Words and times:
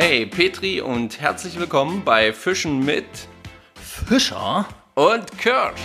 Hey 0.00 0.26
Petri 0.26 0.80
und 0.80 1.20
herzlich 1.20 1.58
willkommen 1.58 2.04
bei 2.04 2.32
Fischen 2.32 2.84
mit 2.84 3.04
Fischer 3.74 4.64
und 4.94 5.36
Kirsch. 5.38 5.80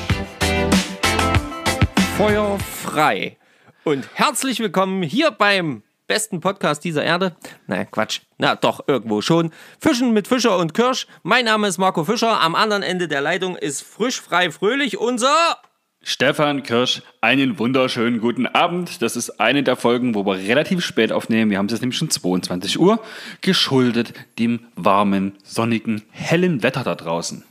Feuer 2.15 2.59
frei. 2.59 3.38
Und 3.84 4.07
herzlich 4.13 4.59
willkommen 4.59 5.02
hier 5.02 5.31
beim 5.31 5.81
besten 6.05 6.41
Podcast 6.41 6.84
dieser 6.84 7.04
Erde. 7.04 7.36
Nein, 7.65 7.89
Quatsch. 7.89 8.20
Na 8.38 8.54
doch, 8.54 8.88
irgendwo 8.88 9.21
schon. 9.21 9.49
Fischen 9.79 10.14
mit 10.14 10.27
Fischer 10.27 10.59
und 10.59 10.75
Kirsch. 10.75 11.07
Mein 11.23 11.45
Name 11.45 11.68
ist 11.68 11.80
Marco 11.80 12.04
Fischer. 12.04 12.39
Am 12.39 12.54
anderen 12.54 12.84
Ende 12.84 13.07
der 13.07 13.21
Leitung 13.21 13.55
ist 13.55 13.82
frisch, 13.82 14.21
frei, 14.21 14.52
fröhlich 14.52 15.00
unser... 15.00 15.57
Stefan 16.05 16.63
Kirsch, 16.63 17.01
einen 17.21 17.57
wunderschönen 17.59 18.19
guten 18.19 18.45
Abend. 18.45 19.01
Das 19.01 19.15
ist 19.15 19.39
eine 19.39 19.63
der 19.63 19.77
Folgen, 19.77 20.15
wo 20.15 20.25
wir 20.25 20.36
relativ 20.36 20.83
spät 20.83 21.13
aufnehmen. 21.13 21.49
Wir 21.49 21.57
haben 21.57 21.68
es 21.68 21.71
jetzt 21.71 21.79
nämlich 21.81 21.97
schon 21.97 22.09
22 22.09 22.77
Uhr, 22.77 22.99
geschuldet 23.39 24.14
dem 24.37 24.59
warmen, 24.75 25.31
sonnigen, 25.45 26.01
hellen 26.11 26.61
Wetter 26.61 26.83
da 26.83 26.95
draußen. 26.95 27.43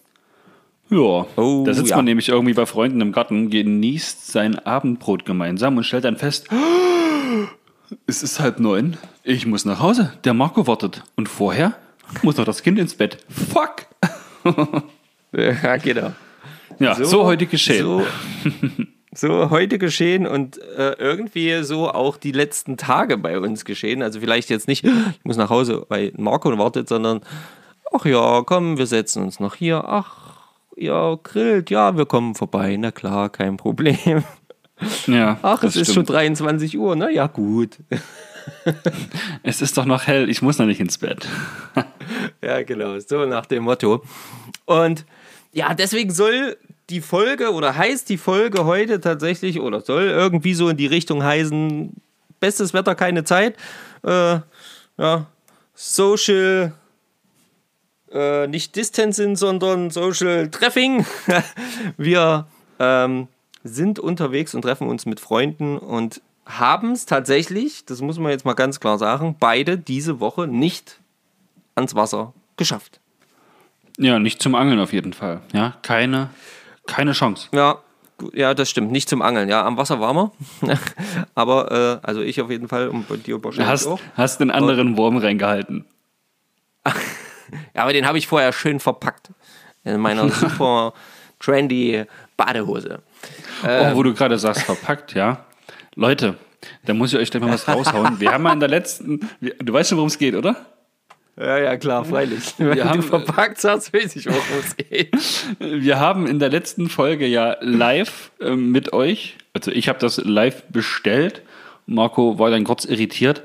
Ja, 0.90 1.26
Oh, 1.36 1.64
da 1.64 1.72
sitzt 1.72 1.88
ja. 1.90 1.96
man 1.96 2.04
nämlich 2.04 2.28
irgendwie 2.28 2.52
bei 2.52 2.66
Freunden 2.66 3.00
im 3.00 3.12
Garten, 3.12 3.48
genießt 3.48 4.30
sein 4.30 4.58
Abendbrot 4.58 5.24
gemeinsam 5.24 5.78
und 5.78 5.84
stellt 5.84 6.04
dann 6.04 6.18
fest, 6.18 6.48
es 8.06 8.22
ist 8.22 8.38
halb 8.38 8.60
neun, 8.60 8.98
ich 9.24 9.46
muss 9.46 9.64
nach 9.64 9.80
Hause, 9.80 10.12
der 10.24 10.34
Marco 10.34 10.66
wartet. 10.66 11.02
Und 11.16 11.30
vorher 11.30 11.74
muss 12.22 12.36
noch 12.36 12.44
das 12.44 12.62
Kind 12.62 12.78
ins 12.78 12.94
Bett. 12.94 13.16
Fuck! 13.30 13.86
Ja, 15.34 15.78
genau. 15.78 16.12
Ja, 16.78 16.94
so, 16.94 17.24
heute 17.24 17.46
geschehen. 17.46 17.84
So, 17.84 18.02
so 19.14 19.50
heute 19.50 19.78
geschehen 19.78 20.26
und 20.26 20.58
äh, 20.76 20.92
irgendwie 20.98 21.62
so 21.62 21.90
auch 21.90 22.16
die 22.16 22.32
letzten 22.32 22.76
Tage 22.76 23.18
bei 23.18 23.38
uns 23.38 23.64
geschehen. 23.64 24.02
Also 24.02 24.20
vielleicht 24.20 24.50
jetzt 24.50 24.68
nicht, 24.68 24.84
ich 24.84 25.24
muss 25.24 25.36
nach 25.36 25.50
Hause, 25.50 25.86
weil 25.88 26.12
Marco 26.16 26.56
wartet, 26.58 26.88
sondern 26.88 27.20
ach 27.92 28.04
ja, 28.04 28.42
komm, 28.44 28.78
wir 28.78 28.86
setzen 28.86 29.22
uns 29.22 29.40
noch 29.40 29.54
hier. 29.54 29.84
Ach, 29.86 30.32
ja, 30.76 31.16
grillt, 31.22 31.70
ja, 31.70 31.96
wir 31.96 32.06
kommen 32.06 32.34
vorbei. 32.34 32.76
Na 32.78 32.90
klar, 32.90 33.28
kein 33.28 33.56
Problem. 33.56 34.24
ja, 35.06 35.38
Ach, 35.42 35.62
es 35.62 35.76
ist 35.76 35.88
schon 35.88 36.04
stimmt. 36.04 36.10
23 36.10 36.78
Uhr. 36.78 36.96
Na 36.96 37.10
ja, 37.10 37.26
gut. 37.26 37.78
Es 39.44 39.62
ist 39.62 39.78
doch 39.78 39.84
noch 39.84 40.08
hell, 40.08 40.28
ich 40.28 40.42
muss 40.42 40.58
noch 40.58 40.66
nicht 40.66 40.80
ins 40.80 40.98
Bett. 40.98 41.28
Ja, 42.42 42.62
genau, 42.64 42.98
so 42.98 43.24
nach 43.24 43.46
dem 43.46 43.62
Motto. 43.62 44.02
Und 44.64 45.04
ja, 45.52 45.74
deswegen 45.74 46.12
soll 46.12 46.56
die 46.90 47.00
Folge 47.00 47.52
oder 47.52 47.76
heißt 47.76 48.08
die 48.08 48.18
Folge 48.18 48.64
heute 48.64 49.00
tatsächlich 49.00 49.60
oder 49.60 49.80
soll 49.80 50.04
irgendwie 50.04 50.54
so 50.54 50.68
in 50.68 50.76
die 50.76 50.86
Richtung 50.86 51.22
heißen, 51.22 51.94
bestes 52.40 52.74
Wetter, 52.74 52.94
keine 52.94 53.24
Zeit. 53.24 53.56
Äh, 54.02 54.40
ja, 54.98 55.26
Social, 55.74 56.72
äh, 58.10 58.46
nicht 58.46 58.76
Distancing, 58.76 59.36
sondern 59.36 59.90
Social 59.90 60.48
Treffing. 60.50 61.06
Wir 61.96 62.46
ähm, 62.78 63.28
sind 63.64 63.98
unterwegs 63.98 64.54
und 64.54 64.62
treffen 64.62 64.88
uns 64.88 65.06
mit 65.06 65.20
Freunden 65.20 65.78
und 65.78 66.20
haben 66.44 66.92
es 66.92 67.06
tatsächlich, 67.06 67.84
das 67.86 68.00
muss 68.00 68.18
man 68.18 68.32
jetzt 68.32 68.44
mal 68.44 68.54
ganz 68.54 68.80
klar 68.80 68.98
sagen, 68.98 69.36
beide 69.38 69.78
diese 69.78 70.18
Woche 70.20 70.46
nicht 70.46 70.98
ans 71.74 71.94
Wasser 71.94 72.34
geschafft. 72.56 73.01
Ja, 73.98 74.18
nicht 74.18 74.42
zum 74.42 74.54
Angeln 74.54 74.80
auf 74.80 74.92
jeden 74.92 75.12
Fall. 75.12 75.40
Ja, 75.52 75.74
keine, 75.82 76.30
keine 76.86 77.12
Chance. 77.12 77.48
Ja, 77.52 77.78
ja, 78.32 78.54
das 78.54 78.70
stimmt. 78.70 78.92
Nicht 78.92 79.08
zum 79.08 79.22
Angeln. 79.22 79.48
Ja, 79.48 79.64
am 79.64 79.76
Wasser 79.76 80.00
war 80.00 80.14
man. 80.14 80.30
Aber, 81.34 82.00
äh, 82.02 82.06
also 82.06 82.20
ich 82.20 82.40
auf 82.40 82.50
jeden 82.50 82.68
Fall 82.68 82.88
und 82.88 83.08
bei 83.08 83.16
dir 83.16 83.42
wahrscheinlich 83.42 83.68
Hast, 83.68 83.86
auch. 83.86 84.00
hast 84.14 84.38
den 84.40 84.50
anderen 84.50 84.96
Wurm 84.96 85.16
reingehalten. 85.16 85.84
Ja, 87.74 87.82
aber 87.82 87.92
den 87.92 88.06
habe 88.06 88.16
ich 88.16 88.26
vorher 88.26 88.50
schön 88.50 88.80
verpackt. 88.80 89.28
In 89.84 90.00
meiner 90.00 90.26
super 90.30 90.94
trendy 91.38 92.04
Badehose. 92.34 93.02
oh, 93.62 93.94
wo 93.94 94.02
du 94.02 94.14
gerade 94.14 94.38
sagst, 94.38 94.62
verpackt, 94.62 95.12
ja. 95.14 95.44
Leute, 95.94 96.38
da 96.86 96.94
muss 96.94 97.12
ich 97.12 97.18
euch 97.18 97.30
gleich 97.30 97.42
mal 97.42 97.52
was 97.52 97.68
raushauen. 97.68 98.20
Wir 98.20 98.32
haben 98.32 98.42
mal 98.42 98.54
in 98.54 98.60
der 98.60 98.70
letzten, 98.70 99.28
du 99.40 99.72
weißt 99.72 99.90
schon, 99.90 99.98
worum 99.98 100.08
es 100.08 100.16
geht, 100.16 100.34
oder? 100.34 100.56
Ja, 101.38 101.58
ja, 101.58 101.76
klar, 101.78 102.04
freilich. 102.04 102.54
Wenn 102.58 102.84
haben- 102.84 103.00
du 103.00 103.06
verpackt 103.06 103.60
sagst, 103.60 103.92
weiß 103.94 104.16
ich, 104.16 104.26
es 104.26 104.76
geht. 104.76 105.14
Wir 105.58 105.98
haben 105.98 106.26
in 106.26 106.38
der 106.38 106.50
letzten 106.50 106.88
Folge 106.90 107.26
ja 107.26 107.56
live 107.60 108.30
äh, 108.40 108.54
mit 108.54 108.92
euch, 108.92 109.36
also 109.54 109.70
ich 109.70 109.88
habe 109.88 109.98
das 109.98 110.18
live 110.18 110.62
bestellt, 110.64 111.42
Marco 111.86 112.38
war 112.38 112.50
dann 112.50 112.64
kurz 112.64 112.84
irritiert, 112.84 113.42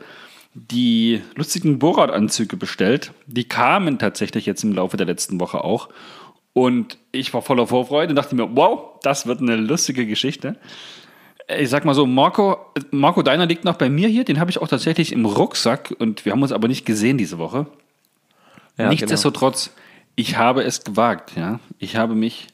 die 0.53 1.21
lustigen 1.35 1.79
Borat-Anzüge 1.79 2.57
bestellt. 2.57 3.11
Die 3.25 3.47
kamen 3.47 3.99
tatsächlich 3.99 4.45
jetzt 4.45 4.63
im 4.63 4.73
Laufe 4.73 4.97
der 4.97 5.05
letzten 5.05 5.39
Woche 5.39 5.63
auch. 5.63 5.89
Und 6.53 6.97
ich 7.11 7.33
war 7.33 7.41
voller 7.43 7.67
Vorfreude 7.67 8.09
und 8.11 8.15
dachte 8.15 8.35
mir, 8.35 8.49
wow, 8.55 8.99
das 9.03 9.27
wird 9.27 9.39
eine 9.41 9.55
lustige 9.55 10.05
Geschichte. 10.07 10.55
Ich 11.47 11.69
sag 11.69 11.85
mal 11.85 11.93
so, 11.93 12.05
Marco, 12.05 12.57
Marco, 12.91 13.21
deiner 13.21 13.45
liegt 13.45 13.63
noch 13.63 13.77
bei 13.77 13.89
mir 13.89 14.09
hier, 14.09 14.25
den 14.25 14.39
habe 14.39 14.51
ich 14.51 14.59
auch 14.59 14.67
tatsächlich 14.67 15.13
im 15.13 15.25
Rucksack 15.25 15.95
und 15.97 16.25
wir 16.25 16.33
haben 16.33 16.41
uns 16.41 16.51
aber 16.51 16.67
nicht 16.67 16.85
gesehen 16.85 17.17
diese 17.17 17.37
Woche. 17.37 17.67
Ja, 18.77 18.89
Nichtsdestotrotz, 18.89 19.71
ich 20.15 20.37
habe 20.37 20.63
es 20.63 20.83
gewagt, 20.83 21.37
ja. 21.37 21.59
Ich 21.79 21.95
habe 21.95 22.15
mich 22.15 22.47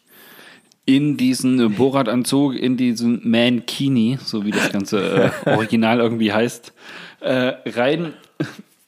in 0.86 1.18
diesen 1.18 1.76
Borat-Anzug, 1.76 2.56
in 2.56 2.78
diesen 2.78 3.28
Mankini, 3.30 4.20
so 4.22 4.46
wie 4.46 4.52
das 4.52 4.72
ganze 4.72 5.32
äh, 5.46 5.50
Original 5.50 6.00
irgendwie 6.00 6.34
heißt, 6.34 6.74
äh, 7.22 7.54
rein, 7.66 8.14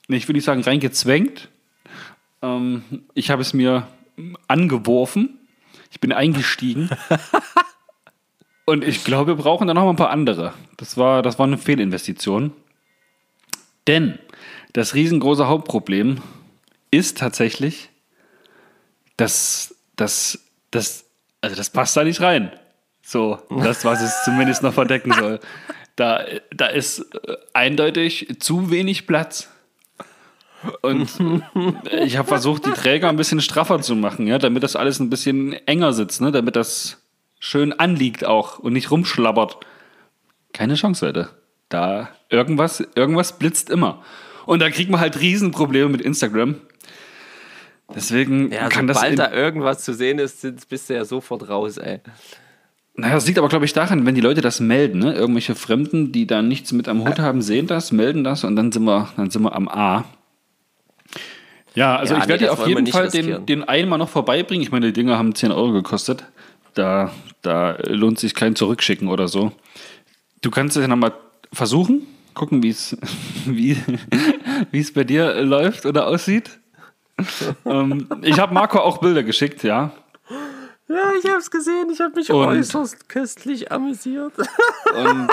ich 0.07 0.27
will 0.27 0.35
nicht 0.35 0.43
sagen 0.43 0.61
reingezwängt. 0.61 1.49
Ähm, 2.41 2.83
ich 3.13 3.31
habe 3.31 3.41
es 3.41 3.53
mir 3.53 3.87
angeworfen. 4.47 5.39
Ich 5.91 5.99
bin 5.99 6.11
eingestiegen. 6.11 6.89
Und 8.65 8.83
ich 8.83 9.03
glaube, 9.03 9.37
wir 9.37 9.43
brauchen 9.43 9.67
da 9.67 9.73
noch 9.73 9.83
mal 9.83 9.91
ein 9.91 9.95
paar 9.95 10.09
andere. 10.09 10.53
Das 10.77 10.97
war, 10.97 11.21
das 11.21 11.37
war 11.37 11.45
eine 11.45 11.57
Fehlinvestition. 11.57 12.51
Denn 13.87 14.17
das 14.73 14.95
riesengroße 14.95 15.47
Hauptproblem 15.47 16.17
ist 16.89 17.19
tatsächlich, 17.19 17.89
dass 19.17 19.75
das, 19.95 20.39
das, 20.71 21.05
also 21.41 21.55
das 21.55 21.69
passt 21.69 21.95
da 21.95 22.03
nicht 22.03 22.21
rein. 22.21 22.51
So, 23.03 23.37
das, 23.49 23.85
was 23.85 24.01
es 24.01 24.23
zumindest 24.23 24.63
noch 24.63 24.73
verdecken 24.73 25.13
soll. 25.19 25.39
Da, 25.95 26.25
da 26.53 26.65
ist 26.65 26.99
äh, 26.99 27.37
eindeutig 27.53 28.37
zu 28.39 28.71
wenig 28.71 29.05
Platz. 29.05 29.49
Und 30.81 31.09
ich 32.03 32.17
habe 32.17 32.27
versucht, 32.27 32.65
die 32.65 32.71
Träger 32.71 33.09
ein 33.09 33.17
bisschen 33.17 33.41
straffer 33.41 33.79
zu 33.81 33.95
machen, 33.95 34.25
ja, 34.25 34.39
damit 34.39 34.63
das 34.63 34.75
alles 34.75 34.99
ein 34.99 35.11
bisschen 35.11 35.53
enger 35.67 35.93
sitzt, 35.93 36.19
ne, 36.19 36.31
damit 36.31 36.55
das 36.55 37.04
schön 37.45 37.73
anliegt 37.73 38.25
auch 38.25 38.57
und 38.59 38.73
nicht 38.73 38.89
rumschlabbert. 38.89 39.57
Keine 40.51 40.73
Chance, 40.73 41.05
Leute. 41.05 41.29
Da 41.69 42.09
irgendwas, 42.29 42.83
irgendwas 42.95 43.37
blitzt 43.37 43.69
immer. 43.69 44.01
Und 44.45 44.61
da 44.61 44.69
kriegt 44.69 44.89
man 44.89 44.99
halt 44.99 45.19
Riesenprobleme 45.19 45.89
mit 45.89 46.01
Instagram. 46.01 46.55
Deswegen 47.93 48.51
Ja, 48.51 48.67
kann 48.69 48.87
das. 48.87 48.97
sobald 48.97 49.19
da 49.19 49.31
irgendwas 49.31 49.83
zu 49.83 49.93
sehen 49.93 50.17
ist, 50.17 50.41
bist 50.69 50.89
du 50.89 50.95
ja 50.95 51.05
sofort 51.05 51.47
raus, 51.47 51.77
ey. 51.77 51.99
Naja, 52.95 53.13
das 53.15 53.27
liegt 53.27 53.37
aber, 53.37 53.49
glaube 53.49 53.65
ich, 53.65 53.73
daran, 53.73 54.05
wenn 54.05 54.15
die 54.15 54.21
Leute 54.21 54.41
das 54.41 54.59
melden, 54.59 54.99
ne? 54.99 55.13
Irgendwelche 55.13 55.53
Fremden, 55.53 56.11
die 56.11 56.25
da 56.25 56.41
nichts 56.41 56.71
mit 56.71 56.87
am 56.87 57.05
Hut 57.07 57.19
haben, 57.19 57.41
sehen 57.41 57.67
das, 57.67 57.91
melden 57.91 58.23
das 58.23 58.43
und 58.43 58.55
dann 58.55 58.71
sind 58.71 58.85
wir, 58.85 59.09
dann 59.17 59.29
sind 59.29 59.43
wir 59.43 59.53
am 59.53 59.67
A. 59.67 60.05
Ja, 61.75 61.97
also 61.97 62.15
Ja, 62.15 62.21
ich 62.21 62.27
werde 62.27 62.45
dir 62.45 62.53
auf 62.53 62.65
jeden 62.65 62.87
Fall 62.87 63.09
den, 63.09 63.45
den 63.45 63.63
einmal 63.65 63.99
noch 63.99 64.09
vorbeibringen. 64.09 64.63
Ich 64.63 64.71
meine, 64.71 64.87
die 64.87 64.93
Dinger 64.93 65.17
haben 65.17 65.35
10 65.35 65.51
Euro 65.51 65.73
gekostet. 65.73 66.23
Da, 66.75 67.11
da 67.41 67.77
lohnt 67.87 68.19
sich 68.19 68.35
kein 68.35 68.55
Zurückschicken 68.55 69.07
oder 69.07 69.27
so. 69.27 69.51
Du 70.41 70.51
kannst 70.51 70.77
es 70.77 70.81
ja 70.81 70.87
nochmal 70.87 71.13
versuchen, 71.51 72.05
gucken, 72.33 72.61
wie's, 72.63 72.95
wie 73.45 73.77
wie 74.71 74.79
es 74.79 74.93
bei 74.93 75.03
dir 75.03 75.41
läuft 75.41 75.85
oder 75.85 76.07
aussieht. 76.07 76.59
ähm, 77.65 78.07
ich 78.21 78.39
habe 78.39 78.53
Marco 78.53 78.79
auch 78.79 78.97
Bilder 78.99 79.23
geschickt, 79.23 79.63
ja. 79.63 79.91
Ja, 80.87 81.13
ich 81.17 81.27
hab's 81.31 81.49
gesehen. 81.49 81.89
Ich 81.91 81.99
habe 81.99 82.13
mich 82.15 82.29
Und- 82.29 82.45
äußerst 82.45 83.09
köstlich 83.09 83.71
amüsiert. 83.71 84.33
Und 84.95 85.29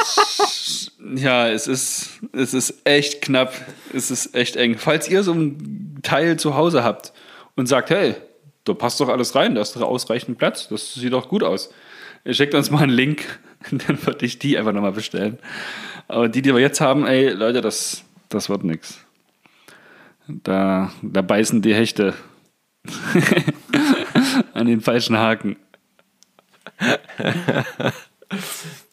ja, 1.19 1.49
es 1.49 1.67
ist, 1.67 2.21
es 2.33 2.55
ist 2.55 2.75
echt 2.85 3.21
knapp. 3.21 3.53
Es 3.93 4.11
ist 4.11 4.35
echt 4.35 4.56
eng. 4.56 4.79
Falls 4.79 5.09
ihr 5.11 5.23
so 5.23 5.33
ein 5.33 5.99
Teil 6.03 6.38
zu 6.38 6.55
Hause 6.55 6.85
habt 6.85 7.12
und 7.55 7.67
sagt, 7.67 7.91
hey, 7.91 8.15
da 8.64 8.75
passt 8.75 9.00
doch 9.00 9.09
alles 9.09 9.35
rein, 9.35 9.55
da 9.55 9.61
ist 9.61 9.76
doch 9.76 9.82
ausreichend 9.82 10.38
Platz, 10.38 10.69
das 10.69 10.94
sieht 10.94 11.12
doch 11.12 11.29
gut 11.29 11.43
aus. 11.43 11.73
Schickt 12.31 12.55
uns 12.55 12.70
mal 12.70 12.82
einen 12.82 12.93
Link, 12.93 13.41
dann 13.70 14.05
würde 14.06 14.25
ich 14.25 14.38
die 14.38 14.56
einfach 14.56 14.73
nochmal 14.73 14.93
bestellen. 14.93 15.38
Aber 16.09 16.29
die, 16.29 16.43
die 16.43 16.55
wir 16.55 16.61
jetzt 16.61 16.81
haben, 16.81 17.06
ey, 17.06 17.31
Leute, 17.31 17.61
das, 17.61 18.05
das 18.29 18.49
wird 18.49 18.64
nix. 18.64 18.99
Da, 20.29 20.93
da 21.03 21.23
beißen 21.23 21.62
die 21.62 21.75
Hechte 21.75 22.14
an 24.55 24.67
den 24.67 24.81
falschen 24.81 25.19
Haken. 25.19 25.56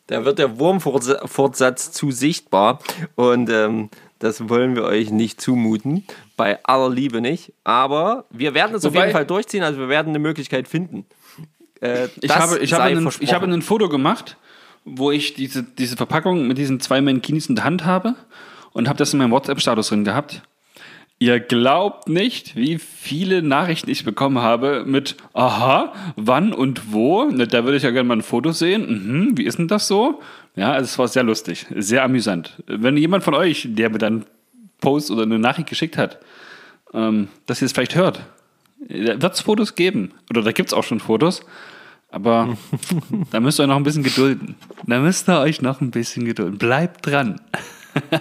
Da 0.10 0.26
wird 0.26 0.40
der 0.40 0.58
Wurmfortsatz 0.58 1.92
zu 1.92 2.10
sichtbar. 2.10 2.80
Und 3.14 3.48
ähm, 3.52 3.92
Das 4.20 4.50
wollen 4.50 4.76
wir 4.76 4.84
euch 4.84 5.12
nicht 5.12 5.40
zumuten. 5.42 6.04
Bei 6.36 6.60
aller 6.66 6.90
Liebe 6.90 7.22
nicht. 7.22 7.54
Aber 7.64 8.26
wir 8.30 8.54
werden 8.54 8.76
es 8.76 8.86
auf 8.86 8.94
jeden 8.94 9.12
Fall 9.12 9.26
durchziehen. 9.26 9.64
Also 9.64 9.80
wir 9.80 9.90
werden 9.90 10.10
eine 10.10 10.20
Möglichkeit 10.20 10.68
finden. 10.68 11.06
Äh, 11.82 12.10
Ich 12.22 12.36
habe, 12.36 12.60
ich, 12.60 12.74
habe 12.74 12.84
einen, 12.84 13.10
ich 13.22 13.34
habe 13.34 13.48
ein 13.48 13.62
Foto 13.62 13.88
gemacht, 13.88 14.38
wo 14.84 15.12
ich 15.12 15.34
diese, 15.36 15.64
diese 15.64 15.96
Verpackung 15.96 16.48
mit 16.48 16.58
diesen 16.58 16.80
zwei 16.82 17.00
Mankinis 17.02 17.48
in 17.48 17.56
der 17.56 17.64
Hand 17.64 17.86
habe 17.86 18.16
und 18.74 18.88
habe 18.90 18.98
das 18.98 19.14
in 19.14 19.20
meinem 19.20 19.32
WhatsApp-Status 19.32 19.90
drin 19.90 20.04
gehabt. 20.04 20.42
Ihr 21.22 21.42
glaubt 21.42 22.08
nicht, 22.08 22.56
wie 22.56 22.78
viele 22.78 23.42
Nachrichten 23.42 23.90
ich 23.90 24.06
bekommen 24.06 24.40
habe 24.40 24.86
mit 24.86 25.18
Aha, 25.34 25.92
wann 26.16 26.54
und 26.54 26.94
wo. 26.94 27.26
Na, 27.30 27.46
Da 27.46 27.66
würde 27.66 27.76
ich 27.76 27.84
ja 27.84 27.92
gerne 27.92 28.08
mal 28.08 28.18
ein 28.18 28.22
Foto 28.22 28.54
sehen. 28.54 29.28
Mhm, 29.28 29.38
wie 29.38 29.44
ist 29.44 29.60
denn 29.60 29.68
das 29.68 29.88
so? 29.88 30.22
Ja, 30.60 30.74
also 30.74 30.84
es 30.84 31.00
war 31.00 31.08
sehr 31.08 31.24
lustig, 31.24 31.68
sehr 31.74 32.04
amüsant. 32.04 32.62
Wenn 32.68 32.98
jemand 32.98 33.24
von 33.24 33.34
euch, 33.34 33.66
der 33.70 33.90
mir 33.90 33.98
dann 33.98 34.26
Post 34.82 35.10
oder 35.10 35.24
eine 35.24 35.40
Nachricht 35.40 35.70
geschickt 35.70 35.98
hat, 35.98 36.20
ähm, 36.94 37.30
dass 37.46 37.62
ihr 37.62 37.68
es 37.68 37.72
vielleicht 37.72 37.96
hört, 37.96 38.20
wird 38.80 39.34
es 39.34 39.40
Fotos 39.40 39.76
geben. 39.76 40.12
Oder 40.30 40.42
da 40.42 40.52
gibt 40.52 40.68
es 40.70 40.74
auch 40.74 40.84
schon 40.84 41.00
Fotos. 41.00 41.46
Aber 42.10 42.58
da 43.32 43.40
müsst 43.40 43.58
ihr 43.58 43.64
euch 43.64 43.70
noch 43.70 43.78
ein 43.78 43.84
bisschen 43.84 44.04
gedulden. 44.04 44.56
Da 44.86 45.00
müsst 45.00 45.30
ihr 45.30 45.40
euch 45.40 45.62
noch 45.62 45.80
ein 45.80 45.92
bisschen 45.92 46.26
gedulden. 46.26 46.58
Bleibt 46.58 47.08
dran. 47.08 47.40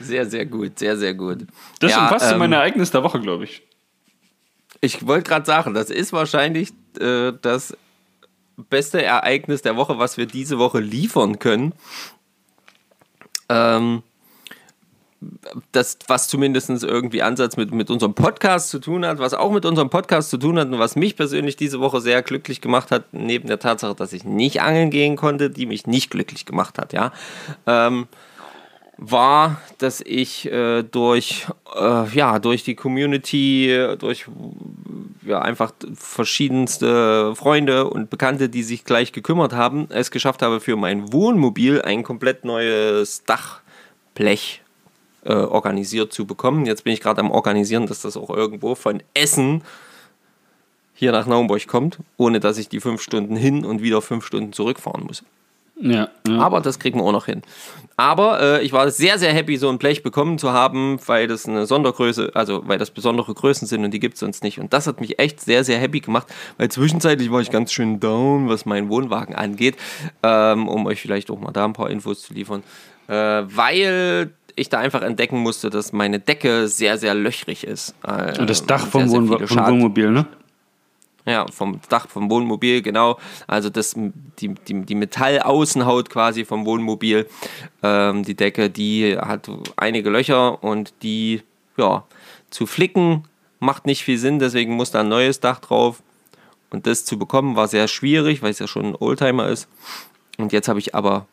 Sehr, 0.00 0.24
sehr 0.24 0.46
gut. 0.46 0.78
Sehr, 0.78 0.96
sehr 0.96 1.12
gut. 1.12 1.46
Das 1.80 1.90
Ja, 1.90 2.04
umfasst 2.04 2.28
so 2.28 2.32
ähm, 2.32 2.38
mein 2.38 2.52
Ereignis 2.52 2.90
der 2.90 3.02
Woche, 3.02 3.20
glaube 3.20 3.44
ich. 3.44 3.62
Ich 4.80 5.06
wollte 5.06 5.28
gerade 5.28 5.44
sagen, 5.44 5.74
das 5.74 5.90
ist 5.90 6.14
wahrscheinlich 6.14 6.70
äh, 6.98 7.32
das 7.42 7.76
beste 8.56 9.02
Ereignis 9.02 9.62
der 9.62 9.76
Woche, 9.76 9.98
was 9.98 10.16
wir 10.16 10.26
diese 10.26 10.58
Woche 10.58 10.80
liefern 10.80 11.38
können. 11.38 11.72
Ähm, 13.48 14.02
das, 15.72 15.98
was 16.08 16.28
zumindest 16.28 16.70
irgendwie 16.82 17.22
Ansatz 17.22 17.56
mit, 17.56 17.72
mit 17.72 17.90
unserem 17.90 18.14
Podcast 18.14 18.68
zu 18.70 18.78
tun 18.78 19.04
hat, 19.04 19.18
was 19.18 19.34
auch 19.34 19.50
mit 19.50 19.64
unserem 19.64 19.90
Podcast 19.90 20.30
zu 20.30 20.38
tun 20.38 20.58
hat 20.58 20.68
und 20.68 20.78
was 20.78 20.96
mich 20.96 21.16
persönlich 21.16 21.56
diese 21.56 21.80
Woche 21.80 22.00
sehr 22.00 22.22
glücklich 22.22 22.60
gemacht 22.60 22.90
hat, 22.90 23.12
neben 23.12 23.48
der 23.48 23.58
Tatsache, 23.58 23.94
dass 23.94 24.12
ich 24.12 24.24
nicht 24.24 24.60
angeln 24.60 24.90
gehen 24.90 25.16
konnte, 25.16 25.50
die 25.50 25.66
mich 25.66 25.86
nicht 25.86 26.10
glücklich 26.10 26.44
gemacht 26.44 26.78
hat, 26.78 26.92
ja. 26.92 27.12
Ähm, 27.66 28.06
war, 28.98 29.60
dass 29.78 30.00
ich 30.00 30.50
äh, 30.50 30.82
durch, 30.82 31.46
äh, 31.74 32.08
ja, 32.08 32.38
durch 32.38 32.64
die 32.64 32.74
Community, 32.74 33.70
äh, 33.70 33.96
durch 33.96 34.26
ja, 35.24 35.40
einfach 35.40 35.72
verschiedenste 35.94 37.34
Freunde 37.34 37.90
und 37.90 38.08
Bekannte, 38.08 38.48
die 38.48 38.62
sich 38.62 38.84
gleich 38.84 39.12
gekümmert 39.12 39.52
haben, 39.52 39.86
es 39.90 40.10
geschafft 40.10 40.42
habe, 40.42 40.60
für 40.60 40.76
mein 40.76 41.12
Wohnmobil 41.12 41.82
ein 41.82 42.02
komplett 42.04 42.44
neues 42.44 43.24
Dachblech 43.24 44.62
äh, 45.24 45.34
organisiert 45.34 46.12
zu 46.12 46.24
bekommen. 46.24 46.64
Jetzt 46.64 46.84
bin 46.84 46.92
ich 46.92 47.00
gerade 47.00 47.20
am 47.20 47.30
Organisieren, 47.30 47.86
dass 47.86 48.02
das 48.02 48.16
auch 48.16 48.30
irgendwo 48.30 48.74
von 48.74 49.02
Essen 49.12 49.62
hier 50.94 51.12
nach 51.12 51.26
Naumburg 51.26 51.66
kommt, 51.66 51.98
ohne 52.16 52.40
dass 52.40 52.56
ich 52.56 52.70
die 52.70 52.80
fünf 52.80 53.02
Stunden 53.02 53.36
hin 53.36 53.66
und 53.66 53.82
wieder 53.82 54.00
fünf 54.00 54.24
Stunden 54.24 54.54
zurückfahren 54.54 55.04
muss. 55.04 55.22
Ja, 55.80 56.08
ja. 56.26 56.38
Aber 56.38 56.60
das 56.60 56.78
kriegen 56.78 56.98
wir 56.98 57.04
auch 57.04 57.12
noch 57.12 57.26
hin. 57.26 57.42
Aber 57.98 58.40
äh, 58.40 58.62
ich 58.64 58.72
war 58.72 58.90
sehr, 58.90 59.18
sehr 59.18 59.32
happy, 59.32 59.56
so 59.56 59.68
ein 59.70 59.78
Blech 59.78 60.02
bekommen 60.02 60.38
zu 60.38 60.52
haben, 60.52 60.98
weil 61.06 61.26
das 61.26 61.46
eine 61.46 61.66
Sondergröße, 61.66 62.30
also 62.34 62.62
weil 62.66 62.78
das 62.78 62.90
besondere 62.90 63.32
Größen 63.32 63.66
sind 63.66 63.84
und 63.84 63.90
die 63.90 64.00
gibt 64.00 64.14
es 64.14 64.20
sonst 64.20 64.42
nicht. 64.42 64.58
Und 64.60 64.72
das 64.72 64.86
hat 64.86 65.00
mich 65.00 65.18
echt 65.18 65.40
sehr, 65.40 65.64
sehr 65.64 65.78
happy 65.78 66.00
gemacht, 66.00 66.26
weil 66.58 66.68
zwischenzeitlich 66.70 67.30
war 67.30 67.40
ich 67.40 67.50
ganz 67.50 67.72
schön 67.72 68.00
down, 68.00 68.48
was 68.48 68.66
meinen 68.66 68.88
Wohnwagen 68.90 69.34
angeht, 69.34 69.76
ähm, 70.22 70.68
um 70.68 70.86
euch 70.86 71.00
vielleicht 71.00 71.30
auch 71.30 71.40
mal 71.40 71.52
da 71.52 71.64
ein 71.64 71.72
paar 71.72 71.90
Infos 71.90 72.22
zu 72.22 72.34
liefern. 72.34 72.62
Äh, 73.08 73.14
weil 73.14 74.30
ich 74.56 74.68
da 74.68 74.78
einfach 74.78 75.02
entdecken 75.02 75.38
musste, 75.38 75.70
dass 75.70 75.92
meine 75.92 76.18
Decke 76.18 76.68
sehr, 76.68 76.98
sehr 76.98 77.14
löchrig 77.14 77.64
ist. 77.64 77.94
Äh, 78.06 78.38
Und 78.38 78.50
das 78.50 78.64
Dach 78.66 78.86
vom, 78.86 79.10
Wohn 79.10 79.46
vom 79.46 79.66
Wohnmobil, 79.66 80.10
ne? 80.10 80.26
Ja, 81.26 81.46
vom 81.50 81.80
Dach 81.88 82.08
vom 82.08 82.30
Wohnmobil, 82.30 82.82
genau. 82.82 83.18
Also 83.46 83.68
das, 83.68 83.94
die, 84.38 84.54
die, 84.54 84.82
die 84.82 84.94
Metallaußenhaut 84.94 86.08
quasi 86.08 86.44
vom 86.44 86.64
Wohnmobil, 86.64 87.28
ähm, 87.82 88.22
die 88.22 88.34
Decke, 88.34 88.70
die 88.70 89.18
hat 89.18 89.50
einige 89.76 90.10
Löcher 90.10 90.62
und 90.62 90.94
die, 91.02 91.42
ja, 91.76 92.04
zu 92.50 92.66
flicken 92.66 93.24
macht 93.58 93.86
nicht 93.86 94.04
viel 94.04 94.18
Sinn, 94.18 94.38
deswegen 94.38 94.74
muss 94.74 94.90
da 94.90 95.00
ein 95.00 95.08
neues 95.08 95.40
Dach 95.40 95.60
drauf. 95.60 96.02
Und 96.70 96.86
das 96.86 97.04
zu 97.04 97.18
bekommen 97.18 97.56
war 97.56 97.68
sehr 97.68 97.88
schwierig, 97.88 98.42
weil 98.42 98.50
es 98.50 98.58
ja 98.58 98.66
schon 98.66 98.86
ein 98.86 98.96
Oldtimer 98.96 99.48
ist. 99.48 99.68
Und 100.38 100.52
jetzt 100.52 100.68
habe 100.68 100.78
ich 100.78 100.94
aber 100.94 101.26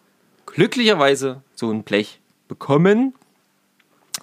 glücklicherweise 0.45 1.41
so 1.55 1.71
ein 1.71 1.83
Blech 1.83 2.19
bekommen. 2.47 3.13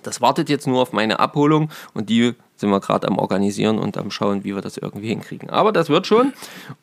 Das 0.02 0.20
wartet 0.20 0.48
jetzt 0.48 0.66
nur 0.66 0.80
auf 0.82 0.92
meine 0.92 1.20
Abholung 1.20 1.70
und 1.94 2.08
die 2.08 2.34
sind 2.56 2.70
wir 2.70 2.80
gerade 2.80 3.06
am 3.08 3.18
Organisieren 3.18 3.78
und 3.78 3.96
am 3.96 4.10
Schauen, 4.10 4.44
wie 4.44 4.54
wir 4.54 4.62
das 4.62 4.76
irgendwie 4.76 5.08
hinkriegen. 5.08 5.50
Aber 5.50 5.72
das 5.72 5.88
wird 5.88 6.06
schon 6.06 6.32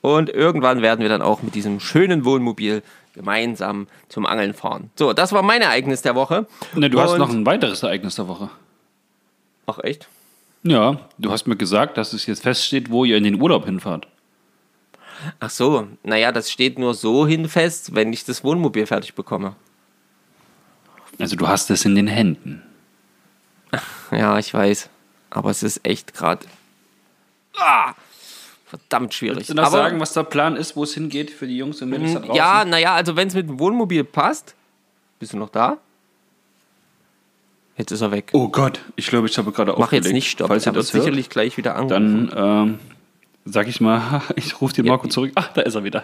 und 0.02 0.30
irgendwann 0.30 0.82
werden 0.82 1.02
wir 1.02 1.10
dann 1.10 1.22
auch 1.22 1.42
mit 1.44 1.56
diesem 1.56 1.80
schönen 1.80 2.26
Wohnmobil 2.26 2.82
gemeinsam 3.14 3.88
zum 4.10 4.26
Angeln 4.26 4.54
fahren. 4.54 4.92
So, 4.96 5.14
das 5.14 5.32
war 5.32 5.42
mein 5.42 5.62
Ereignis 5.62 6.02
der 6.02 6.16
Woche. 6.16 6.48
Ne, 6.76 6.90
du 6.90 7.00
hast 7.00 7.12
Und- 7.14 7.20
noch 7.20 7.30
ein 7.30 7.46
weiteres 7.46 7.84
Ereignis 7.84 8.16
der 8.16 8.28
Woche. 8.28 8.50
Ach 9.66 9.80
echt? 9.84 10.08
Ja, 10.64 10.98
du 11.18 11.32
hast 11.32 11.48
mir 11.48 11.56
gesagt, 11.56 11.98
dass 11.98 12.14
es 12.14 12.26
jetzt 12.26 12.44
feststeht, 12.44 12.90
wo 12.92 13.06
ihr 13.06 13.18
in 13.18 13.24
den 13.24 13.42
Urlaub 13.42 13.66
hinfahrt. 13.66 14.08
Ach 15.40 15.50
so, 15.50 15.88
naja, 16.04 16.32
das 16.32 16.52
steht 16.52 16.78
nur 16.78 16.94
so 16.94 17.26
hin 17.26 17.48
fest, 17.50 17.96
wenn 17.96 18.14
ich 18.14 18.24
das 18.26 18.44
Wohnmobil 18.44 18.86
fertig 18.86 19.14
bekomme. 19.16 19.56
Also 21.20 21.36
du 21.36 21.48
hast 21.48 21.72
es 21.72 21.86
in 21.86 21.96
den 21.96 22.08
Händen. 22.08 22.62
Ja, 24.12 24.38
ich 24.40 24.54
weiß. 24.54 24.90
Aber 25.30 25.50
es 25.50 25.64
ist 25.64 25.82
echt 25.86 26.14
gerade. 26.14 26.46
Ah, 27.58 27.94
verdammt 28.66 29.14
schwierig. 29.14 29.38
Willst 29.38 29.50
du 29.50 29.54
noch 29.56 29.64
Aber, 29.64 29.78
sagen, 29.78 30.00
was 30.00 30.14
der 30.14 30.24
Plan 30.24 30.56
ist, 30.56 30.76
wo 30.76 30.84
es 30.84 30.94
hingeht 30.94 31.32
für 31.32 31.48
die 31.48 31.58
Jungs 31.58 31.82
und 31.82 31.90
Mädels 31.90 32.14
da 32.14 32.20
draußen? 32.20 32.36
Ja, 32.36 32.66
naja, 32.66 32.94
also 32.96 33.16
wenn 33.16 33.28
es 33.28 33.34
mit 33.34 33.48
dem 33.50 33.60
Wohnmobil 33.60 34.04
passt. 34.04 34.56
Bist 35.20 35.34
du 35.34 35.38
noch 35.38 35.50
da? 35.50 35.78
Jetzt 37.78 37.92
ist 37.92 38.02
er 38.02 38.12
weg. 38.12 38.30
Oh 38.34 38.48
Gott, 38.50 38.80
ich 38.96 39.08
glaube, 39.08 39.28
ich 39.28 39.38
habe 39.38 39.52
gerade 39.52 39.72
Mach 39.74 39.92
jetzt 39.92 40.02
aufgelegt. 40.06 40.14
nicht 40.14 40.30
Stopp. 40.32 40.48
Falls 40.48 40.66
ihr 40.66 40.72
er 40.72 40.76
wird 40.76 40.86
das 40.86 40.94
hört, 40.94 41.04
sicherlich 41.04 41.30
gleich 41.30 41.58
wieder 41.58 41.76
anrufen. 41.76 42.30
dann 42.32 42.68
ähm, 42.70 42.80
sag 43.46 43.68
ich 43.68 43.82
mal, 43.82 44.22
ich 44.36 44.60
rufe 44.62 44.74
den 44.74 44.86
Ja. 44.86 44.94
Marco 44.94 45.08
zurück. 45.08 45.32
Ach, 45.36 45.52
da 45.54 45.62
ist 45.62 45.76
er 45.76 45.84
wieder. 45.84 46.04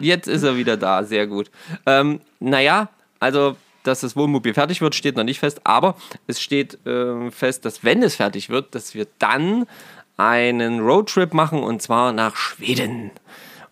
Jetzt 0.00 0.26
ist 0.28 0.42
er 0.42 0.56
wieder 0.56 0.76
da, 0.76 1.04
sehr 1.04 1.26
gut. 1.26 1.50
Ähm, 1.86 2.20
naja, 2.40 2.88
also, 3.20 3.56
dass 3.84 4.00
das 4.00 4.16
Wohnmobil 4.16 4.54
fertig 4.54 4.80
wird, 4.80 4.94
steht 4.94 5.16
noch 5.16 5.24
nicht 5.24 5.38
fest, 5.38 5.60
aber 5.64 5.96
es 6.26 6.40
steht 6.40 6.78
ähm, 6.86 7.30
fest, 7.30 7.64
dass 7.64 7.84
wenn 7.84 8.02
es 8.02 8.16
fertig 8.16 8.50
wird, 8.50 8.74
dass 8.74 8.94
wir 8.94 9.06
dann 9.18 9.66
einen 10.16 10.80
Roadtrip 10.80 11.34
machen 11.34 11.62
und 11.62 11.82
zwar 11.82 12.12
nach 12.12 12.36
Schweden. 12.36 13.10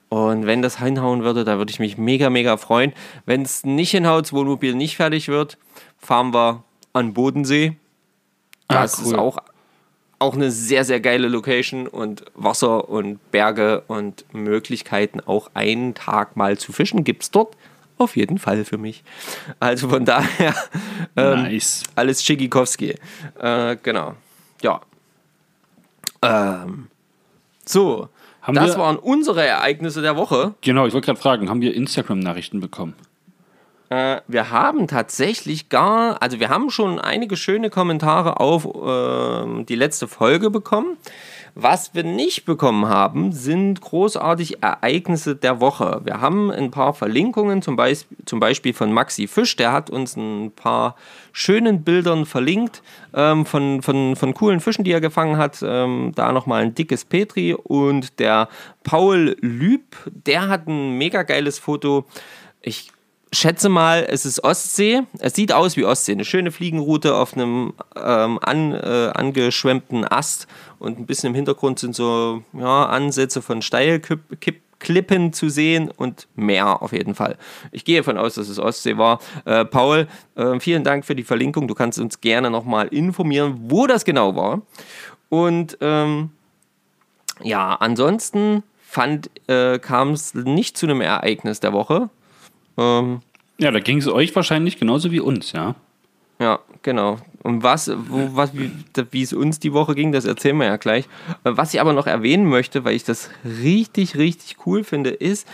Und 0.08 0.44
wenn 0.46 0.60
das 0.60 0.78
hinhauen 0.78 1.22
würde, 1.24 1.44
da 1.44 1.56
würde 1.56 1.70
ich 1.70 1.78
mich 1.78 1.96
mega, 1.96 2.28
mega 2.28 2.58
freuen. 2.58 2.92
Wenn 3.24 3.42
es 3.42 3.64
nicht 3.64 3.92
hinhaut, 3.92 4.26
das 4.26 4.32
Wohnmobil 4.32 4.74
nicht 4.74 4.96
fertig 4.96 5.28
wird, 5.28 5.56
fahren 5.98 6.34
wir 6.34 6.64
an 6.92 7.14
Bodensee. 7.14 7.76
Ah, 8.68 8.82
Das 8.82 8.98
ist 8.98 9.12
cool. 9.12 9.18
auch, 9.18 9.38
auch 10.18 10.34
eine 10.34 10.50
sehr, 10.50 10.84
sehr 10.84 11.00
geile 11.00 11.28
Location 11.28 11.86
und 11.86 12.24
Wasser 12.34 12.90
und 12.90 13.30
Berge 13.30 13.84
und 13.88 14.26
Möglichkeiten, 14.34 15.20
auch 15.20 15.50
einen 15.54 15.94
Tag 15.94 16.36
mal 16.36 16.58
zu 16.58 16.72
fischen, 16.72 17.04
gibt 17.04 17.22
es 17.22 17.30
dort 17.30 17.56
auf 18.02 18.16
jeden 18.16 18.38
Fall 18.38 18.64
für 18.64 18.78
mich. 18.78 19.02
Also 19.60 19.88
von 19.88 20.04
daher 20.04 20.54
ähm, 21.16 21.42
nice. 21.42 21.82
alles 21.94 22.22
Schickikowski. 22.24 22.96
Äh, 23.40 23.76
genau. 23.82 24.14
Ja. 24.62 24.80
Ähm, 26.22 26.88
so. 27.64 28.08
Haben 28.42 28.54
das 28.56 28.72
wir- 28.74 28.78
waren 28.78 28.96
unsere 28.96 29.44
Ereignisse 29.46 30.02
der 30.02 30.16
Woche. 30.16 30.54
Genau, 30.62 30.86
ich 30.86 30.92
wollte 30.94 31.06
gerade 31.06 31.20
fragen, 31.20 31.48
haben 31.48 31.60
wir 31.60 31.74
Instagram-Nachrichten 31.74 32.60
bekommen? 32.60 32.94
Äh, 33.88 34.20
wir 34.26 34.50
haben 34.50 34.88
tatsächlich 34.88 35.68
gar, 35.68 36.20
also 36.22 36.40
wir 36.40 36.48
haben 36.48 36.70
schon 36.70 36.98
einige 36.98 37.36
schöne 37.36 37.70
Kommentare 37.70 38.40
auf 38.40 38.66
ähm, 38.66 39.66
die 39.66 39.76
letzte 39.76 40.08
Folge 40.08 40.50
bekommen. 40.50 40.96
Was 41.54 41.94
wir 41.94 42.02
nicht 42.02 42.46
bekommen 42.46 42.88
haben, 42.88 43.32
sind 43.32 43.82
großartig 43.82 44.62
Ereignisse 44.62 45.36
der 45.36 45.60
Woche. 45.60 46.00
Wir 46.04 46.22
haben 46.22 46.50
ein 46.50 46.70
paar 46.70 46.94
Verlinkungen, 46.94 47.60
zum, 47.60 47.76
Beis 47.76 48.06
zum 48.24 48.40
Beispiel 48.40 48.72
von 48.72 48.90
Maxi 48.90 49.26
Fisch, 49.26 49.54
der 49.56 49.70
hat 49.70 49.90
uns 49.90 50.16
ein 50.16 50.52
paar 50.52 50.96
schönen 51.32 51.82
Bildern 51.82 52.24
verlinkt 52.24 52.82
ähm, 53.12 53.44
von, 53.44 53.82
von, 53.82 54.16
von 54.16 54.32
coolen 54.32 54.60
Fischen, 54.60 54.84
die 54.84 54.92
er 54.92 55.02
gefangen 55.02 55.36
hat. 55.36 55.62
Ähm, 55.62 56.12
da 56.14 56.32
nochmal 56.32 56.62
ein 56.62 56.74
dickes 56.74 57.04
Petri 57.04 57.52
und 57.52 58.18
der 58.18 58.48
Paul 58.82 59.36
Lüb, 59.40 59.96
der 60.06 60.48
hat 60.48 60.66
ein 60.66 60.96
mega 60.96 61.22
geiles 61.22 61.58
Foto. 61.58 62.06
Ich 62.62 62.91
schätze 63.32 63.68
mal, 63.68 64.06
es 64.08 64.26
ist 64.26 64.44
Ostsee. 64.44 65.02
Es 65.18 65.34
sieht 65.34 65.52
aus 65.52 65.76
wie 65.76 65.84
Ostsee. 65.84 66.12
Eine 66.12 66.24
schöne 66.24 66.50
Fliegenroute 66.50 67.14
auf 67.14 67.34
einem 67.34 67.72
ähm, 67.96 68.38
an, 68.42 68.72
äh, 68.72 69.10
angeschwemmten 69.14 70.06
Ast 70.06 70.46
und 70.78 70.98
ein 70.98 71.06
bisschen 71.06 71.28
im 71.28 71.34
Hintergrund 71.34 71.78
sind 71.78 71.94
so 71.94 72.42
ja, 72.52 72.86
Ansätze 72.86 73.42
von 73.42 73.62
Steilkippgebieten. 73.62 74.62
Klippen 74.82 75.32
zu 75.32 75.48
sehen 75.48 75.90
und 75.90 76.26
mehr 76.34 76.82
auf 76.82 76.92
jeden 76.92 77.14
Fall. 77.14 77.38
Ich 77.70 77.84
gehe 77.84 77.98
davon 77.98 78.18
aus, 78.18 78.34
dass 78.34 78.48
es 78.48 78.58
Ostsee 78.58 78.98
war. 78.98 79.20
Äh, 79.44 79.64
Paul, 79.64 80.08
äh, 80.34 80.58
vielen 80.60 80.84
Dank 80.84 81.04
für 81.04 81.14
die 81.14 81.22
Verlinkung. 81.22 81.68
Du 81.68 81.74
kannst 81.74 81.98
uns 81.98 82.20
gerne 82.20 82.50
nochmal 82.50 82.88
informieren, 82.88 83.60
wo 83.68 83.86
das 83.86 84.04
genau 84.04 84.34
war. 84.34 84.62
Und 85.28 85.78
ähm, 85.80 86.30
ja, 87.42 87.76
ansonsten 87.76 88.64
äh, 89.46 89.78
kam 89.78 90.10
es 90.10 90.34
nicht 90.34 90.76
zu 90.76 90.86
einem 90.86 91.00
Ereignis 91.00 91.60
der 91.60 91.72
Woche. 91.72 92.10
Ähm, 92.78 93.20
ja, 93.58 93.70
da 93.70 93.80
ging 93.80 93.98
es 93.98 94.08
euch 94.08 94.34
wahrscheinlich 94.34 94.78
genauso 94.78 95.10
wie 95.10 95.20
uns, 95.20 95.52
ja. 95.52 95.74
Ja, 96.42 96.58
genau. 96.82 97.18
Und 97.44 97.62
was, 97.62 97.90
wo, 98.08 98.30
was, 98.34 98.52
wie, 98.56 98.72
wie 99.12 99.22
es 99.22 99.32
uns 99.32 99.60
die 99.60 99.72
Woche 99.72 99.94
ging, 99.94 100.10
das 100.10 100.24
erzählen 100.24 100.56
wir 100.56 100.66
ja 100.66 100.76
gleich. 100.76 101.08
Was 101.44 101.72
ich 101.72 101.80
aber 101.80 101.92
noch 101.92 102.08
erwähnen 102.08 102.46
möchte, 102.46 102.84
weil 102.84 102.96
ich 102.96 103.04
das 103.04 103.30
richtig, 103.44 104.16
richtig 104.16 104.56
cool 104.66 104.82
finde, 104.82 105.10
ist, 105.10 105.46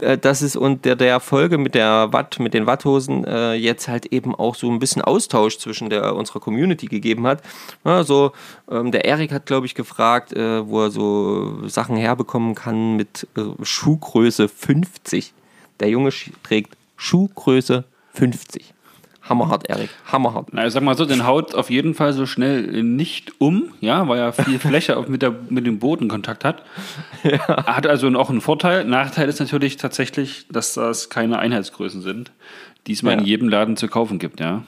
äh, 0.00 0.18
dass 0.18 0.42
es 0.42 0.54
unter 0.54 0.94
der 0.94 1.18
Folge 1.18 1.58
mit 1.58 1.74
der 1.74 2.12
Watt, 2.12 2.38
mit 2.38 2.54
den 2.54 2.66
Watthosen 2.66 3.24
äh, 3.24 3.54
jetzt 3.54 3.88
halt 3.88 4.06
eben 4.06 4.32
auch 4.34 4.54
so 4.54 4.70
ein 4.70 4.78
bisschen 4.78 5.02
Austausch 5.02 5.58
zwischen 5.58 5.90
der, 5.90 6.14
unserer 6.14 6.38
Community 6.38 6.86
gegeben 6.86 7.26
hat. 7.26 7.42
Also, 7.82 8.30
ähm, 8.70 8.92
der 8.92 9.04
Erik 9.04 9.32
hat, 9.32 9.46
glaube 9.46 9.66
ich, 9.66 9.74
gefragt, 9.74 10.32
äh, 10.32 10.64
wo 10.64 10.82
er 10.82 10.90
so 10.92 11.66
Sachen 11.68 11.96
herbekommen 11.96 12.54
kann 12.54 12.96
mit 12.96 13.26
äh, 13.36 13.64
Schuhgröße 13.64 14.48
50. 14.48 15.32
Der 15.80 15.88
Junge 15.88 16.10
trägt 16.42 16.76
Schuhgröße 16.96 17.84
50. 18.14 18.74
Hammerhart, 19.22 19.70
Erik. 19.70 19.90
Hammerhart. 20.10 20.48
Na, 20.52 20.66
ich 20.66 20.72
sag 20.72 20.82
mal 20.82 20.96
so, 20.96 21.04
den 21.04 21.26
haut 21.26 21.54
auf 21.54 21.70
jeden 21.70 21.94
Fall 21.94 22.12
so 22.12 22.26
schnell 22.26 22.82
nicht 22.82 23.40
um, 23.40 23.72
ja, 23.80 24.08
weil 24.08 24.18
er 24.18 24.32
viel 24.32 24.58
Fläche 24.60 25.02
mit, 25.08 25.22
der, 25.22 25.34
mit 25.48 25.66
dem 25.66 25.78
Boden 25.78 26.08
Kontakt 26.08 26.44
hat. 26.44 26.64
Ja. 27.22 27.64
Hat 27.66 27.86
also 27.86 28.08
auch 28.18 28.30
einen 28.30 28.40
Vorteil. 28.40 28.84
Nachteil 28.84 29.28
ist 29.28 29.38
natürlich 29.38 29.76
tatsächlich, 29.76 30.46
dass 30.50 30.74
das 30.74 31.10
keine 31.10 31.38
Einheitsgrößen 31.38 32.02
sind, 32.02 32.32
die 32.86 32.92
es 32.92 33.02
mal 33.02 33.12
ja. 33.12 33.18
in 33.18 33.24
jedem 33.24 33.48
Laden 33.48 33.76
zu 33.76 33.88
kaufen 33.88 34.18
gibt, 34.18 34.40
ja. 34.40 34.64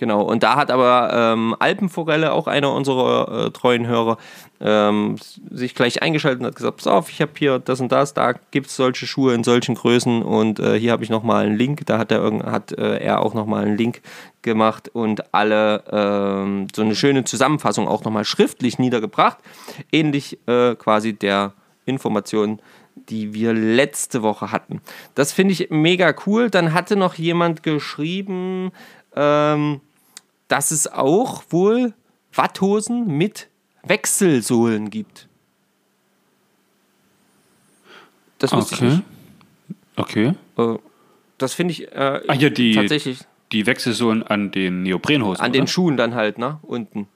Genau, 0.00 0.22
und 0.22 0.42
da 0.42 0.56
hat 0.56 0.70
aber 0.70 1.10
ähm, 1.12 1.54
Alpenforelle, 1.58 2.32
auch 2.32 2.46
einer 2.46 2.72
unserer 2.72 3.48
äh, 3.48 3.50
treuen 3.50 3.86
Hörer, 3.86 4.16
ähm, 4.58 5.16
sich 5.50 5.74
gleich 5.74 6.00
eingeschaltet 6.00 6.40
und 6.40 6.46
hat 6.46 6.56
gesagt, 6.56 6.78
pass 6.78 6.86
auf, 6.86 7.10
ich 7.10 7.20
habe 7.20 7.32
hier 7.36 7.58
das 7.58 7.82
und 7.82 7.92
das, 7.92 8.14
da 8.14 8.32
gibt 8.50 8.68
es 8.68 8.76
solche 8.76 9.06
Schuhe 9.06 9.34
in 9.34 9.44
solchen 9.44 9.74
Größen 9.74 10.22
und 10.22 10.58
äh, 10.58 10.80
hier 10.80 10.92
habe 10.92 11.04
ich 11.04 11.10
nochmal 11.10 11.44
einen 11.44 11.58
Link, 11.58 11.84
da 11.84 11.98
hat 11.98 12.10
er, 12.12 12.22
hat, 12.50 12.72
äh, 12.72 12.96
er 12.96 13.20
auch 13.20 13.34
nochmal 13.34 13.66
einen 13.66 13.76
Link 13.76 14.00
gemacht 14.40 14.88
und 14.88 15.34
alle 15.34 15.84
ähm, 15.92 16.68
so 16.74 16.80
eine 16.80 16.96
schöne 16.96 17.24
Zusammenfassung 17.24 17.86
auch 17.86 18.02
nochmal 18.02 18.24
schriftlich 18.24 18.78
niedergebracht, 18.78 19.36
ähnlich 19.92 20.38
äh, 20.46 20.76
quasi 20.76 21.12
der 21.12 21.52
Information, 21.84 22.62
die 22.94 23.34
wir 23.34 23.52
letzte 23.52 24.22
Woche 24.22 24.50
hatten. 24.50 24.80
Das 25.14 25.34
finde 25.34 25.52
ich 25.52 25.68
mega 25.68 26.14
cool. 26.24 26.48
Dann 26.48 26.72
hatte 26.72 26.96
noch 26.96 27.16
jemand 27.16 27.62
geschrieben, 27.62 28.72
ähm, 29.14 29.80
dass 30.50 30.72
es 30.72 30.88
auch 30.88 31.44
wohl 31.50 31.94
Watthosen 32.34 33.06
mit 33.06 33.48
Wechselsohlen 33.82 34.90
gibt. 34.90 35.28
Das 38.38 38.52
wusste 38.52 38.74
okay. 38.74 38.86
ich 38.86 38.92
nicht. 38.92 39.04
Okay. 39.96 40.34
Äh, 40.58 40.78
das 41.38 41.54
finde 41.54 41.72
ich 41.72 41.92
äh, 41.92 42.20
Ach 42.26 42.34
ja, 42.34 42.50
die, 42.50 42.74
tatsächlich. 42.74 43.20
Die 43.52 43.66
Wechselsohlen 43.66 44.22
an 44.22 44.50
den 44.50 44.82
Neoprenhosen. 44.82 45.40
An 45.40 45.50
oder? 45.50 45.60
den 45.60 45.66
Schuhen 45.66 45.96
dann 45.96 46.14
halt, 46.14 46.38
ne? 46.38 46.58
Unten. 46.62 47.06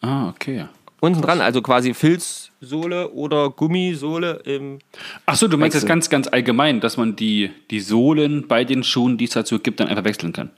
Ah, 0.00 0.28
okay. 0.28 0.66
Unten 1.00 1.22
dran, 1.22 1.40
also 1.40 1.62
quasi 1.62 1.94
Filzsohle 1.94 3.10
oder 3.12 3.50
Gummisohle 3.50 4.40
im. 4.44 4.78
Achso, 5.26 5.46
du 5.46 5.56
meinst 5.56 5.74
Wechsel. 5.76 5.86
das 5.86 5.88
ganz, 5.88 6.10
ganz 6.10 6.28
allgemein, 6.28 6.80
dass 6.80 6.96
man 6.96 7.16
die, 7.16 7.50
die 7.70 7.80
Sohlen 7.80 8.48
bei 8.48 8.64
den 8.64 8.82
Schuhen, 8.82 9.18
die 9.18 9.24
es 9.24 9.30
dazu 9.30 9.58
gibt, 9.58 9.80
dann 9.80 9.88
einfach 9.88 10.04
wechseln 10.04 10.32
kann. 10.32 10.50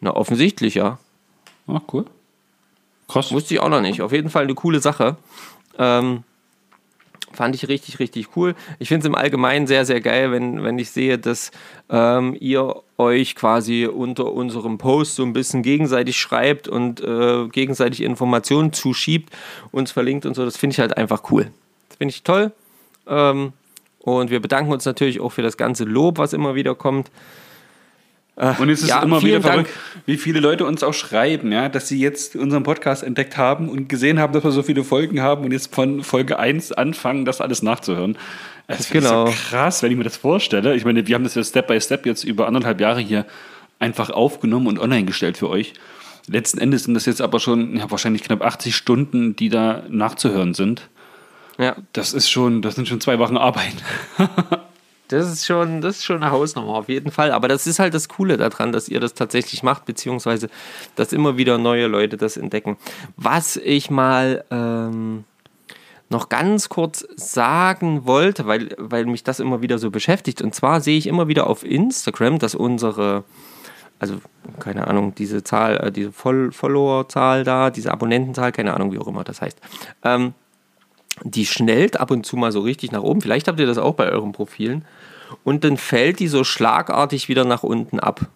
Na, 0.00 0.14
offensichtlich, 0.14 0.74
ja. 0.74 0.98
Ah, 1.66 1.80
cool. 1.92 2.04
Krass. 3.08 3.32
Wusste 3.32 3.54
ich 3.54 3.60
auch 3.60 3.68
noch 3.68 3.80
nicht. 3.80 4.00
Auf 4.00 4.12
jeden 4.12 4.30
Fall 4.30 4.44
eine 4.44 4.54
coole 4.54 4.80
Sache. 4.80 5.16
Ähm, 5.78 6.24
fand 7.32 7.54
ich 7.54 7.68
richtig, 7.68 7.98
richtig 7.98 8.36
cool. 8.36 8.54
Ich 8.78 8.88
finde 8.88 9.00
es 9.00 9.06
im 9.06 9.14
Allgemeinen 9.14 9.66
sehr, 9.66 9.84
sehr 9.84 10.00
geil, 10.00 10.32
wenn, 10.32 10.62
wenn 10.62 10.78
ich 10.78 10.90
sehe, 10.90 11.18
dass 11.18 11.50
ähm, 11.90 12.36
ihr 12.38 12.76
euch 12.98 13.34
quasi 13.34 13.86
unter 13.86 14.32
unserem 14.32 14.78
Post 14.78 15.16
so 15.16 15.22
ein 15.22 15.32
bisschen 15.32 15.62
gegenseitig 15.62 16.16
schreibt 16.16 16.68
und 16.68 17.00
äh, 17.00 17.48
gegenseitig 17.48 18.02
Informationen 18.02 18.72
zuschiebt, 18.72 19.30
uns 19.72 19.92
verlinkt 19.92 20.26
und 20.26 20.34
so. 20.34 20.44
Das 20.44 20.56
finde 20.56 20.74
ich 20.74 20.80
halt 20.80 20.96
einfach 20.96 21.30
cool. 21.30 21.50
Das 21.88 21.98
finde 21.98 22.12
ich 22.12 22.22
toll. 22.22 22.52
Ähm, 23.06 23.52
und 24.00 24.30
wir 24.30 24.40
bedanken 24.40 24.72
uns 24.72 24.84
natürlich 24.84 25.20
auch 25.20 25.30
für 25.30 25.42
das 25.42 25.56
ganze 25.56 25.84
Lob, 25.84 26.18
was 26.18 26.32
immer 26.32 26.54
wieder 26.54 26.74
kommt. 26.74 27.10
Äh, 28.42 28.60
und 28.60 28.68
es 28.68 28.82
ist 28.82 28.88
ja, 28.88 29.00
immer 29.02 29.22
wieder 29.22 29.40
verrückt, 29.40 29.70
wie 30.04 30.16
viele 30.16 30.40
Leute 30.40 30.66
uns 30.66 30.82
auch 30.82 30.92
schreiben, 30.92 31.52
ja, 31.52 31.68
dass 31.68 31.86
sie 31.86 32.00
jetzt 32.00 32.34
unseren 32.34 32.64
Podcast 32.64 33.04
entdeckt 33.04 33.36
haben 33.36 33.68
und 33.68 33.88
gesehen 33.88 34.18
haben, 34.18 34.32
dass 34.32 34.42
wir 34.42 34.50
so 34.50 34.64
viele 34.64 34.82
Folgen 34.82 35.22
haben 35.22 35.44
und 35.44 35.52
jetzt 35.52 35.72
von 35.72 36.02
Folge 36.02 36.40
1 36.40 36.72
anfangen, 36.72 37.24
das 37.24 37.40
alles 37.40 37.62
nachzuhören. 37.62 38.18
Das 38.66 38.90
genau. 38.90 39.26
so 39.26 39.32
krass, 39.32 39.82
wenn 39.82 39.92
ich 39.92 39.98
mir 39.98 40.04
das 40.04 40.16
vorstelle. 40.16 40.74
Ich 40.74 40.84
meine, 40.84 41.06
wir 41.06 41.14
haben 41.14 41.22
das 41.22 41.36
ja 41.36 41.44
Step 41.44 41.68
by 41.68 41.80
Step 41.80 42.04
jetzt 42.04 42.24
über 42.24 42.48
anderthalb 42.48 42.80
Jahre 42.80 43.00
hier 43.00 43.26
einfach 43.78 44.10
aufgenommen 44.10 44.66
und 44.66 44.78
online 44.80 45.04
gestellt 45.04 45.36
für 45.38 45.48
euch. 45.48 45.74
Letzten 46.26 46.58
Endes 46.58 46.84
sind 46.84 46.94
das 46.94 47.06
jetzt 47.06 47.20
aber 47.20 47.38
schon 47.38 47.76
ja, 47.76 47.90
wahrscheinlich 47.90 48.24
knapp 48.24 48.42
80 48.42 48.74
Stunden, 48.74 49.36
die 49.36 49.50
da 49.50 49.84
nachzuhören 49.88 50.54
sind. 50.54 50.88
Ja. 51.58 51.76
Das 51.92 52.12
ist 52.12 52.28
schon, 52.28 52.62
das 52.62 52.74
sind 52.74 52.88
schon 52.88 53.00
zwei 53.00 53.20
Wochen 53.20 53.36
Arbeit. 53.36 53.74
Das 55.12 55.30
ist 55.30 55.46
schon, 55.46 55.80
das 55.80 55.96
ist 55.98 56.04
schon 56.04 56.22
eine 56.22 56.30
Hausnummer 56.30 56.74
auf 56.74 56.88
jeden 56.88 57.10
Fall. 57.10 57.32
Aber 57.32 57.48
das 57.48 57.66
ist 57.66 57.78
halt 57.78 57.94
das 57.94 58.08
Coole 58.08 58.36
daran, 58.36 58.72
dass 58.72 58.88
ihr 58.88 59.00
das 59.00 59.14
tatsächlich 59.14 59.62
macht, 59.62 59.84
beziehungsweise 59.84 60.48
dass 60.96 61.12
immer 61.12 61.36
wieder 61.36 61.58
neue 61.58 61.86
Leute 61.86 62.16
das 62.16 62.36
entdecken. 62.36 62.76
Was 63.16 63.56
ich 63.56 63.90
mal 63.90 64.44
ähm, 64.50 65.24
noch 66.08 66.28
ganz 66.28 66.68
kurz 66.68 67.06
sagen 67.16 68.06
wollte, 68.06 68.46
weil, 68.46 68.74
weil 68.78 69.06
mich 69.06 69.24
das 69.24 69.40
immer 69.40 69.62
wieder 69.62 69.78
so 69.78 69.90
beschäftigt. 69.90 70.42
Und 70.42 70.54
zwar 70.54 70.80
sehe 70.80 70.98
ich 70.98 71.06
immer 71.06 71.28
wieder 71.28 71.46
auf 71.46 71.64
Instagram, 71.64 72.38
dass 72.38 72.54
unsere 72.54 73.24
also 74.02 74.16
keine 74.58 74.88
Ahnung, 74.88 75.14
diese 75.14 75.44
Zahl, 75.44 75.76
äh, 75.76 75.92
diese 75.92 76.10
Follower-Zahl 76.10 77.44
da, 77.44 77.70
diese 77.70 77.92
Abonnentenzahl, 77.92 78.50
keine 78.50 78.74
Ahnung, 78.74 78.92
wie 78.92 78.98
auch 78.98 79.06
immer 79.06 79.22
das 79.22 79.40
heißt, 79.40 79.60
ähm, 80.02 80.34
die 81.24 81.46
schnellt 81.46 82.00
ab 82.00 82.10
und 82.10 82.26
zu 82.26 82.36
mal 82.36 82.52
so 82.52 82.60
richtig 82.60 82.92
nach 82.92 83.02
oben. 83.02 83.20
Vielleicht 83.20 83.48
habt 83.48 83.60
ihr 83.60 83.66
das 83.66 83.78
auch 83.78 83.94
bei 83.94 84.08
euren 84.08 84.32
Profilen 84.32 84.84
und 85.44 85.64
dann 85.64 85.76
fällt 85.76 86.18
die 86.18 86.28
so 86.28 86.44
schlagartig 86.44 87.28
wieder 87.28 87.44
nach 87.44 87.62
unten 87.62 88.00
ab. 88.00 88.26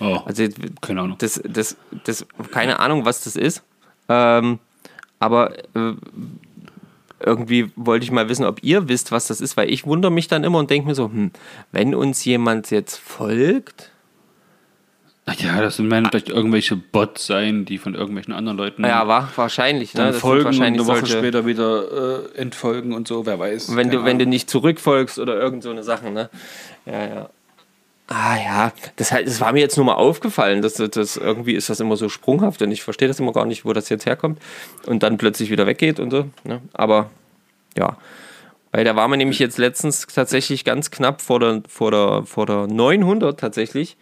Oh, 0.00 0.20
also, 0.24 0.44
keine 0.80 1.02
Ahnung. 1.02 1.16
Das, 1.18 1.40
das, 1.44 1.76
das, 2.04 2.26
keine 2.50 2.80
Ahnung, 2.80 3.04
was 3.04 3.22
das 3.22 3.36
ist. 3.36 3.62
Ähm, 4.08 4.58
aber 5.20 5.56
äh, 5.76 5.94
irgendwie 7.20 7.70
wollte 7.76 8.04
ich 8.04 8.10
mal 8.10 8.28
wissen, 8.28 8.44
ob 8.44 8.62
ihr 8.64 8.88
wisst, 8.88 9.12
was 9.12 9.28
das 9.28 9.40
ist, 9.40 9.56
weil 9.56 9.70
ich 9.70 9.86
wundere 9.86 10.10
mich 10.10 10.26
dann 10.26 10.42
immer 10.42 10.58
und 10.58 10.70
denke 10.70 10.88
mir 10.88 10.96
so, 10.96 11.04
hm, 11.04 11.30
wenn 11.70 11.94
uns 11.94 12.24
jemand 12.24 12.70
jetzt 12.70 12.96
folgt, 12.96 13.91
ja, 15.38 15.60
das 15.60 15.78
werden 15.78 16.06
vielleicht 16.06 16.28
irgendwelche 16.28 16.74
Bots 16.74 17.26
sein, 17.26 17.64
die 17.64 17.78
von 17.78 17.94
irgendwelchen 17.94 18.34
anderen 18.34 18.58
Leuten. 18.58 18.84
Ja, 18.84 19.06
war 19.06 19.30
wahrscheinlich. 19.36 19.94
Ne? 19.94 20.04
Dann 20.04 20.14
folgen 20.14 20.46
wahrscheinlich 20.46 20.80
und 20.82 20.90
eine 20.90 21.00
Woche 21.00 21.06
später 21.06 21.46
wieder 21.46 22.32
äh, 22.34 22.38
entfolgen 22.38 22.92
und 22.92 23.06
so, 23.06 23.24
wer 23.24 23.38
weiß. 23.38 23.76
Wenn 23.76 23.90
du, 23.90 24.04
wenn 24.04 24.18
du 24.18 24.26
nicht 24.26 24.50
zurückfolgst 24.50 25.20
oder 25.20 25.38
irgend 25.38 25.62
so 25.62 25.70
eine 25.70 25.84
Sache, 25.84 26.10
ne? 26.10 26.28
Ja, 26.86 27.06
ja. 27.06 27.30
Ah 28.08 28.36
ja, 28.36 28.72
das, 28.96 29.10
das 29.10 29.40
war 29.40 29.52
mir 29.52 29.60
jetzt 29.60 29.76
nur 29.76 29.86
mal 29.86 29.94
aufgefallen, 29.94 30.60
dass 30.60 30.74
das 30.74 31.16
irgendwie 31.16 31.54
ist 31.54 31.70
das 31.70 31.80
immer 31.80 31.96
so 31.96 32.08
sprunghaft 32.08 32.60
und 32.60 32.70
ich 32.72 32.82
verstehe 32.82 33.08
das 33.08 33.20
immer 33.20 33.32
gar 33.32 33.46
nicht, 33.46 33.64
wo 33.64 33.72
das 33.72 33.88
jetzt 33.88 34.04
herkommt 34.04 34.38
und 34.86 35.02
dann 35.02 35.16
plötzlich 35.18 35.50
wieder 35.50 35.66
weggeht 35.66 35.98
und 36.00 36.10
so. 36.10 36.26
Ne? 36.44 36.60
Aber 36.74 37.10
ja, 37.78 37.96
weil 38.72 38.84
da 38.84 38.96
war 38.96 39.06
man 39.06 39.18
nämlich 39.18 39.38
jetzt 39.38 39.56
letztens 39.56 40.06
tatsächlich 40.06 40.64
ganz 40.64 40.90
knapp 40.90 41.22
vor 41.22 41.38
der, 41.40 41.62
vor 41.68 41.90
der, 41.90 42.24
vor 42.24 42.44
der 42.44 42.66
900 42.66 43.38
tatsächlich. 43.38 43.96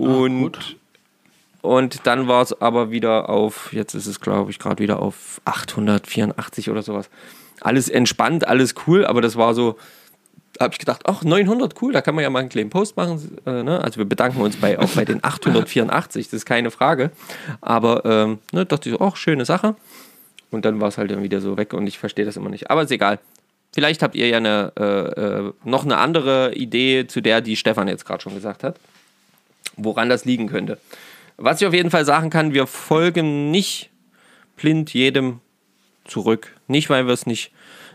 Und, 0.00 0.58
Ach, 0.58 0.74
und 1.62 2.06
dann 2.06 2.26
war 2.26 2.42
es 2.42 2.58
aber 2.60 2.90
wieder 2.90 3.28
auf, 3.28 3.72
jetzt 3.72 3.94
ist 3.94 4.06
es 4.06 4.20
glaube 4.20 4.50
ich 4.50 4.58
gerade 4.58 4.82
wieder 4.82 5.00
auf 5.00 5.40
884 5.44 6.70
oder 6.70 6.82
sowas. 6.82 7.10
Alles 7.60 7.88
entspannt, 7.88 8.48
alles 8.48 8.74
cool, 8.86 9.04
aber 9.04 9.20
das 9.20 9.36
war 9.36 9.54
so, 9.54 9.76
habe 10.58 10.72
ich 10.72 10.78
gedacht, 10.78 11.02
ach, 11.04 11.22
900, 11.22 11.80
cool, 11.82 11.92
da 11.92 12.00
kann 12.00 12.14
man 12.14 12.24
ja 12.24 12.30
mal 12.30 12.38
einen 12.38 12.48
kleinen 12.48 12.70
Post 12.70 12.96
machen. 12.96 13.38
Äh, 13.44 13.62
ne? 13.62 13.82
Also 13.82 13.98
wir 13.98 14.06
bedanken 14.06 14.40
uns 14.40 14.56
bei, 14.56 14.78
auch 14.78 14.88
bei 14.90 15.04
den 15.04 15.22
884, 15.22 16.26
das 16.26 16.32
ist 16.32 16.46
keine 16.46 16.70
Frage. 16.70 17.10
Aber 17.60 18.04
ähm, 18.06 18.38
ne, 18.52 18.64
dachte 18.64 18.88
ich, 18.88 19.00
ach, 19.00 19.16
schöne 19.16 19.44
Sache. 19.44 19.76
Und 20.50 20.64
dann 20.64 20.80
war 20.80 20.88
es 20.88 20.96
halt 20.96 21.10
dann 21.10 21.22
wieder 21.22 21.40
so 21.40 21.58
weg 21.58 21.74
und 21.74 21.86
ich 21.86 21.98
verstehe 21.98 22.24
das 22.24 22.36
immer 22.36 22.50
nicht. 22.50 22.70
Aber 22.70 22.82
ist 22.82 22.90
egal. 22.90 23.18
Vielleicht 23.72 24.02
habt 24.02 24.16
ihr 24.16 24.26
ja 24.26 24.38
eine, 24.38 24.72
äh, 24.76 24.82
äh, 24.82 25.52
noch 25.64 25.84
eine 25.84 25.98
andere 25.98 26.54
Idee 26.54 27.06
zu 27.06 27.20
der, 27.20 27.40
die 27.40 27.54
Stefan 27.54 27.86
jetzt 27.86 28.04
gerade 28.04 28.22
schon 28.22 28.34
gesagt 28.34 28.64
hat 28.64 28.76
woran 29.84 30.08
das 30.08 30.24
liegen 30.24 30.48
könnte. 30.48 30.78
Was 31.36 31.60
ich 31.60 31.66
auf 31.66 31.74
jeden 31.74 31.90
Fall 31.90 32.04
sagen 32.04 32.30
kann, 32.30 32.52
wir 32.52 32.66
folgen 32.66 33.50
nicht 33.50 33.90
blind 34.56 34.92
jedem 34.92 35.40
zurück. 36.04 36.54
Nicht, 36.68 36.90
weil 36.90 37.06
wir 37.06 37.14
es 37.14 37.26
nicht, 37.26 37.52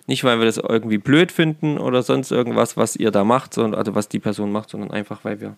Nicht, 0.07 0.23
weil 0.23 0.39
wir 0.39 0.45
das 0.45 0.57
irgendwie 0.57 0.99
blöd 0.99 1.31
finden 1.31 1.77
oder 1.79 2.03
sonst 2.03 2.31
irgendwas, 2.31 2.77
was 2.77 2.95
ihr 2.95 3.09
da 3.09 3.23
macht, 3.23 3.53
sondern, 3.53 3.77
also 3.77 3.95
was 3.95 4.07
die 4.07 4.19
Person 4.19 4.51
macht, 4.51 4.69
sondern 4.69 4.91
einfach, 4.91 5.23
weil 5.23 5.41
wir. 5.41 5.57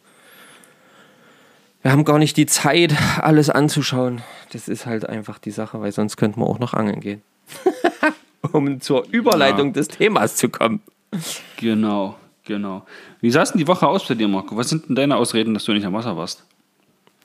Wir 1.82 1.92
haben 1.92 2.06
gar 2.06 2.18
nicht 2.18 2.38
die 2.38 2.46
Zeit, 2.46 2.94
alles 3.20 3.50
anzuschauen. 3.50 4.22
Das 4.52 4.68
ist 4.68 4.86
halt 4.86 5.08
einfach 5.08 5.38
die 5.38 5.52
Sache, 5.52 5.80
weil 5.80 5.92
sonst 5.92 6.18
könnten 6.18 6.42
wir 6.42 6.48
auch 6.48 6.60
noch 6.60 6.74
angeln 6.74 7.02
gehen. 7.02 7.22
um 8.52 8.82
zur 8.82 9.06
Überleitung 9.12 9.68
ja. 9.68 9.74
des 9.74 9.88
Themas 9.90 10.36
zu 10.36 10.50
kommen. 10.50 10.82
Genau, 11.58 12.16
genau. 12.48 12.86
Wie 13.22 13.30
sah 13.30 13.44
es 13.44 13.52
denn 13.52 13.60
die 13.60 13.68
Woche 13.68 13.88
aus 13.88 14.08
bei 14.08 14.16
dir, 14.16 14.28
Marco? 14.28 14.58
Was 14.58 14.70
sind 14.70 14.90
denn 14.90 14.96
deine 14.96 15.16
Ausreden, 15.16 15.54
dass 15.54 15.66
du 15.66 15.74
nicht 15.74 15.86
am 15.86 15.94
Wasser 15.94 16.18
warst? 16.18 16.44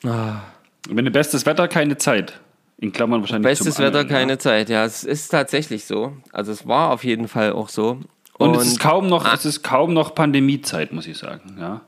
Ah. 0.04 0.40
Wenn 0.88 1.04
du 1.04 1.10
bestes 1.10 1.46
Wetter, 1.46 1.68
keine 1.68 1.96
Zeit. 1.96 2.40
In 2.78 2.92
Klammern 2.92 3.20
wahrscheinlich. 3.20 3.48
Bestes 3.48 3.78
Wetter, 3.78 4.00
Angeln, 4.00 4.08
keine 4.08 4.32
ja. 4.32 4.38
Zeit. 4.38 4.68
Ja, 4.68 4.84
es 4.84 5.04
ist 5.04 5.28
tatsächlich 5.28 5.84
so. 5.84 6.16
Also 6.32 6.52
es 6.52 6.66
war 6.66 6.90
auf 6.90 7.04
jeden 7.04 7.28
Fall 7.28 7.52
auch 7.52 7.68
so. 7.68 8.00
Und, 8.38 8.50
Und 8.50 8.56
es 8.56 8.66
ist 8.66 8.80
kaum 8.80 9.06
noch, 9.06 9.24
ah. 9.24 9.34
es 9.34 9.44
ist 9.44 9.62
kaum 9.62 9.94
noch 9.94 10.14
Pandemiezeit, 10.14 10.92
muss 10.92 11.06
ich 11.06 11.16
sagen. 11.16 11.56
Ja. 11.60 11.82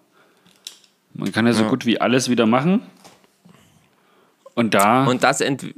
Man 1.14 1.32
kann 1.32 1.46
ja 1.46 1.52
so 1.52 1.64
ja. 1.64 1.68
gut 1.68 1.84
wie 1.84 2.00
alles 2.00 2.28
wieder 2.28 2.46
machen. 2.46 2.82
Und 4.54 4.74
da. 4.74 5.04
Und 5.06 5.24
das 5.24 5.40
ent 5.40 5.74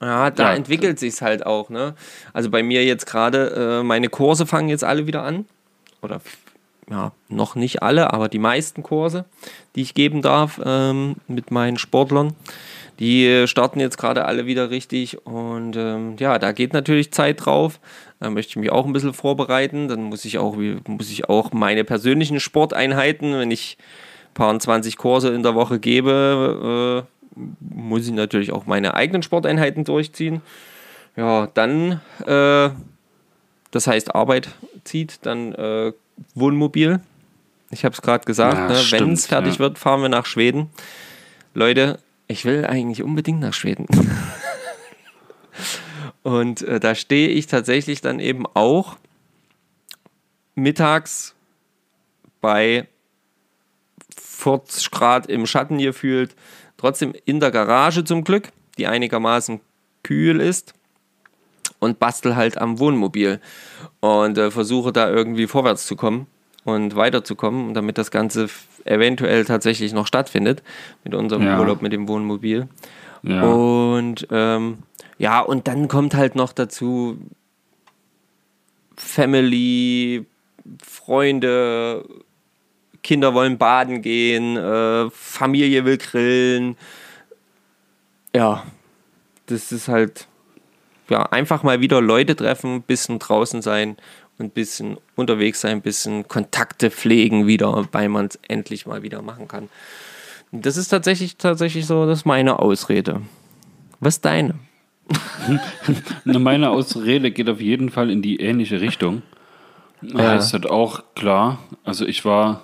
ja, 0.00 0.30
da 0.30 0.50
ja. 0.50 0.54
entwickelt 0.54 0.98
sich 0.98 1.20
halt 1.22 1.44
auch. 1.44 1.70
Ne? 1.70 1.94
Also 2.32 2.50
bei 2.50 2.62
mir 2.62 2.84
jetzt 2.84 3.06
gerade, 3.06 3.80
äh, 3.80 3.82
meine 3.82 4.08
Kurse 4.08 4.46
fangen 4.46 4.68
jetzt 4.68 4.84
alle 4.84 5.06
wieder 5.06 5.22
an. 5.22 5.46
Oder 6.02 6.20
ja, 6.90 7.12
noch 7.28 7.54
nicht 7.54 7.82
alle, 7.82 8.12
aber 8.12 8.28
die 8.28 8.38
meisten 8.38 8.82
Kurse, 8.82 9.24
die 9.74 9.82
ich 9.82 9.94
geben 9.94 10.22
darf 10.22 10.60
ähm, 10.64 11.16
mit 11.26 11.50
meinen 11.50 11.78
Sportlern. 11.78 12.34
Die 12.98 13.46
starten 13.46 13.78
jetzt 13.78 13.96
gerade 13.96 14.24
alle 14.24 14.46
wieder 14.46 14.70
richtig 14.70 15.24
und 15.24 15.76
ähm, 15.76 16.16
ja, 16.18 16.38
da 16.38 16.50
geht 16.50 16.72
natürlich 16.72 17.12
Zeit 17.12 17.44
drauf. 17.44 17.78
Da 18.18 18.30
möchte 18.30 18.50
ich 18.50 18.56
mich 18.56 18.72
auch 18.72 18.86
ein 18.86 18.92
bisschen 18.92 19.14
vorbereiten. 19.14 19.86
Dann 19.86 20.02
muss 20.02 20.24
ich 20.24 20.38
auch, 20.38 20.56
muss 20.56 21.10
ich 21.10 21.28
auch 21.28 21.52
meine 21.52 21.84
persönlichen 21.84 22.40
Sporteinheiten, 22.40 23.38
wenn 23.38 23.52
ich 23.52 23.78
ein 24.30 24.34
paar 24.34 24.58
20 24.58 24.96
Kurse 24.96 25.28
in 25.28 25.44
der 25.44 25.54
Woche 25.54 25.78
gebe, 25.78 27.06
äh, 27.06 27.38
muss 27.60 28.06
ich 28.06 28.12
natürlich 28.12 28.50
auch 28.50 28.66
meine 28.66 28.94
eigenen 28.94 29.22
Sporteinheiten 29.22 29.84
durchziehen. 29.84 30.42
Ja, 31.16 31.48
dann, 31.54 32.00
äh, 32.26 32.70
das 33.70 33.86
heißt 33.86 34.14
Arbeit 34.14 34.48
zieht, 34.82 35.20
dann 35.22 35.52
äh, 35.54 35.92
Wohnmobil. 36.34 37.00
Ich 37.70 37.84
habe 37.84 37.94
es 37.94 38.02
gerade 38.02 38.24
gesagt, 38.24 38.56
ja, 38.56 38.68
ne? 38.68 38.82
wenn 38.90 39.12
es 39.12 39.26
fertig 39.26 39.54
ja. 39.54 39.58
wird, 39.60 39.78
fahren 39.78 40.02
wir 40.02 40.08
nach 40.08 40.26
Schweden. 40.26 40.70
Leute, 41.54 41.98
ich 42.26 42.44
will 42.44 42.64
eigentlich 42.64 43.02
unbedingt 43.02 43.40
nach 43.40 43.54
Schweden. 43.54 43.86
Und 46.22 46.62
äh, 46.62 46.80
da 46.80 46.94
stehe 46.94 47.28
ich 47.28 47.46
tatsächlich 47.46 48.00
dann 48.00 48.20
eben 48.20 48.44
auch 48.54 48.96
mittags 50.54 51.34
bei 52.40 52.86
40 54.16 54.90
Grad 54.90 55.26
im 55.26 55.46
Schatten 55.46 55.78
gefühlt, 55.78 56.34
trotzdem 56.76 57.14
in 57.24 57.40
der 57.40 57.50
Garage 57.50 58.04
zum 58.04 58.24
Glück, 58.24 58.50
die 58.76 58.86
einigermaßen 58.86 59.60
kühl 60.02 60.40
ist 60.40 60.74
und 61.78 61.98
bastel 61.98 62.36
halt 62.36 62.58
am 62.58 62.78
Wohnmobil 62.78 63.40
und 64.00 64.38
äh, 64.38 64.50
versuche 64.50 64.92
da 64.92 65.10
irgendwie 65.10 65.46
vorwärts 65.46 65.86
zu 65.86 65.96
kommen 65.96 66.26
und 66.64 66.96
weiterzukommen, 66.96 67.74
damit 67.74 67.98
das 67.98 68.10
Ganze 68.10 68.48
eventuell 68.84 69.44
tatsächlich 69.44 69.92
noch 69.92 70.06
stattfindet 70.06 70.62
mit 71.04 71.14
unserem 71.14 71.44
ja. 71.44 71.58
Urlaub 71.58 71.82
mit 71.82 71.92
dem 71.92 72.08
Wohnmobil. 72.08 72.68
Ja. 73.22 73.42
Und 73.42 74.26
ähm, 74.30 74.78
ja, 75.18 75.40
und 75.40 75.66
dann 75.66 75.88
kommt 75.88 76.14
halt 76.14 76.34
noch 76.36 76.52
dazu 76.52 77.18
Family, 78.96 80.26
Freunde, 80.82 82.04
Kinder 83.02 83.34
wollen 83.34 83.58
baden 83.58 84.02
gehen, 84.02 84.56
äh, 84.56 85.10
Familie 85.10 85.84
will 85.84 85.98
grillen. 85.98 86.76
Ja, 88.34 88.64
das 89.46 89.72
ist 89.72 89.88
halt 89.88 90.28
ja 91.10 91.22
einfach 91.24 91.62
mal 91.62 91.80
wieder 91.80 92.00
Leute 92.00 92.36
treffen, 92.36 92.82
bisschen 92.82 93.18
draußen 93.18 93.62
sein 93.62 93.96
ein 94.38 94.50
bisschen 94.50 94.98
unterwegs 95.16 95.60
sein, 95.60 95.78
ein 95.78 95.82
bisschen 95.82 96.28
Kontakte 96.28 96.90
pflegen 96.90 97.46
wieder, 97.46 97.86
weil 97.92 98.08
man 98.08 98.26
es 98.26 98.38
endlich 98.48 98.86
mal 98.86 99.02
wieder 99.02 99.22
machen 99.22 99.48
kann. 99.48 99.68
Das 100.52 100.76
ist 100.76 100.88
tatsächlich, 100.88 101.36
tatsächlich 101.36 101.86
so, 101.86 102.06
das 102.06 102.20
ist 102.20 102.24
meine 102.24 102.58
Ausrede. 102.58 103.22
Was 104.00 104.16
ist 104.16 104.24
deine? 104.24 104.54
meine 106.24 106.70
Ausrede 106.70 107.30
geht 107.30 107.48
auf 107.48 107.60
jeden 107.60 107.90
Fall 107.90 108.10
in 108.10 108.22
die 108.22 108.40
ähnliche 108.40 108.80
Richtung. 108.80 109.22
Ja. 110.02 110.32
Heißt 110.32 110.52
halt 110.52 110.66
auch 110.66 111.02
klar, 111.14 111.58
also 111.84 112.06
ich 112.06 112.24
war 112.24 112.62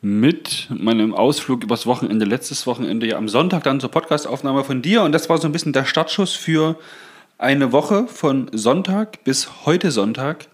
mit 0.00 0.68
meinem 0.70 1.14
Ausflug 1.14 1.64
übers 1.64 1.86
Wochenende, 1.86 2.24
letztes 2.24 2.66
Wochenende, 2.66 3.08
ja 3.08 3.16
am 3.16 3.28
Sonntag 3.28 3.64
dann 3.64 3.80
zur 3.80 3.90
Podcastaufnahme 3.90 4.62
von 4.62 4.80
dir 4.80 5.02
und 5.02 5.12
das 5.12 5.28
war 5.28 5.38
so 5.38 5.48
ein 5.48 5.52
bisschen 5.52 5.72
der 5.72 5.84
Startschuss 5.84 6.34
für 6.34 6.76
eine 7.38 7.72
Woche 7.72 8.08
von 8.08 8.50
Sonntag 8.52 9.24
bis 9.24 9.66
heute 9.66 9.90
Sonntag 9.90 10.48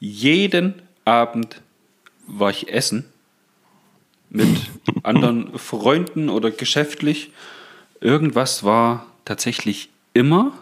jeden 0.00 0.82
Abend 1.04 1.62
war 2.26 2.50
ich 2.50 2.72
essen 2.72 3.04
mit 4.28 4.48
anderen 5.02 5.56
Freunden 5.58 6.28
oder 6.28 6.50
geschäftlich. 6.50 7.30
Irgendwas 8.00 8.64
war 8.64 9.06
tatsächlich 9.24 9.88
immer, 10.14 10.52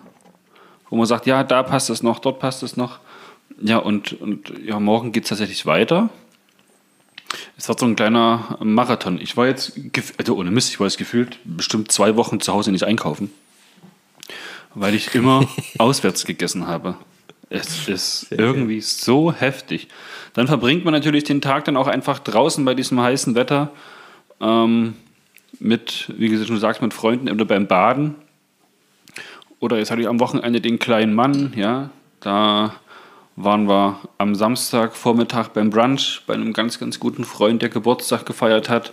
wo 0.90 0.96
man 0.96 1.06
sagt, 1.06 1.26
ja, 1.26 1.42
da 1.42 1.62
passt 1.62 1.90
es 1.90 2.02
noch, 2.02 2.18
dort 2.18 2.38
passt 2.38 2.62
es 2.62 2.76
noch. 2.76 2.98
Ja, 3.60 3.78
und, 3.78 4.20
und 4.20 4.52
ja, 4.64 4.78
morgen 4.80 5.12
geht 5.12 5.24
es 5.24 5.30
tatsächlich 5.30 5.64
weiter. 5.64 6.10
Es 7.56 7.68
war 7.68 7.78
so 7.78 7.86
ein 7.86 7.96
kleiner 7.96 8.58
Marathon. 8.60 9.20
Ich 9.20 9.36
war 9.36 9.46
jetzt, 9.46 9.72
also 10.18 10.36
ohne 10.36 10.50
Mist, 10.50 10.70
ich 10.70 10.80
war 10.80 10.86
jetzt 10.86 10.98
gefühlt 10.98 11.38
bestimmt 11.44 11.90
zwei 11.90 12.16
Wochen 12.16 12.40
zu 12.40 12.52
Hause 12.52 12.70
nicht 12.72 12.84
einkaufen, 12.84 13.30
weil 14.74 14.94
ich 14.94 15.14
immer 15.14 15.46
auswärts 15.78 16.24
gegessen 16.24 16.66
habe. 16.66 16.96
Es 17.50 17.88
ist 17.88 18.28
Sehr 18.28 18.38
irgendwie 18.38 18.78
geil. 18.78 18.82
so 18.82 19.32
heftig. 19.32 19.88
Dann 20.32 20.48
verbringt 20.48 20.84
man 20.84 20.92
natürlich 20.92 21.24
den 21.24 21.40
Tag 21.40 21.64
dann 21.66 21.76
auch 21.76 21.86
einfach 21.86 22.18
draußen 22.18 22.64
bei 22.64 22.74
diesem 22.74 23.00
heißen 23.00 23.34
Wetter 23.34 23.70
ähm, 24.40 24.94
mit, 25.60 26.12
wie 26.16 26.28
gesagt, 26.28 26.50
du 26.50 26.56
sagst, 26.56 26.82
mit 26.82 26.94
Freunden 26.94 27.30
oder 27.30 27.44
beim 27.44 27.66
Baden. 27.66 28.16
Oder 29.60 29.78
jetzt 29.78 29.90
hatte 29.90 30.02
ich 30.02 30.08
am 30.08 30.20
Wochenende 30.20 30.60
den 30.60 30.78
kleinen 30.78 31.14
Mann, 31.14 31.52
ja, 31.56 31.90
da 32.20 32.74
waren 33.36 33.68
wir 33.68 34.00
am 34.18 34.34
Samstagvormittag 34.34 35.48
beim 35.48 35.70
Brunch 35.70 36.22
bei 36.26 36.34
einem 36.34 36.52
ganz, 36.52 36.78
ganz 36.78 37.00
guten 37.00 37.24
Freund, 37.24 37.62
der 37.62 37.68
Geburtstag 37.68 38.26
gefeiert 38.26 38.68
hat. 38.68 38.92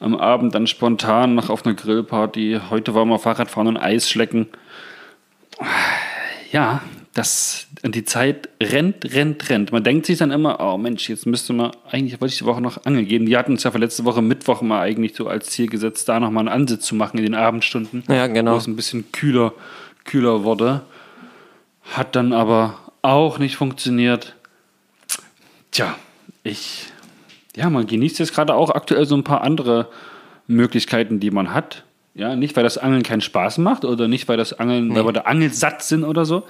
Am 0.00 0.14
Abend 0.16 0.54
dann 0.54 0.66
spontan 0.66 1.34
noch 1.34 1.48
auf 1.48 1.64
einer 1.64 1.74
Grillparty. 1.74 2.60
Heute 2.70 2.94
waren 2.94 3.08
wir 3.08 3.18
Fahrradfahren 3.18 3.68
und 3.68 3.76
Eis 3.76 4.08
schlecken. 4.08 4.48
Ja, 6.52 6.82
das, 7.14 7.68
die 7.84 8.04
Zeit 8.04 8.48
rennt, 8.60 9.14
rennt, 9.14 9.48
rennt. 9.48 9.72
Man 9.72 9.84
denkt 9.84 10.06
sich 10.06 10.18
dann 10.18 10.32
immer, 10.32 10.58
oh 10.60 10.76
Mensch, 10.76 11.08
jetzt 11.08 11.26
müsste 11.26 11.52
man, 11.52 11.70
eigentlich 11.88 12.20
wollte 12.20 12.32
ich 12.32 12.38
die 12.38 12.44
Woche 12.44 12.60
noch 12.60 12.84
angeln 12.84 13.06
gehen. 13.06 13.26
Die 13.26 13.36
hatten 13.36 13.52
uns 13.52 13.62
ja 13.62 13.70
für 13.70 13.78
letzte 13.78 14.04
Woche 14.04 14.20
Mittwoch 14.20 14.62
mal 14.62 14.80
eigentlich 14.80 15.14
so 15.14 15.28
als 15.28 15.50
Ziel 15.50 15.68
gesetzt, 15.68 16.08
da 16.08 16.18
nochmal 16.18 16.48
einen 16.48 16.62
Ansitz 16.62 16.86
zu 16.86 16.96
machen 16.96 17.18
in 17.18 17.24
den 17.24 17.34
Abendstunden. 17.36 18.02
Ja, 18.08 18.26
genau. 18.26 18.54
Wo 18.54 18.56
es 18.56 18.66
ein 18.66 18.74
bisschen 18.74 19.12
kühler, 19.12 19.52
kühler 20.04 20.42
wurde. 20.42 20.82
Hat 21.82 22.16
dann 22.16 22.32
aber 22.32 22.78
auch 23.02 23.38
nicht 23.38 23.56
funktioniert. 23.56 24.34
Tja, 25.70 25.96
ich, 26.42 26.86
ja, 27.54 27.70
man 27.70 27.86
genießt 27.86 28.18
jetzt 28.18 28.34
gerade 28.34 28.54
auch 28.54 28.70
aktuell 28.70 29.06
so 29.06 29.16
ein 29.16 29.24
paar 29.24 29.42
andere 29.42 29.88
Möglichkeiten, 30.48 31.20
die 31.20 31.30
man 31.30 31.54
hat. 31.54 31.84
Ja, 32.14 32.36
nicht 32.36 32.54
weil 32.56 32.62
das 32.62 32.78
Angeln 32.78 33.02
keinen 33.02 33.20
Spaß 33.20 33.58
macht 33.58 33.84
oder 33.84 34.06
nicht 34.06 34.28
weil 34.28 34.36
das 34.36 34.52
Angeln, 34.52 34.88
nee. 34.88 34.94
weil 34.94 35.06
wir 35.06 35.12
da 35.12 35.22
angelsatt 35.22 35.82
sind 35.82 36.04
oder 36.04 36.24
so, 36.24 36.44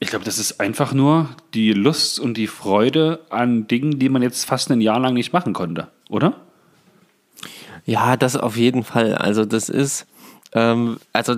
ich 0.00 0.10
glaube, 0.10 0.24
das 0.24 0.38
ist 0.38 0.60
einfach 0.60 0.92
nur 0.92 1.28
die 1.54 1.72
Lust 1.72 2.18
und 2.18 2.36
die 2.36 2.48
Freude 2.48 3.20
an 3.30 3.68
Dingen, 3.68 3.98
die 3.98 4.08
man 4.08 4.22
jetzt 4.22 4.44
fast 4.44 4.70
ein 4.70 4.80
Jahr 4.80 4.98
lang 4.98 5.14
nicht 5.14 5.32
machen 5.32 5.52
konnte, 5.52 5.88
oder? 6.10 6.34
Ja, 7.86 8.16
das 8.16 8.36
auf 8.36 8.56
jeden 8.56 8.82
Fall. 8.82 9.14
Also 9.14 9.44
das 9.44 9.68
ist, 9.68 10.06
ähm, 10.52 10.98
also 11.12 11.36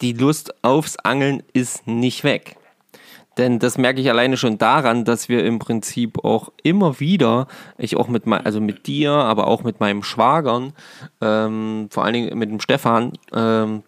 die 0.00 0.12
Lust 0.12 0.54
aufs 0.62 0.96
Angeln 0.98 1.42
ist 1.52 1.86
nicht 1.86 2.22
weg. 2.22 2.56
Denn 3.38 3.58
das 3.58 3.76
merke 3.76 4.00
ich 4.00 4.08
alleine 4.08 4.36
schon 4.36 4.58
daran, 4.58 5.04
dass 5.04 5.28
wir 5.28 5.44
im 5.44 5.58
Prinzip 5.58 6.24
auch 6.24 6.52
immer 6.62 7.00
wieder, 7.00 7.46
ich 7.76 7.96
auch 7.96 8.08
mit, 8.08 8.26
also 8.26 8.60
mit 8.60 8.86
dir, 8.86 9.12
aber 9.12 9.46
auch 9.46 9.62
mit 9.62 9.80
meinem 9.80 10.02
Schwagern, 10.02 10.72
ähm, 11.20 11.88
vor 11.90 12.04
allen 12.04 12.14
Dingen 12.14 12.38
mit 12.38 12.50
dem 12.50 12.60
Stefan, 12.60 13.12
ähm, 13.34 13.82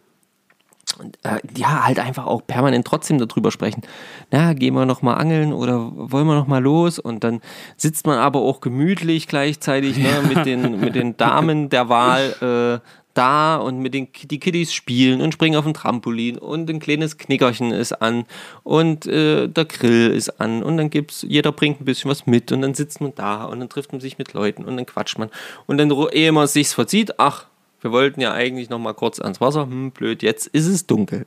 äh, 1.23 1.39
ja, 1.57 1.85
halt 1.85 1.99
einfach 1.99 2.27
auch 2.27 2.47
permanent 2.47 2.87
trotzdem 2.87 3.19
darüber 3.19 3.51
sprechen. 3.51 3.83
Na, 4.31 4.53
gehen 4.53 4.75
wir 4.75 4.87
noch 4.87 5.03
mal 5.03 5.15
angeln 5.15 5.53
oder 5.53 5.93
wollen 5.95 6.27
wir 6.27 6.35
noch 6.35 6.47
mal 6.47 6.63
los? 6.63 6.99
Und 6.99 7.25
dann 7.25 7.41
sitzt 7.77 8.07
man 8.07 8.19
aber 8.19 8.41
auch 8.41 8.61
gemütlich 8.61 9.29
gleichzeitig 9.29 9.99
ne, 9.99 10.23
mit, 10.27 10.47
den, 10.47 10.81
mit 10.81 10.95
den 10.95 11.17
Damen 11.17 11.69
der 11.69 11.89
Wahl 11.89 12.81
äh, 12.83 12.89
da 13.19 13.57
und 13.57 13.81
mit 13.81 13.95
den 13.95 14.09
die 14.23 14.39
Kiddies 14.39 14.73
spielen 14.73 15.21
und 15.21 15.33
springen 15.33 15.57
auf 15.57 15.65
dem 15.65 15.75
Trampolin 15.75 16.39
und 16.39 16.71
ein 16.71 16.79
kleines 16.79 17.19
Knickerchen 17.19 17.73
ist 17.73 17.93
an 18.01 18.25
und 18.63 19.07
äh, 19.07 19.49
der 19.49 19.65
Grill 19.65 20.11
ist 20.13 20.41
an 20.41 20.63
und 20.63 20.77
dann 20.77 20.89
gibt's, 20.89 21.27
jeder 21.29 21.51
bringt 21.51 21.81
ein 21.81 21.85
bisschen 21.85 22.11
was 22.11 22.27
mit 22.27 22.53
und 22.53 22.63
dann 22.63 22.75
sitzt 22.75 23.01
man 23.01 23.13
da 23.17 23.45
und 23.45 23.59
dann 23.59 23.69
trifft 23.69 23.93
man 23.93 24.01
sich 24.01 24.19
mit 24.19 24.33
Leuten 24.35 24.65
und 24.65 24.77
dann 24.77 24.87
quatscht 24.87 25.19
man 25.19 25.31
und 25.67 25.79
dann, 25.79 25.91
ehe 26.13 26.31
man 26.31 26.47
sich's 26.47 26.73
verzieht, 26.73 27.19
ach, 27.19 27.47
wir 27.81 27.91
wollten 27.91 28.21
ja 28.21 28.33
eigentlich 28.33 28.71
noch 28.71 28.79
mal 28.79 28.95
kurz 28.95 29.21
ans 29.21 29.41
Wasser, 29.41 29.63
hm, 29.63 29.91
blöd, 29.91 30.23
jetzt 30.23 30.47
ist 30.47 30.67
es 30.67 30.87
dunkel. 30.87 31.27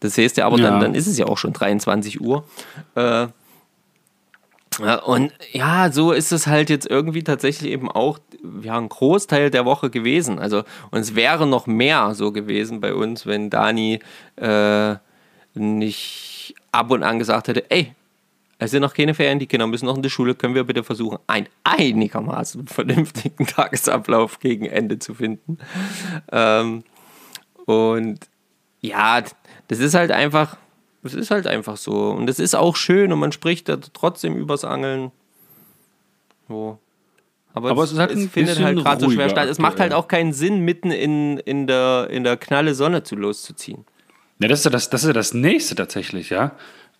Das 0.00 0.16
heißt 0.16 0.36
ja, 0.36 0.46
aber 0.46 0.58
Ja. 0.58 0.70
Dann, 0.70 0.80
dann 0.80 0.94
ist 0.94 1.06
es 1.06 1.18
ja 1.18 1.26
auch 1.26 1.38
schon 1.38 1.52
23 1.52 2.20
Uhr. 2.20 2.44
Äh, 2.94 3.26
und 4.78 5.32
ja, 5.52 5.90
so 5.90 6.12
ist 6.12 6.32
es 6.32 6.46
halt 6.46 6.70
jetzt 6.70 6.88
irgendwie 6.88 7.24
tatsächlich 7.24 7.72
eben 7.72 7.90
auch 7.90 8.18
ja, 8.62 8.78
ein 8.78 8.88
Großteil 8.88 9.50
der 9.50 9.64
Woche 9.64 9.90
gewesen. 9.90 10.38
Also, 10.38 10.62
und 10.90 11.00
es 11.00 11.14
wäre 11.14 11.46
noch 11.46 11.66
mehr 11.66 12.14
so 12.14 12.32
gewesen 12.32 12.80
bei 12.80 12.94
uns, 12.94 13.26
wenn 13.26 13.50
Dani 13.50 14.00
äh, 14.36 14.96
nicht 15.54 16.54
ab 16.70 16.90
und 16.90 17.02
an 17.02 17.18
gesagt 17.18 17.48
hätte, 17.48 17.70
ey, 17.70 17.92
es 18.58 18.72
sind 18.72 18.82
noch 18.82 18.94
keine 18.94 19.14
Ferien, 19.14 19.38
die 19.38 19.46
Kinder 19.46 19.66
müssen 19.66 19.86
noch 19.86 19.96
in 19.96 20.02
die 20.02 20.10
Schule, 20.10 20.34
können 20.34 20.54
wir 20.54 20.64
bitte 20.64 20.82
versuchen, 20.82 21.18
einen 21.26 21.48
einigermaßen 21.64 22.66
vernünftigen 22.68 23.46
Tagesablauf 23.46 24.40
gegen 24.40 24.66
Ende 24.66 24.98
zu 24.98 25.14
finden. 25.14 25.58
Ähm, 26.32 26.82
und 27.66 28.18
ja, 28.80 29.22
das 29.68 29.78
ist 29.78 29.94
halt 29.94 30.10
einfach, 30.10 30.56
es 31.02 31.14
ist 31.14 31.30
halt 31.30 31.46
einfach 31.46 31.76
so. 31.76 32.10
Und 32.10 32.28
es 32.28 32.38
ist 32.38 32.54
auch 32.54 32.76
schön 32.76 33.12
und 33.12 33.18
man 33.18 33.32
spricht 33.32 33.68
da 33.68 33.76
trotzdem 33.76 34.36
übers 34.36 34.64
Angeln. 34.64 35.12
So. 36.48 36.78
Aber, 37.54 37.70
Aber 37.70 37.84
es 37.84 37.92
ist 37.92 37.98
halt 37.98 38.10
ein 38.10 38.28
findet 38.28 38.60
halt 38.60 38.78
gerade 38.78 39.00
so 39.00 39.10
schwer 39.10 39.28
statt. 39.28 39.48
Es 39.48 39.58
macht 39.58 39.80
halt 39.80 39.92
auch 39.92 40.08
keinen 40.08 40.32
Sinn, 40.32 40.60
mitten 40.60 40.90
in, 40.90 41.38
in, 41.38 41.66
der, 41.66 42.08
in 42.10 42.24
der 42.24 42.36
knalle 42.36 42.74
Sonne 42.74 43.02
zu 43.02 43.16
loszuziehen. 43.16 43.84
Ja, 44.40 44.48
das 44.48 44.60
ist 44.60 44.64
ja 44.64 44.70
das, 44.70 44.90
das 44.90 45.02
ist 45.02 45.08
ja 45.08 45.12
das 45.12 45.34
nächste 45.34 45.74
tatsächlich, 45.74 46.30
ja. 46.30 46.52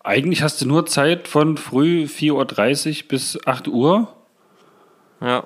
Eigentlich 0.03 0.41
hast 0.41 0.61
du 0.61 0.65
nur 0.65 0.85
Zeit 0.85 1.27
von 1.27 1.57
früh 1.57 2.05
4.30 2.05 3.03
Uhr 3.03 3.07
bis 3.09 3.37
8 3.45 3.67
Uhr. 3.67 4.13
Ja. 5.21 5.45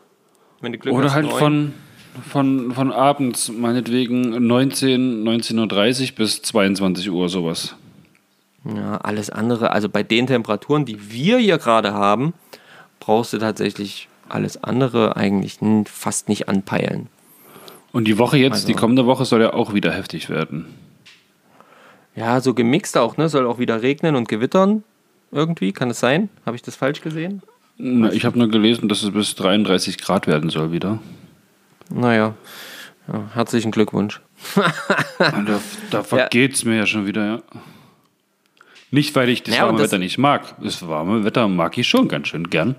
Wenn 0.62 0.72
du 0.72 0.78
Glück 0.78 0.96
Oder 0.96 1.06
hast, 1.06 1.16
halt 1.16 1.32
von, 1.32 1.74
von, 2.30 2.72
von 2.72 2.92
abends, 2.92 3.52
meinetwegen 3.52 4.48
19, 4.48 5.24
19.30 5.24 6.12
Uhr 6.12 6.16
bis 6.16 6.42
22 6.42 7.12
Uhr 7.12 7.30
sowas. 7.30 7.76
Ja, 8.66 8.98
alles 8.98 9.30
andere, 9.30 9.72
also 9.72 9.90
bei 9.90 10.04
den 10.04 10.28
Temperaturen, 10.28 10.86
die 10.86 11.12
wir 11.12 11.38
hier 11.38 11.58
gerade 11.58 11.94
haben, 11.94 12.34
brauchst 13.00 13.34
du 13.34 13.38
tatsächlich 13.38 14.08
alles 14.30 14.64
andere 14.64 15.18
eigentlich 15.18 15.60
fast 15.86 16.30
nicht 16.30 16.48
anpeilen. 16.48 17.08
Und 17.92 18.06
die 18.06 18.18
Woche 18.18 18.38
jetzt, 18.38 18.54
Also- 18.54 18.68
die 18.68 18.74
kommende 18.74 19.06
Woche 19.06 19.26
soll 19.26 19.42
ja 19.42 19.54
auch 19.54 19.74
wieder 19.74 19.92
heftig 19.92 20.30
werden. 20.30 20.66
Ja, 22.16 22.40
so 22.42 22.54
gemixt 22.54 22.98
auch, 22.98 23.18
ne? 23.18 23.28
Soll 23.28 23.46
auch 23.48 23.60
wieder 23.60 23.82
regnen 23.82 24.16
und 24.16 24.30
gewittern. 24.30 24.84
Irgendwie, 25.32 25.74
kann 25.74 25.90
es 25.90 26.00
sein? 26.00 26.30
Habe 26.46 26.56
ich 26.56 26.62
das 26.62 26.76
falsch 26.76 27.02
gesehen? 27.02 27.42
Na, 27.78 28.12
ich 28.14 28.24
habe 28.24 28.38
nur 28.38 28.50
gelesen, 28.50 28.88
dass 28.88 29.02
es 29.02 29.12
bis 29.12 29.34
33 29.36 29.98
Grad 29.98 30.28
werden 30.28 30.50
soll 30.52 30.72
wieder. 30.72 31.00
Naja, 31.90 32.36
ja, 33.12 33.24
herzlichen 33.34 33.72
Glückwunsch. 33.72 34.22
Da 35.18 35.52
da 35.90 36.04
vergeht 36.04 36.54
es 36.54 36.66
mir 36.66 36.78
ja 36.78 36.86
schon 36.86 37.06
wieder, 37.08 37.26
ja. 37.26 37.42
Nicht, 38.94 39.16
weil 39.16 39.28
ich 39.30 39.42
das 39.42 39.56
Ja, 39.56 39.64
warme 39.66 39.80
das- 39.80 39.88
Wetter 39.92 39.98
nicht 39.98 40.20
mag. 40.20 40.56
Das 40.62 40.88
warme 40.88 41.24
Wetter 41.26 41.48
mag 41.48 41.76
ich 41.80 41.88
schon 41.88 42.08
ganz 42.08 42.28
schön 42.28 42.50
gern. 42.52 42.76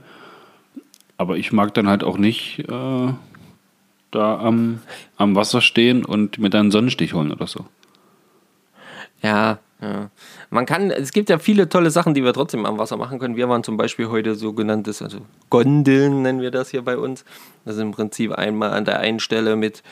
Aber 1.16 1.36
ich 1.36 1.50
mag 1.52 1.74
dann 1.74 1.88
halt 1.88 2.04
auch 2.04 2.18
nicht 2.18 2.60
äh, 2.60 3.12
da 4.12 4.38
am, 4.38 4.78
am 5.16 5.34
Wasser 5.34 5.60
stehen 5.60 6.04
und 6.04 6.38
mir 6.38 6.50
dann 6.50 6.60
einen 6.62 6.70
Sonnenstich 6.70 7.14
holen 7.14 7.32
oder 7.32 7.48
so. 7.48 7.66
Ja, 9.22 9.58
ja. 9.80 10.10
Man 10.50 10.66
kann, 10.66 10.90
es 10.92 11.12
gibt 11.12 11.30
ja 11.30 11.38
viele 11.38 11.68
tolle 11.68 11.90
Sachen, 11.90 12.14
die 12.14 12.22
wir 12.22 12.32
trotzdem 12.32 12.64
am 12.64 12.78
Wasser 12.78 12.96
machen 12.96 13.18
können. 13.18 13.36
Wir 13.36 13.48
waren 13.48 13.64
zum 13.64 13.76
Beispiel 13.76 14.08
heute 14.08 14.36
sogenanntes, 14.36 15.02
also 15.02 15.18
Gondeln 15.50 16.22
nennen 16.22 16.40
wir 16.40 16.50
das 16.52 16.70
hier 16.70 16.82
bei 16.82 16.96
uns. 16.96 17.24
Das 17.64 17.74
ist 17.74 17.82
im 17.82 17.90
Prinzip 17.90 18.32
einmal 18.32 18.70
an 18.72 18.84
der 18.84 19.00
einen 19.00 19.18
Stelle 19.18 19.56
mit 19.56 19.82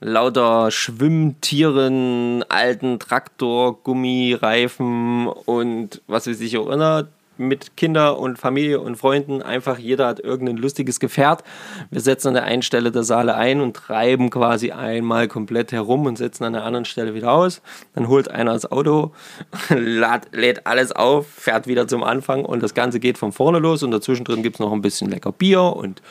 lauter 0.00 0.70
Schwimmtieren, 0.70 2.44
alten 2.48 2.98
Traktor, 2.98 3.82
Gummireifen 3.82 5.26
und 5.28 6.02
was 6.06 6.26
weiß 6.26 6.40
ich 6.40 6.56
auch 6.58 6.68
immer 6.68 7.08
mit 7.36 7.76
Kinder 7.76 8.18
und 8.18 8.38
Familie 8.38 8.80
und 8.80 8.96
Freunden. 8.96 9.42
Einfach 9.42 9.78
jeder 9.78 10.06
hat 10.06 10.20
irgendein 10.20 10.56
lustiges 10.56 11.00
Gefährt. 11.00 11.42
Wir 11.90 12.00
setzen 12.00 12.28
an 12.28 12.34
der 12.34 12.44
einen 12.44 12.62
Stelle 12.62 12.92
der 12.92 13.02
Saale 13.02 13.34
ein 13.34 13.60
und 13.60 13.74
treiben 13.74 14.30
quasi 14.30 14.70
einmal 14.72 15.28
komplett 15.28 15.72
herum 15.72 16.06
und 16.06 16.16
setzen 16.16 16.44
an 16.44 16.52
der 16.52 16.64
anderen 16.64 16.84
Stelle 16.84 17.14
wieder 17.14 17.32
aus. 17.32 17.60
Dann 17.94 18.08
holt 18.08 18.30
einer 18.30 18.52
das 18.52 18.70
Auto, 18.70 19.12
lad, 19.68 20.28
lädt 20.32 20.66
alles 20.66 20.92
auf, 20.92 21.26
fährt 21.26 21.66
wieder 21.66 21.88
zum 21.88 22.02
Anfang 22.02 22.44
und 22.44 22.62
das 22.62 22.74
Ganze 22.74 23.00
geht 23.00 23.18
von 23.18 23.32
vorne 23.32 23.58
los 23.58 23.82
und 23.82 23.90
dazwischen 23.90 24.24
drin 24.24 24.42
gibt 24.42 24.56
es 24.56 24.60
noch 24.60 24.72
ein 24.72 24.82
bisschen 24.82 25.10
lecker 25.10 25.32
Bier 25.32 25.62
und 25.62 26.02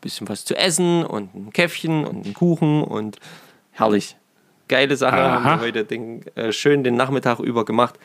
bisschen 0.00 0.28
was 0.28 0.44
zu 0.44 0.56
essen 0.56 1.04
und 1.04 1.34
ein 1.34 1.52
Käffchen 1.52 2.04
und 2.04 2.24
einen 2.24 2.34
Kuchen 2.34 2.82
und 2.82 3.18
herrlich. 3.72 4.16
Geile 4.68 4.96
Sache, 4.96 5.16
Aha. 5.16 5.44
haben 5.44 5.60
wir 5.60 5.66
heute 5.66 5.84
den, 5.84 6.24
äh, 6.36 6.52
schön 6.52 6.84
den 6.84 6.94
Nachmittag 6.94 7.40
über 7.40 7.64
gemacht. 7.64 7.98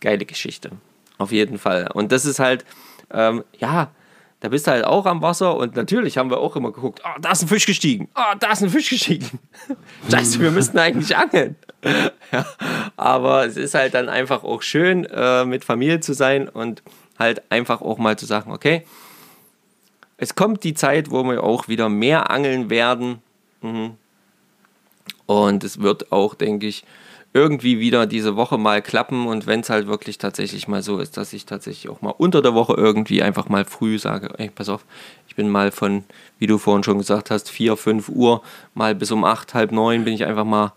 Geile 0.00 0.26
Geschichte. 0.26 0.72
Auf 1.18 1.32
jeden 1.32 1.58
Fall. 1.58 1.88
Und 1.92 2.12
das 2.12 2.26
ist 2.26 2.38
halt, 2.38 2.64
ähm, 3.10 3.44
ja, 3.58 3.90
da 4.40 4.48
bist 4.50 4.66
du 4.66 4.70
halt 4.72 4.84
auch 4.84 5.06
am 5.06 5.22
Wasser 5.22 5.56
und 5.56 5.76
natürlich 5.76 6.18
haben 6.18 6.30
wir 6.30 6.38
auch 6.38 6.56
immer 6.56 6.70
geguckt, 6.70 7.00
ah, 7.04 7.16
da 7.20 7.32
ist 7.32 7.42
ein 7.42 7.48
Fisch 7.48 7.64
gestiegen, 7.64 8.08
ah, 8.14 8.34
da 8.34 8.52
ist 8.52 8.62
ein 8.62 8.68
Fisch 8.68 8.90
gestiegen. 8.90 9.38
Scheiße, 10.10 10.40
wir 10.40 10.50
müssten 10.50 10.78
eigentlich 10.78 11.16
angeln. 11.16 11.56
ja, 12.32 12.44
aber 12.96 13.46
es 13.46 13.56
ist 13.56 13.74
halt 13.74 13.94
dann 13.94 14.10
einfach 14.10 14.44
auch 14.44 14.60
schön, 14.60 15.06
äh, 15.06 15.46
mit 15.46 15.64
Familie 15.64 16.00
zu 16.00 16.12
sein 16.12 16.48
und 16.48 16.82
halt 17.18 17.50
einfach 17.50 17.80
auch 17.80 17.96
mal 17.96 18.18
zu 18.18 18.26
sagen, 18.26 18.52
okay, 18.52 18.84
es 20.18 20.34
kommt 20.34 20.64
die 20.64 20.74
Zeit, 20.74 21.10
wo 21.10 21.22
wir 21.24 21.42
auch 21.42 21.68
wieder 21.68 21.88
mehr 21.88 22.30
angeln 22.30 22.70
werden. 22.70 23.18
Mhm. 23.62 23.92
Und 25.26 25.64
es 25.64 25.80
wird 25.80 26.12
auch, 26.12 26.34
denke 26.34 26.66
ich, 26.66 26.84
irgendwie 27.32 27.78
wieder 27.78 28.06
diese 28.06 28.34
Woche 28.36 28.56
mal 28.56 28.80
klappen. 28.80 29.26
Und 29.26 29.46
wenn 29.46 29.60
es 29.60 29.68
halt 29.68 29.86
wirklich 29.86 30.16
tatsächlich 30.16 30.68
mal 30.68 30.82
so 30.82 30.98
ist, 30.98 31.16
dass 31.18 31.32
ich 31.32 31.44
tatsächlich 31.44 31.90
auch 31.90 32.00
mal 32.00 32.14
unter 32.16 32.40
der 32.40 32.54
Woche 32.54 32.74
irgendwie 32.74 33.22
einfach 33.22 33.48
mal 33.48 33.66
früh 33.66 33.98
sage, 33.98 34.30
ey, 34.38 34.48
pass 34.48 34.70
auf, 34.70 34.84
ich 35.28 35.36
bin 35.36 35.50
mal 35.50 35.70
von, 35.70 36.04
wie 36.38 36.46
du 36.46 36.56
vorhin 36.56 36.82
schon 36.82 36.98
gesagt 36.98 37.30
hast, 37.30 37.50
4, 37.50 37.76
5 37.76 38.08
Uhr 38.08 38.42
mal 38.74 38.94
bis 38.94 39.10
um 39.10 39.24
8, 39.24 39.52
halb 39.52 39.70
9 39.70 40.04
bin 40.04 40.14
ich 40.14 40.24
einfach 40.24 40.46
mal, 40.46 40.72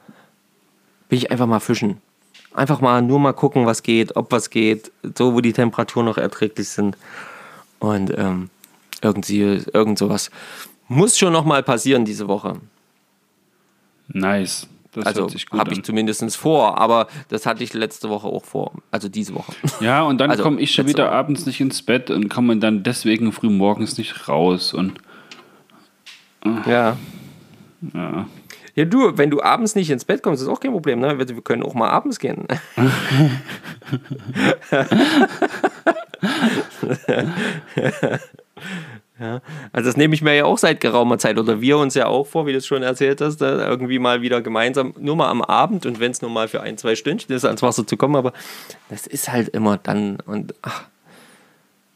bin 1.07 1.17
ich 1.17 1.31
einfach 1.31 1.47
mal 1.47 1.61
fischen. 1.61 2.01
Einfach 2.53 2.81
mal 2.81 3.01
nur 3.01 3.19
mal 3.19 3.33
gucken, 3.33 3.65
was 3.65 3.83
geht, 3.83 4.17
ob 4.17 4.31
was 4.33 4.49
geht, 4.49 4.91
so 5.17 5.33
wo 5.33 5.39
die 5.39 5.53
Temperaturen 5.53 6.07
noch 6.07 6.17
erträglich 6.17 6.67
sind. 6.67 6.97
Und 7.79 8.11
ähm, 8.17 8.49
irgendwie, 9.01 9.61
irgend 9.73 9.97
sowas 9.97 10.29
muss 10.89 11.17
schon 11.17 11.31
noch 11.31 11.45
mal 11.45 11.63
passieren 11.63 12.03
diese 12.03 12.27
Woche. 12.27 12.55
Nice. 14.07 14.67
Das 14.91 15.05
Also 15.05 15.29
habe 15.53 15.71
ich 15.71 15.83
zumindest 15.83 16.35
vor, 16.35 16.79
aber 16.79 17.07
das 17.29 17.45
hatte 17.45 17.63
ich 17.63 17.73
letzte 17.73 18.09
Woche 18.09 18.27
auch 18.27 18.43
vor. 18.43 18.73
Also 18.89 19.07
diese 19.07 19.35
Woche. 19.35 19.53
Ja, 19.79 20.01
und 20.01 20.19
dann 20.19 20.31
Also, 20.31 20.41
komme 20.41 20.59
ich 20.59 20.73
schon 20.73 20.87
wieder 20.87 21.05
Woche. 21.05 21.13
abends 21.13 21.45
nicht 21.45 21.61
ins 21.61 21.83
Bett 21.83 22.09
und 22.09 22.27
komme 22.27 22.57
dann 22.57 22.81
deswegen 22.81 23.31
früh 23.31 23.51
morgens 23.51 23.99
nicht 23.99 24.27
raus. 24.27 24.73
Und 24.73 24.93
Ja. 26.65 26.97
ja. 27.93 28.27
Ja, 28.75 28.85
du, 28.85 29.17
wenn 29.17 29.29
du 29.29 29.43
abends 29.43 29.75
nicht 29.75 29.91
ins 29.91 30.05
Bett 30.05 30.23
kommst, 30.23 30.41
ist 30.41 30.47
auch 30.47 30.59
kein 30.59 30.71
Problem, 30.71 31.01
ne? 31.01 31.19
Wir 31.19 31.41
können 31.41 31.61
auch 31.63 31.73
mal 31.75 31.89
abends 31.89 32.17
gehen. 32.17 32.47
ja, 39.19 39.41
also 39.73 39.89
das 39.89 39.97
nehme 39.97 40.13
ich 40.13 40.21
mir 40.21 40.35
ja 40.35 40.45
auch 40.45 40.57
seit 40.57 40.79
geraumer 40.79 41.17
Zeit 41.17 41.37
oder 41.37 41.61
wir 41.61 41.77
uns 41.77 41.95
ja 41.95 42.07
auch 42.07 42.25
vor, 42.25 42.45
wie 42.45 42.51
du 42.51 42.57
es 42.57 42.67
schon 42.67 42.83
erzählt 42.83 43.21
hast, 43.21 43.37
da 43.37 43.67
irgendwie 43.67 43.99
mal 43.99 44.21
wieder 44.21 44.41
gemeinsam, 44.41 44.93
nur 44.97 45.15
mal 45.15 45.29
am 45.29 45.41
Abend 45.41 45.85
und 45.85 45.99
wenn 45.99 46.11
es 46.11 46.21
nur 46.21 46.31
mal 46.31 46.47
für 46.47 46.61
ein, 46.61 46.77
zwei 46.77 46.95
Stündchen 46.95 47.35
ist, 47.35 47.45
ans 47.45 47.61
Wasser 47.61 47.85
zu 47.85 47.97
kommen, 47.97 48.15
aber 48.15 48.33
das 48.89 49.07
ist 49.07 49.31
halt 49.31 49.49
immer 49.49 49.77
dann 49.77 50.19
und 50.25 50.55
ach, 50.61 50.85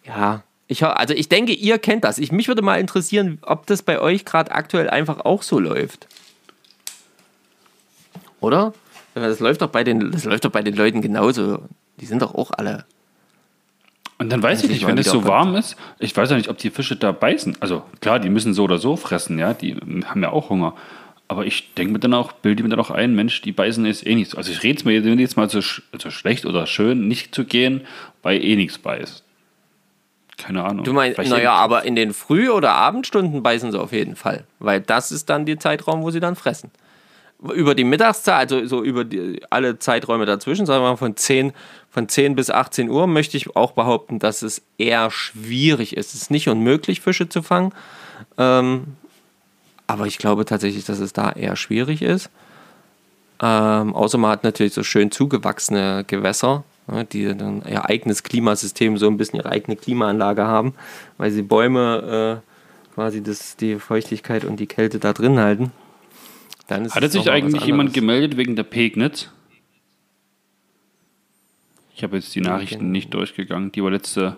ja, 0.06 0.44
ich, 0.68 0.84
also 0.84 1.14
ich 1.14 1.30
denke, 1.30 1.54
ihr 1.54 1.78
kennt 1.78 2.04
das. 2.04 2.18
Ich, 2.18 2.32
mich 2.32 2.48
würde 2.48 2.62
mal 2.62 2.80
interessieren, 2.80 3.38
ob 3.42 3.68
das 3.68 3.84
bei 3.84 4.00
euch 4.00 4.26
gerade 4.26 4.52
aktuell 4.52 4.90
einfach 4.90 5.20
auch 5.20 5.44
so 5.44 5.60
läuft. 5.60 6.08
Oder? 8.40 8.74
Das 9.14 9.40
läuft 9.40 9.62
doch 9.62 9.70
bei 9.70 9.84
den, 9.84 10.12
das 10.12 10.24
läuft 10.24 10.46
doch 10.46 10.52
bei 10.52 10.64
den 10.64 10.76
Leuten 10.76 11.02
genauso. 11.02 11.60
Die 12.00 12.06
sind 12.06 12.22
doch 12.22 12.34
auch 12.34 12.52
alle. 12.52 12.86
Und 14.18 14.32
dann 14.32 14.42
weiß 14.44 14.64
ich 14.64 14.70
nicht, 14.70 14.88
wenn 14.88 14.98
es 14.98 15.10
so 15.10 15.26
warm 15.26 15.56
ist, 15.56 15.76
ich 16.00 16.16
weiß 16.16 16.30
ja 16.30 16.38
nicht, 16.38 16.50
ob 16.50 16.58
die 16.58 16.70
Fische 16.70 16.96
da 16.96 17.12
beißen. 17.12 17.58
Also 17.60 17.84
klar, 18.00 18.20
die 18.20 18.30
müssen 18.30 18.54
so 18.54 18.64
oder 18.64 18.78
so 18.78 18.96
fressen, 18.96 19.40
ja, 19.40 19.54
die 19.54 19.76
haben 20.06 20.22
ja 20.22 20.30
auch 20.30 20.50
Hunger. 20.50 20.76
Aber 21.28 21.46
ich 21.46 21.74
denke 21.74 21.94
mir 21.94 22.00
dann 22.00 22.14
auch, 22.14 22.32
bilde 22.32 22.64
mir 22.64 22.70
dann 22.70 22.80
auch 22.80 22.92
ein, 22.92 23.16
Mensch, 23.16 23.42
die 23.42 23.52
beißen 23.52 23.86
ist 23.86 24.06
eh 24.06 24.14
nichts. 24.14 24.36
Also 24.36 24.52
ich 24.52 24.62
rede 24.62 24.78
es 24.78 24.86
mir 24.86 25.00
jetzt 25.00 25.36
mal 25.36 25.50
so, 25.50 25.62
so 25.62 26.12
schlecht 26.12 26.46
oder 26.46 26.68
schön, 26.68 27.08
nicht 27.08 27.34
zu 27.34 27.44
gehen, 27.46 27.82
weil 28.22 28.44
eh 28.44 28.56
nichts 28.56 28.78
beißt. 28.78 29.24
Keine 30.38 30.64
Ahnung. 30.64 30.84
Du 30.84 30.94
meinst, 30.94 31.18
naja, 31.18 31.54
aber 31.54 31.86
in 31.86 31.96
den 31.96 32.14
Früh- 32.14 32.50
oder 32.50 32.74
Abendstunden 32.74 33.44
beißen 33.44 33.72
sie 33.72 33.80
auf 33.80 33.92
jeden 33.94 34.16
Fall. 34.16 34.46
Weil 34.60 34.82
das 34.82 35.12
ist 35.12 35.30
dann 35.30 35.46
der 35.46 35.60
Zeitraum, 35.60 36.02
wo 36.02 36.12
sie 36.12 36.20
dann 36.20 36.36
fressen. 36.36 36.72
Über 37.54 37.76
die 37.76 37.84
Mittagszeit, 37.84 38.52
also 38.52 38.66
so 38.66 38.84
über 38.84 39.04
die, 39.04 39.42
alle 39.50 39.80
Zeiträume 39.80 40.26
dazwischen, 40.26 40.66
sagen 40.66 40.84
wir 40.84 40.92
mal 40.92 40.98
von 40.98 41.16
10, 41.16 41.52
von 41.90 42.08
10 42.08 42.36
bis 42.36 42.50
18 42.50 42.90
Uhr, 42.90 43.08
möchte 43.08 43.38
ich 43.38 43.56
auch 43.56 43.72
behaupten, 43.74 44.20
dass 44.20 44.42
es 44.42 44.62
eher 44.78 45.12
schwierig 45.12 45.98
ist. 45.98 46.14
Es 46.14 46.24
ist 46.24 46.32
nicht 46.32 46.48
unmöglich, 46.48 47.02
Fische 47.02 47.28
zu 47.28 47.42
fangen. 47.42 47.74
Ähm, 48.38 48.96
aber 49.88 50.08
ich 50.08 50.18
glaube 50.18 50.46
tatsächlich, 50.46 50.86
dass 50.86 51.00
es 51.00 51.14
da 51.14 51.32
eher 51.32 51.56
schwierig 51.56 52.02
ist. 52.02 52.30
Ähm, 53.42 53.94
außer 53.94 54.18
man 54.18 54.32
hat 54.32 54.44
natürlich 54.44 54.74
so 54.74 54.84
schön 54.84 55.12
zugewachsene 55.12 56.06
Gewässer, 56.08 56.64
ne, 56.88 57.04
die 57.04 57.36
dann 57.36 57.62
ihr 57.70 57.90
eigenes 57.90 58.24
Klimasystem, 58.24 58.98
so 58.98 59.08
ein 59.08 59.18
bisschen 59.18 59.40
ihre 59.40 59.50
eigene 59.50 59.76
Klimaanlage 59.76 60.46
haben, 60.46 60.76
weil 61.18 61.32
sie 61.32 61.42
Bäume 61.42 62.42
äh, 62.42 62.94
quasi 62.94 63.22
das, 63.22 63.58
die 63.58 63.76
Feuchtigkeit 63.80 64.46
und 64.46 64.60
die 64.60 64.68
Kälte 64.68 65.00
da 65.00 65.12
drin 65.12 65.40
halten. 65.40 65.72
Dann 66.68 66.86
ist 66.86 66.96
Hatte 66.96 67.10
sich 67.10 67.30
eigentlich 67.30 67.66
jemand 67.66 67.94
gemeldet 67.94 68.38
wegen 68.38 68.56
der 68.56 68.64
Pegnitz? 68.64 69.30
Ich 71.96 72.04
habe 72.04 72.16
jetzt 72.18 72.34
die 72.34 72.42
Nachrichten 72.42 72.92
nicht 72.92 73.14
durchgegangen, 73.14 73.72
die 73.72 73.84
wir 73.84 73.92
letzte, 73.92 74.38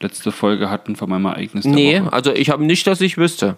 letzte 0.00 0.32
Folge 0.32 0.68
hatten 0.68 0.96
von 0.96 1.08
meinem 1.08 1.26
Ereignis. 1.26 1.64
nee, 1.64 2.00
Woche. 2.00 2.12
also 2.12 2.32
ich 2.32 2.50
habe 2.50 2.64
nicht, 2.64 2.86
dass 2.86 3.00
ich 3.00 3.16
wüsste. 3.16 3.56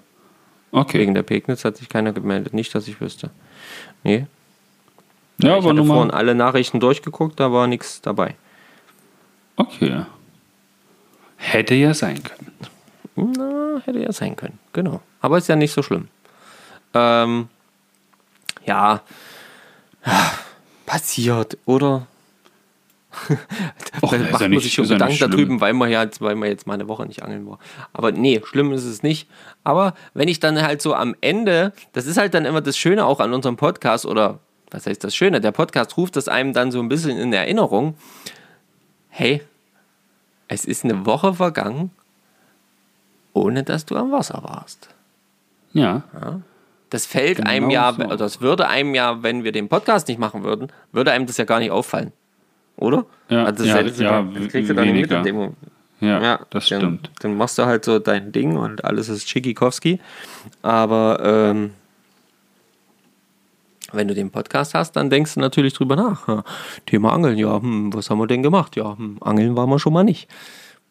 Okay. 0.73 0.99
Wegen 0.99 1.15
der 1.15 1.23
Pegnitz 1.23 1.65
hat 1.65 1.77
sich 1.77 1.89
keiner 1.89 2.13
gemeldet. 2.13 2.53
Nicht, 2.53 2.75
dass 2.75 2.87
ich 2.87 3.01
wüsste. 3.01 3.31
Nee. 4.05 4.27
Ja, 5.39 5.57
ich 5.57 5.65
aber 5.65 5.71
hatte 5.71 5.85
vorhin 5.85 6.11
alle 6.11 6.35
Nachrichten 6.35 6.81
durchgeguckt, 6.81 7.41
da 7.41 7.51
war 7.51 7.67
nichts 7.67 8.03
dabei. 8.03 8.35
Okay. 9.57 10.05
Hätte 11.37 11.75
ja 11.75 11.95
sein 11.95 12.23
können. 12.23 12.53
Na, 13.17 13.81
hätte 13.85 14.01
ja 14.01 14.13
sein 14.13 14.37
können, 14.37 14.59
genau. 14.73 15.01
Aber 15.21 15.39
ist 15.39 15.49
ja 15.49 15.57
nicht 15.57 15.73
so 15.73 15.83
schlimm. 15.83 16.09
Ähm, 16.95 17.49
ja, 18.71 19.03
passiert, 20.87 21.59
oder? 21.67 22.07
Och, 24.03 24.13
da 24.13 24.19
macht 24.19 24.41
ja 24.41 24.49
man 24.49 24.61
sich 24.61 24.73
schon 24.73 24.87
Gedanken 24.87 25.17
ja 25.17 25.27
darüber, 25.27 25.61
weil 25.61 25.73
man, 25.73 25.91
ja, 25.91 26.07
weil 26.21 26.37
man 26.37 26.49
jetzt 26.49 26.69
mal 26.69 26.75
eine 26.75 26.87
Woche 26.87 27.05
nicht 27.07 27.25
angeln 27.25 27.45
war. 27.49 27.59
Aber 27.93 28.13
nee, 28.13 28.41
schlimm 28.45 28.73
ist 28.73 28.85
es 28.85 29.03
nicht. 29.03 29.29
Aber 29.65 29.95
wenn 30.15 30.29
ich 30.29 30.39
dann 30.39 30.63
halt 30.63 30.81
so 30.81 30.95
am 30.95 31.17
Ende, 31.21 31.73
das 31.93 32.07
ist 32.07 32.17
halt 32.17 32.35
dann 32.35 32.45
immer 32.45 32.61
das 32.61 32.77
Schöne 32.77 33.05
auch 33.05 33.19
an 33.19 33.33
unserem 33.33 33.57
Podcast, 33.57 34.07
oder 34.07 34.39
was 34.71 34.87
heißt 34.87 35.03
das 35.03 35.17
Schöne? 35.17 35.41
Der 35.41 35.51
Podcast 35.51 35.97
ruft 35.97 36.15
das 36.15 36.29
einem 36.29 36.53
dann 36.53 36.71
so 36.71 36.79
ein 36.79 36.89
bisschen 36.89 37.19
in 37.19 37.33
Erinnerung. 37.33 37.97
Hey, 39.09 39.43
es 40.47 40.65
ist 40.65 40.85
eine 40.85 41.05
Woche 41.05 41.35
vergangen, 41.35 41.91
ohne 43.33 43.65
dass 43.65 43.85
du 43.87 43.97
am 43.97 44.13
Wasser 44.13 44.41
warst. 44.45 44.89
Ja. 45.73 46.05
ja. 46.15 46.41
Das 46.91 47.07
fällt 47.07 47.39
genau 47.39 47.51
einem 47.51 47.71
ja, 47.71 47.93
so. 47.93 48.17
das 48.17 48.41
würde 48.41 48.69
einem 48.69 48.95
ja, 48.95 49.23
wenn 49.23 49.45
wir 49.45 49.53
den 49.53 49.69
Podcast 49.69 50.09
nicht 50.09 50.19
machen 50.19 50.43
würden, 50.43 50.69
würde 50.93 51.13
einem 51.13 51.27
das 51.27 51.37
ja 51.37 51.45
gar 51.45 51.61
nicht 51.61 51.71
auffallen 51.71 52.13
oder? 52.81 53.05
Ja, 53.29 53.45
also 53.45 53.65
ja, 53.65 53.83
das, 53.83 53.99
ja, 53.99 54.23
das 54.23 54.49
kriegst 54.49 54.71
du 54.71 54.75
dann 54.75 54.89
weniger. 54.89 55.19
mit 55.19 55.27
in 55.27 55.37
dem 55.37 55.57
Ja, 56.01 56.23
ja, 56.23 56.41
das 56.51 56.69
dann, 56.69 56.81
stimmt. 56.81 57.11
Dann 57.21 57.37
machst 57.37 57.59
du 57.59 57.67
halt 57.67 57.85
so 57.85 57.99
dein 57.99 58.33
Ding 58.33 58.57
und 58.57 58.85
alles 58.85 59.09
ist 59.09 59.27
Tschikikowski. 59.27 60.01
Aber 60.63 61.21
ähm, 61.23 61.71
wenn 63.93 64.09
du 64.09 64.15
den 64.15 64.31
Podcast 64.31 64.75
hast, 64.75 64.93
dann 64.93 65.11
denkst 65.11 65.35
du 65.35 65.41
natürlich 65.41 65.75
drüber 65.75 65.95
nach. 65.95 66.43
Thema 66.87 67.13
Angeln, 67.13 67.39
ja, 67.39 67.61
hm, 67.61 67.93
was 67.93 68.09
haben 68.11 68.19
wir 68.19 68.27
denn 68.27 68.43
gemacht? 68.43 68.77
Ja, 68.77 68.97
hm, 68.97 69.19
Angeln 69.21 69.57
waren 69.57 69.69
wir 69.69 69.79
schon 69.79 69.93
mal 69.93 70.05
nicht. 70.05 70.29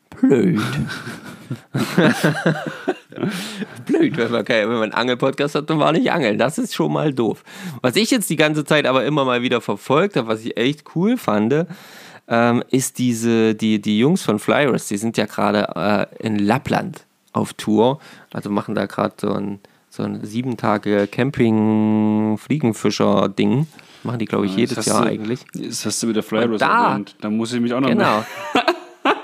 Blöd. 0.09 0.59
Blöd, 3.85 4.17
wenn 4.17 4.31
man, 4.31 4.45
kein, 4.45 4.69
wenn 4.69 4.75
man 4.75 4.83
einen 4.83 4.93
Angelpodcast 4.93 5.55
hat 5.55 5.69
und 5.71 5.79
war 5.79 5.91
nicht 5.91 6.11
angeln. 6.11 6.37
Das 6.37 6.57
ist 6.57 6.73
schon 6.75 6.93
mal 6.93 7.13
doof. 7.13 7.43
Was 7.81 7.95
ich 7.95 8.11
jetzt 8.11 8.29
die 8.29 8.35
ganze 8.35 8.65
Zeit 8.65 8.85
aber 8.85 9.05
immer 9.05 9.25
mal 9.25 9.41
wieder 9.41 9.61
verfolgt 9.61 10.15
habe, 10.15 10.27
was 10.27 10.45
ich 10.45 10.57
echt 10.57 10.83
cool 10.95 11.17
fand, 11.17 11.65
ähm, 12.27 12.63
ist 12.69 12.99
diese, 12.99 13.55
die, 13.55 13.81
die 13.81 13.97
Jungs 13.99 14.21
von 14.21 14.37
Flyers, 14.39 14.87
die 14.87 14.97
sind 14.97 15.17
ja 15.17 15.25
gerade 15.25 15.67
äh, 15.75 16.05
in 16.25 16.37
Lappland 16.37 17.05
auf 17.33 17.53
Tour. 17.53 17.99
Also 18.31 18.49
machen 18.49 18.75
da 18.75 18.85
gerade 18.85 19.15
so 19.19 19.33
ein, 19.33 19.59
so 19.89 20.03
ein 20.03 20.23
sieben 20.25 20.55
Tage 20.57 21.07
Camping-Fliegenfischer-Ding. 21.07 23.67
Machen 24.03 24.19
die, 24.19 24.25
glaube 24.25 24.45
ich, 24.45 24.55
jedes 24.55 24.85
Jahr 24.85 25.03
du, 25.03 25.09
eigentlich. 25.09 25.41
Das 25.53 25.85
hast 25.85 26.01
du 26.03 26.07
wieder 26.07 26.23
Flyers 26.23 26.59
da, 26.59 26.91
erwähnt. 26.91 27.15
Da 27.19 27.29
muss 27.29 27.51
ich 27.51 27.59
mich 27.59 27.73
auch 27.73 27.81
noch 27.81 27.89
Genau. 27.89 28.23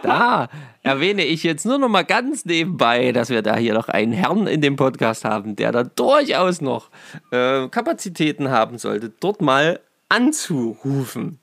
da 0.06 0.50
erwähne 0.84 1.26
ich 1.26 1.44
jetzt 1.44 1.66
nur 1.66 1.78
noch 1.78 1.90
mal 1.90 2.04
ganz 2.04 2.46
nebenbei, 2.46 3.12
dass 3.12 3.30
wir 3.30 3.42
da 3.42 3.56
hier 3.56 3.74
noch 3.74 3.90
einen 3.90 4.14
Herrn 4.14 4.48
in 4.48 4.62
dem 4.62 4.76
Podcast 4.76 5.26
haben, 5.26 5.56
der 5.56 5.72
da 5.72 5.84
durchaus 5.84 6.62
noch 6.62 6.90
äh, 7.32 7.68
Kapazitäten 7.70 8.50
haben 8.50 8.78
sollte, 8.78 9.12
dort 9.20 9.42
mal 9.42 9.80
anzurufen. 10.10 11.40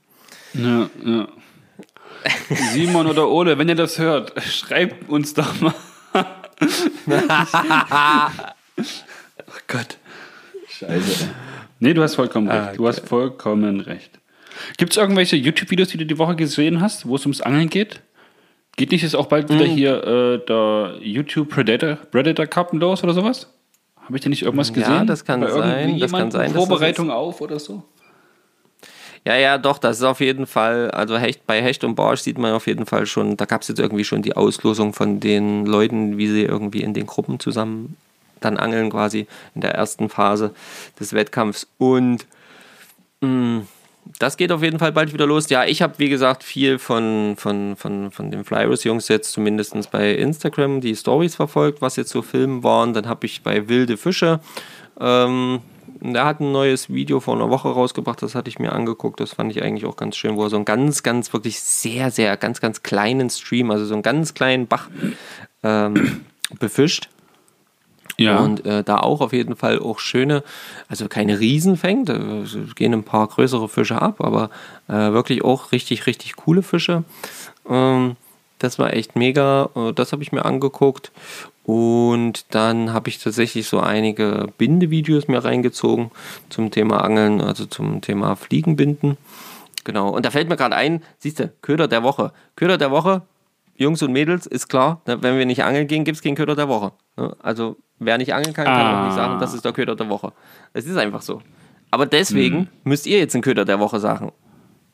Ja, 0.55 0.91
ja. 1.05 1.29
Simon 2.73 3.09
oder 3.09 3.29
Ole, 3.29 3.59
wenn 3.59 3.69
ihr 3.69 3.75
das 3.75 3.99
hört, 3.99 4.41
schreibt 4.43 5.09
uns 5.09 5.35
doch 5.35 5.61
mal. 5.61 5.75
oh 9.47 9.61
Gott. 9.67 9.99
Scheiße. 10.69 11.31
Nee, 11.81 11.95
du 11.95 12.03
hast 12.03 12.15
vollkommen 12.15 12.49
recht. 12.49 12.69
Ah, 12.71 12.73
du 12.77 12.87
hast 12.87 13.09
vollkommen 13.09 13.81
recht. 13.81 14.21
Gibt 14.77 14.93
es 14.93 14.97
irgendwelche 14.97 15.37
YouTube-Videos, 15.37 15.89
die 15.89 15.99
du 15.99 16.07
die 16.07 16.19
Woche 16.19 16.37
gesehen 16.37 16.81
hast, 16.81 17.07
wo 17.07 17.17
es 17.17 17.23
ums 17.23 17.41
Angeln 17.41 17.69
geht? 17.69 18.03
Geht 18.77 18.91
nicht 18.91 19.03
jetzt 19.03 19.15
auch 19.15 19.27
bald 19.27 19.49
wieder 19.51 19.67
mhm. 19.67 19.71
hier 19.71 20.05
äh, 20.05 20.47
der 20.47 20.95
YouTube 21.01 21.51
Predator, 21.51 21.97
Predator 22.11 22.47
Cup 22.47 22.73
los 22.73 23.03
oder 23.05 23.13
sowas? 23.13 23.49
Habe 23.97 24.17
ich 24.17 24.23
da 24.23 24.29
nicht 24.29 24.43
irgendwas 24.43 24.73
gesehen? 24.73 24.93
Ja, 24.93 25.05
das 25.05 25.25
kann 25.25 25.41
Bei 25.41 25.51
sein. 25.51 25.99
Das 25.99 26.11
kann 26.11 26.31
sein 26.31 26.53
Vorbereitung 26.53 27.11
auf 27.11 27.41
oder 27.41 27.59
so? 27.59 27.83
Ja, 29.25 29.37
ja, 29.37 29.57
doch, 29.57 29.79
das 29.79 29.99
ist 29.99 30.03
auf 30.03 30.21
jeden 30.21 30.47
Fall, 30.47 30.91
also 30.91 31.17
Hecht, 31.17 31.47
bei 31.47 31.63
Hecht 31.63 31.85
und 31.85 31.95
Barsch 31.95 32.23
sieht 32.23 32.39
man 32.39 32.55
auf 32.55 32.67
jeden 32.67 32.87
Fall 32.87 33.07
schon, 33.07 33.37
da 33.37 33.45
gab 33.45 33.63
es 33.63 33.69
jetzt 33.69 33.79
irgendwie 33.79 34.03
schon 34.03 34.21
die 34.21 34.35
Auslosung 34.35 34.93
von 34.95 35.21
den 35.21 35.65
Leuten, 35.65 36.19
wie 36.19 36.27
sie 36.27 36.43
irgendwie 36.43 36.83
in 36.83 36.93
den 36.93 37.07
Gruppen 37.07 37.39
zusammen 37.39 37.97
dann 38.41 38.57
angeln, 38.57 38.91
quasi 38.91 39.29
in 39.55 39.61
der 39.61 39.75
ersten 39.75 40.09
Phase 40.09 40.53
des 40.99 41.13
Wettkampfs. 41.13 41.69
Und 41.79 42.27
mh, 43.21 43.29
mm, 43.29 43.69
das 44.19 44.37
geht 44.37 44.53
auf 44.53 44.63
jeden 44.63 44.79
Fall 44.79 44.93
bald 44.93 45.13
wieder 45.13 45.27
los. 45.27 45.49
Ja, 45.49 45.65
ich 45.65 45.83
habe, 45.83 45.95
wie 45.99 46.09
gesagt, 46.09 46.43
viel 46.43 46.79
von, 46.79 47.35
von, 47.37 47.77
von, 47.77 48.11
von 48.11 48.31
den 48.31 48.45
Flyers-Jungs 48.45 49.09
jetzt 49.09 49.33
zumindest 49.33 49.91
bei 49.91 50.13
Instagram 50.15 50.81
die 50.81 50.97
Stories 50.97 51.37
verfolgt, 51.37 51.81
was 51.81 51.97
jetzt 51.97 52.11
so 52.11 52.23
Filmen 52.23 52.63
waren. 52.63 52.95
Dann 52.95 53.07
habe 53.07 53.27
ich 53.27 53.43
bei 53.43 53.69
Wilde 53.69 53.97
Fische, 53.97 54.41
ähm, 55.01 55.61
der 56.01 56.25
hat 56.25 56.41
ein 56.41 56.51
neues 56.51 56.93
Video 56.93 57.21
vor 57.21 57.35
einer 57.35 57.49
Woche 57.49 57.69
rausgebracht, 57.69 58.21
das 58.23 58.35
hatte 58.35 58.49
ich 58.49 58.59
mir 58.59 58.73
angeguckt. 58.73 59.21
Das 59.21 59.35
fand 59.35 59.53
ich 59.53 59.63
eigentlich 59.63 59.87
auch 59.87 59.97
ganz 59.97 60.17
schön, 60.17 60.37
wo 60.37 60.43
er 60.45 60.51
so 60.51 60.57
einen 60.57 60.65
ganz, 60.65 61.05
ganz, 61.05 61.33
wirklich 61.33 61.61
sehr, 61.61 62.11
sehr, 62.11 62.37
ganz, 62.37 62.61
ganz 62.61 62.83
kleinen 62.83 63.31
Stream, 63.31 63.71
also 63.71 63.85
so 63.85 63.95
einen 63.95 64.03
ganz 64.03 64.35
kleinen 64.35 64.67
Bach 64.67 64.91
ähm, 65.63 66.23
befischt. 66.59 67.09
Ja. 68.19 68.39
Und 68.41 68.65
äh, 68.67 68.85
da 68.85 68.99
auch 68.99 69.21
auf 69.21 69.33
jeden 69.33 69.57
Fall 69.57 69.79
auch 69.79 69.99
schöne, 69.99 70.43
also 70.89 71.09
keine 71.09 71.41
Riesen 71.41 71.77
fängt, 71.77 72.11
äh, 72.11 72.45
gehen 72.75 72.93
ein 72.93 73.05
paar 73.05 73.27
größere 73.27 73.69
Fische 73.69 74.01
ab, 74.01 74.21
aber 74.21 74.51
äh, 74.89 74.93
wirklich 74.93 75.43
auch 75.45 75.73
richtig, 75.73 76.07
richtig 76.07 76.37
coole 76.37 76.63
Fische. 76.63 77.05
Ähm, 77.69 78.17
das 78.59 78.79
war 78.79 78.93
echt 78.93 79.17
mega, 79.17 79.71
äh, 79.75 79.93
das 79.93 80.13
habe 80.13 80.23
ich 80.23 80.33
mir 80.33 80.45
angeguckt. 80.45 81.11
Und 81.65 82.55
dann 82.55 82.93
habe 82.93 83.09
ich 83.09 83.19
tatsächlich 83.19 83.69
so 83.69 83.79
einige 83.81 84.49
Bindevideos 84.59 85.29
mir 85.29 85.45
reingezogen 85.45 86.11
zum 86.49 86.71
Thema 86.71 87.05
Angeln, 87.05 87.41
also 87.41 87.67
zum 87.67 88.01
Thema 88.01 88.35
Fliegenbinden. 88.35 89.17
Genau, 89.85 90.11
und 90.11 90.27
da 90.27 90.31
fällt 90.31 90.49
mir 90.49 90.57
gerade 90.57 90.77
ein, 90.77 91.03
siehst 91.19 91.41
du, 91.41 91.53
Köder 91.61 91.89
der 91.89 92.03
Woche. 92.03 92.33
Köder 92.57 92.79
der 92.79 92.91
Woche, 92.91 93.23
Jungs 93.77 94.03
und 94.03 94.13
Mädels, 94.13 94.47
ist 94.47 94.69
klar, 94.69 95.03
ne, 95.07 95.23
wenn 95.23 95.39
wir 95.39 95.47
nicht 95.47 95.65
angeln 95.65 95.87
gehen, 95.87 96.05
gibt 96.05 96.17
es 96.17 96.23
keinen 96.23 96.37
Köder 96.37 96.57
der 96.57 96.69
Woche. 96.69 96.93
Ne? 97.17 97.35
Also 97.43 97.77
wer 98.05 98.19
nicht 98.19 98.35
angeln 98.35 98.55
kann, 98.55 98.67
kann 98.67 98.75
ah. 98.75 99.01
auch 99.01 99.05
nicht 99.07 99.15
sagen, 99.15 99.39
das 99.41 99.55
ist 99.55 99.65
der 99.65 99.73
Köder 99.73 99.97
der 99.97 100.09
Woche. 100.09 100.33
Es 100.73 100.87
ist 100.87 100.97
einfach 100.97 101.23
so. 101.23 101.43
Aber 101.91 102.07
deswegen 102.07 102.59
hm. 102.59 102.69
müsst 102.85 103.07
ihr 103.07 103.19
jetzt 103.19 103.35
einen 103.35 103.43
Köder 103.43 103.65
der 103.65 103.79
Woche 103.79 104.01
sagen, 104.01 104.33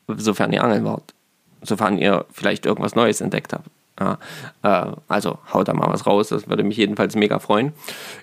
sofern 0.07 0.51
ihr 0.51 0.63
angeln 0.63 0.85
wart. 0.85 1.13
Sofern 1.61 1.97
ihr 1.97 2.25
vielleicht 2.31 2.65
irgendwas 2.65 2.95
Neues 2.95 3.21
entdeckt 3.21 3.53
habt. 3.53 3.69
Ja, 3.99 4.17
äh, 4.63 4.91
also 5.09 5.39
haut 5.53 5.67
da 5.67 5.73
mal 5.73 5.89
was 5.89 6.05
raus, 6.05 6.29
das 6.29 6.47
würde 6.47 6.63
mich 6.63 6.77
jedenfalls 6.77 7.15
mega 7.15 7.39
freuen. 7.39 7.73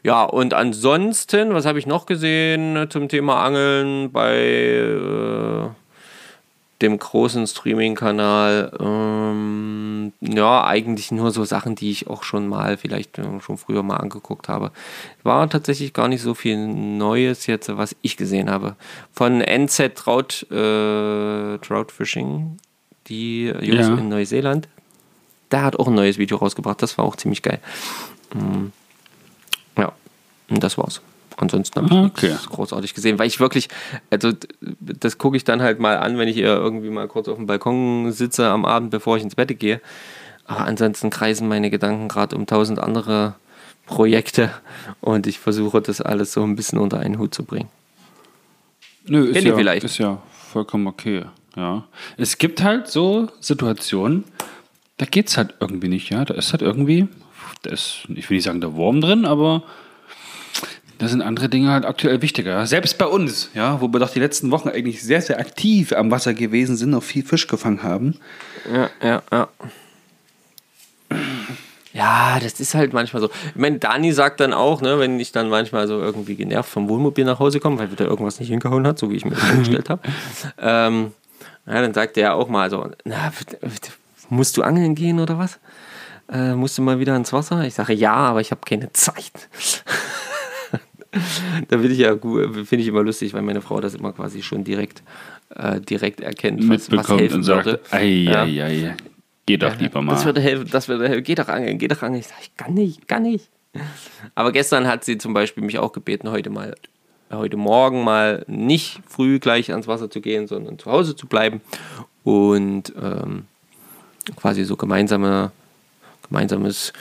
Ja, 0.03 0.25
und 0.25 0.55
ansonsten, 0.55 1.53
was 1.53 1.66
habe 1.66 1.79
ich 1.79 1.87
noch 1.87 2.07
gesehen 2.07 2.87
zum 2.88 3.09
Thema 3.09 3.44
Angeln 3.44 4.11
bei 4.11 4.37
äh, 4.37 5.68
dem 6.82 6.98
großen 6.98 7.46
Streaming-Kanal, 7.46 8.72
ähm, 8.80 10.12
ja, 10.20 10.64
eigentlich 10.64 11.10
nur 11.10 11.30
so 11.30 11.44
Sachen, 11.44 11.74
die 11.74 11.90
ich 11.90 12.08
auch 12.08 12.22
schon 12.22 12.48
mal, 12.48 12.76
vielleicht 12.76 13.18
äh, 13.18 13.40
schon 13.40 13.56
früher 13.56 13.82
mal 13.82 13.96
angeguckt 13.96 14.48
habe. 14.48 14.72
War 15.22 15.48
tatsächlich 15.48 15.94
gar 15.94 16.08
nicht 16.08 16.22
so 16.22 16.34
viel 16.34 16.58
Neues 16.58 17.46
jetzt, 17.46 17.74
was 17.76 17.96
ich 18.02 18.16
gesehen 18.16 18.50
habe. 18.50 18.76
Von 19.12 19.40
NZ 19.40 19.94
Trout, 19.94 20.46
äh, 20.50 21.58
Trout 21.58 21.92
Fishing, 21.92 22.58
die 23.06 23.46
Jungs 23.46 23.88
ja. 23.88 23.94
in 23.96 24.08
Neuseeland, 24.10 24.68
da 25.48 25.62
hat 25.62 25.78
auch 25.78 25.88
ein 25.88 25.94
neues 25.94 26.18
Video 26.18 26.36
rausgebracht, 26.36 26.82
das 26.82 26.98
war 26.98 27.04
auch 27.04 27.16
ziemlich 27.16 27.42
geil. 27.42 27.60
Mhm. 28.34 28.72
Ja, 29.78 29.92
und 30.48 30.62
das 30.62 30.76
war's. 30.76 31.00
Ansonsten 31.37 31.77
habe 31.83 31.87
ich 31.87 32.12
Okay. 32.12 32.29
nichts 32.31 32.49
großartig 32.49 32.94
gesehen, 32.94 33.18
weil 33.18 33.27
ich 33.27 33.40
wirklich, 33.40 33.68
also 34.11 34.33
das 34.81 35.18
gucke 35.18 35.37
ich 35.37 35.44
dann 35.44 35.62
halt 35.62 35.81
mal 35.81 35.99
an, 35.99 36.18
wenn 36.18 36.29
ich 36.29 36.37
hier 36.37 36.49
irgendwie 36.49 36.90
mal 36.90 37.09
kurz 37.09 37.29
auf 37.29 37.37
dem 37.37 37.46
Balkon 37.46 38.12
sitze 38.12 38.49
am 38.49 38.64
Abend, 38.64 38.90
bevor 38.90 39.16
ich 39.16 39.22
ins 39.22 39.35
Bett 39.35 39.59
gehe. 39.59 39.81
Aber 40.44 40.64
ansonsten 40.64 41.11
kreisen 41.11 41.49
meine 41.49 41.70
Gedanken 41.70 42.09
gerade 42.09 42.37
um 42.37 42.46
tausend 42.46 42.79
andere 42.79 43.35
Projekte 43.87 44.51
und 45.01 45.27
ich 45.27 45.38
versuche 45.38 45.81
das 45.81 46.01
alles 46.01 46.33
so 46.33 46.42
ein 46.42 46.57
bisschen 46.57 46.79
unter 46.79 47.01
einen 47.01 47.18
Hut 47.18 47.35
zu 47.35 47.44
bringen. 47.44 47.68
Nö, 49.07 49.25
ist 49.27 49.44
ja, 49.44 49.55
vielleicht? 49.55 49.85
ist 49.85 49.99
ja 49.99 50.20
vollkommen 50.53 50.87
okay. 50.87 51.25
Ja. 51.57 51.85
Es 52.16 52.38
gibt 52.38 52.62
halt 52.62 52.88
so 52.88 53.29
Situationen, 53.40 54.25
da 54.99 55.07
geht's 55.07 55.37
halt 55.37 55.55
irgendwie 55.61 55.88
nicht, 55.88 56.11
ja. 56.11 56.25
Da 56.25 56.35
ist 56.35 56.53
halt 56.53 56.62
irgendwie, 56.62 57.09
da 57.62 57.70
ist, 57.70 58.07
ich 58.14 58.29
will 58.29 58.37
nicht 58.37 58.44
sagen 58.44 58.61
der 58.61 58.75
Wurm 58.75 59.01
drin, 59.01 59.25
aber 59.25 59.62
da 60.98 61.09
sind 61.09 61.22
andere 61.22 61.48
Dinge 61.48 61.70
halt 61.70 61.85
aktuell 61.85 62.22
wichtiger. 62.22 62.66
Selbst 62.66 62.98
bei 62.98 63.06
uns, 63.06 63.50
ja, 63.54 63.80
wo 63.80 63.88
wir 63.88 64.00
doch 64.00 64.11
die 64.11 64.20
letzten 64.20 64.50
Wochen 64.50 64.68
eigentlich 64.68 65.02
sehr, 65.02 65.20
sehr 65.20 65.38
aktiv 65.38 65.92
am 65.92 66.11
Wasser 66.11 66.35
gewesen 66.35 66.76
sind, 66.76 66.94
auch 66.94 67.02
viel 67.02 67.24
Fisch 67.24 67.46
gefangen 67.46 67.82
haben. 67.82 68.18
Ja, 68.72 68.90
ja, 69.02 69.22
ja. 69.32 69.48
Ja, 71.92 72.38
das 72.40 72.61
ist 72.61 72.74
halt 72.74 72.92
manchmal 72.92 73.22
so. 73.22 73.30
Ich 73.48 73.56
meine, 73.56 73.78
Dani 73.78 74.12
sagt 74.12 74.40
dann 74.40 74.52
auch, 74.52 74.82
ne, 74.82 74.98
wenn 74.98 75.18
ich 75.18 75.32
dann 75.32 75.48
manchmal 75.48 75.88
so 75.88 75.98
irgendwie 75.98 76.37
genervt 76.37 76.68
vom 76.68 76.90
Wohnmobil 76.90 77.24
nach 77.24 77.38
Hause 77.38 77.59
komme, 77.59 77.78
weil 77.78 77.90
wieder 77.90 78.04
irgendwas 78.04 78.38
nicht 78.38 78.50
hingehauen 78.50 78.87
hat, 78.87 78.98
so 78.98 79.11
wie 79.11 79.16
ich 79.16 79.24
mir 79.24 79.30
das 79.30 79.40
vorgestellt 79.40 79.88
habe, 79.88 80.02
ähm, 80.59 81.12
ja, 81.66 81.80
dann 81.80 81.94
sagt 81.94 82.18
er 82.18 82.35
auch 82.35 82.48
mal 82.48 82.68
so, 82.68 82.87
na, 83.04 83.32
musst 84.28 84.59
du 84.59 84.62
angeln 84.62 84.94
gehen 84.94 85.20
oder 85.20 85.38
was? 85.38 85.59
Äh, 86.30 86.54
musst 86.54 86.76
du 86.76 86.82
mal 86.82 86.98
wieder 86.98 87.16
ins 87.16 87.32
Wasser? 87.32 87.64
Ich 87.64 87.74
sage, 87.74 87.94
ja, 87.94 88.14
aber 88.14 88.42
ich 88.42 88.50
habe 88.50 88.61
keine 88.66 88.92
Zeit. 88.92 89.48
Da 91.68 91.76
bin 91.76 91.90
ich 91.90 91.98
ja 91.98 92.14
gut, 92.14 92.55
finde 92.66 92.83
ich 92.83 92.88
immer 92.88 93.02
lustig, 93.02 93.33
weil 93.35 93.42
meine 93.42 93.61
Frau 93.61 93.81
das 93.81 93.94
immer 93.94 94.12
quasi 94.12 94.42
schon 94.42 94.64
direkt, 94.64 95.02
äh, 95.55 95.81
direkt 95.81 96.20
erkennt, 96.20 96.68
was, 96.68 96.90
was 96.90 97.09
helfen 97.09 97.37
und 97.37 97.42
sagt, 97.44 97.66
würde. 97.66 97.81
ei, 97.90 98.05
Ja. 98.24 98.42
ei, 98.44 98.62
ei, 98.64 98.94
geh 99.46 99.57
doch 99.57 99.79
lieber 99.79 100.02
mal. 100.02 100.12
Das 100.14 100.24
würde 100.24 100.40
helfen, 100.40 100.68
das 100.70 100.88
würde 100.88 101.09
helfen. 101.09 101.24
Geh 101.24 101.35
doch 101.35 101.48
angeln, 101.48 101.79
geh 101.79 101.88
doch 101.88 102.02
angeln. 102.02 102.20
Ich 102.20 102.26
sage, 102.29 102.40
ich 102.42 102.57
kann 102.57 102.74
nicht, 102.74 103.07
kann 103.09 103.22
nicht. 103.22 103.48
Aber 104.35 104.52
gestern 104.52 104.87
hat 104.87 105.05
sie 105.05 105.18
zum 105.18 105.35
Beispiel 105.35 105.62
mich 105.62 105.79
auch 105.79 105.92
gebeten, 105.92 106.31
heute 106.31 106.48
mal, 106.50 106.74
heute 107.31 107.57
Morgen 107.57 108.05
mal 108.05 108.44
nicht 108.48 109.00
früh 109.07 109.38
gleich 109.38 109.70
ans 109.70 109.87
Wasser 109.87 110.11
zu 110.11 110.20
gehen, 110.20 110.46
sondern 110.46 110.79
zu 110.79 110.90
Hause 110.90 111.14
zu 111.14 111.26
bleiben 111.26 111.61
und 112.24 112.92
ähm, 113.00 113.44
quasi 114.37 114.64
so 114.64 114.76
gemeinsame, 114.76 115.52
gemeinsames 116.29 116.92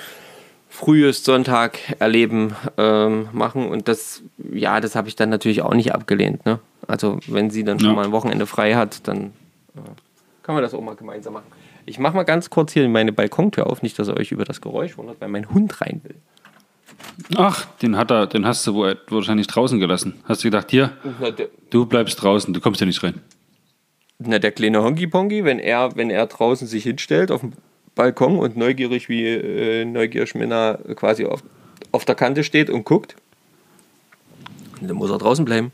frühes 0.76 1.24
Sonntag 1.24 1.80
erleben 2.00 2.56
ähm, 2.78 3.30
machen 3.32 3.68
und 3.70 3.88
das 3.88 4.22
ja 4.52 4.80
das 4.82 4.96
habe 4.96 5.08
ich 5.08 5.16
dann 5.16 5.30
natürlich 5.30 5.62
auch 5.62 5.74
nicht 5.74 5.94
abgelehnt 5.94 6.46
ne 6.46 6.60
also 6.88 7.20
wenn 7.28 7.50
sie 7.50 7.64
dann 7.64 7.80
schon 7.80 7.90
Ja. 7.90 7.96
mal 7.96 8.06
ein 8.06 8.12
Wochenende 8.12 8.46
frei 8.46 8.76
hat 8.76 9.08
dann 9.08 9.28
äh, 9.76 9.80
kann 10.44 10.54
man 10.56 10.62
das 10.64 10.74
auch 10.74 10.82
mal 10.82 10.96
gemeinsam 10.96 11.34
machen 11.34 11.46
ich 11.86 11.98
mache 12.00 12.16
mal 12.16 12.24
ganz 12.24 12.50
kurz 12.50 12.74
hier 12.74 12.88
meine 12.90 13.12
Balkontür 13.14 13.68
auf 13.68 13.82
nicht 13.84 13.98
dass 13.98 14.08
ihr 14.10 14.18
euch 14.18 14.32
über 14.32 14.44
das 14.46 14.60
Geräusch 14.62 14.98
wundert 14.98 15.22
weil 15.22 15.30
mein 15.30 15.50
Hund 15.50 15.82
rein 15.82 16.02
will 16.04 16.16
Ach, 17.36 17.66
den 17.82 17.98
hat 17.98 18.12
er, 18.12 18.28
den 18.28 18.46
hast 18.46 18.66
du 18.68 18.74
wohl 18.74 18.98
wahrscheinlich 19.10 19.48
draußen 19.48 19.80
gelassen. 19.80 20.16
Hast 20.26 20.44
du 20.44 20.48
gedacht, 20.48 20.70
hier, 20.72 20.92
na, 21.20 21.32
der, 21.32 21.48
du 21.70 21.86
bleibst 21.86 22.22
draußen, 22.22 22.54
du 22.54 22.60
kommst 22.62 22.80
ja 22.82 22.88
nicht 22.88 23.04
rein. 23.04 23.22
na, 24.20 24.40
der 24.40 24.52
kleine 24.52 24.82
Honky 24.84 25.08
Ponky 25.08 25.44
wenn 25.46 25.60
er 25.60 25.96
wenn 25.96 26.10
er 26.10 26.26
draußen 26.28 26.68
sich 26.68 26.84
hinstellt 26.84 27.32
auf 27.32 27.42
dem 27.42 27.54
Balkon 27.96 28.38
und 28.38 28.58
neugierig 28.58 29.10
wie 29.10 29.26
äh, 29.26 29.86
neugierig 29.86 30.36
Minna 30.36 30.78
quasi 30.96 31.26
auf, 31.26 31.44
auf 31.92 32.06
der 32.06 32.16
Kante 32.16 32.44
steht 32.44 32.70
und 32.70 32.84
guckt 32.84 33.16
dann 34.82 34.98
muss 34.98 35.10
er 35.10 35.18
draußen 35.18 35.46
bleiben 35.46 35.72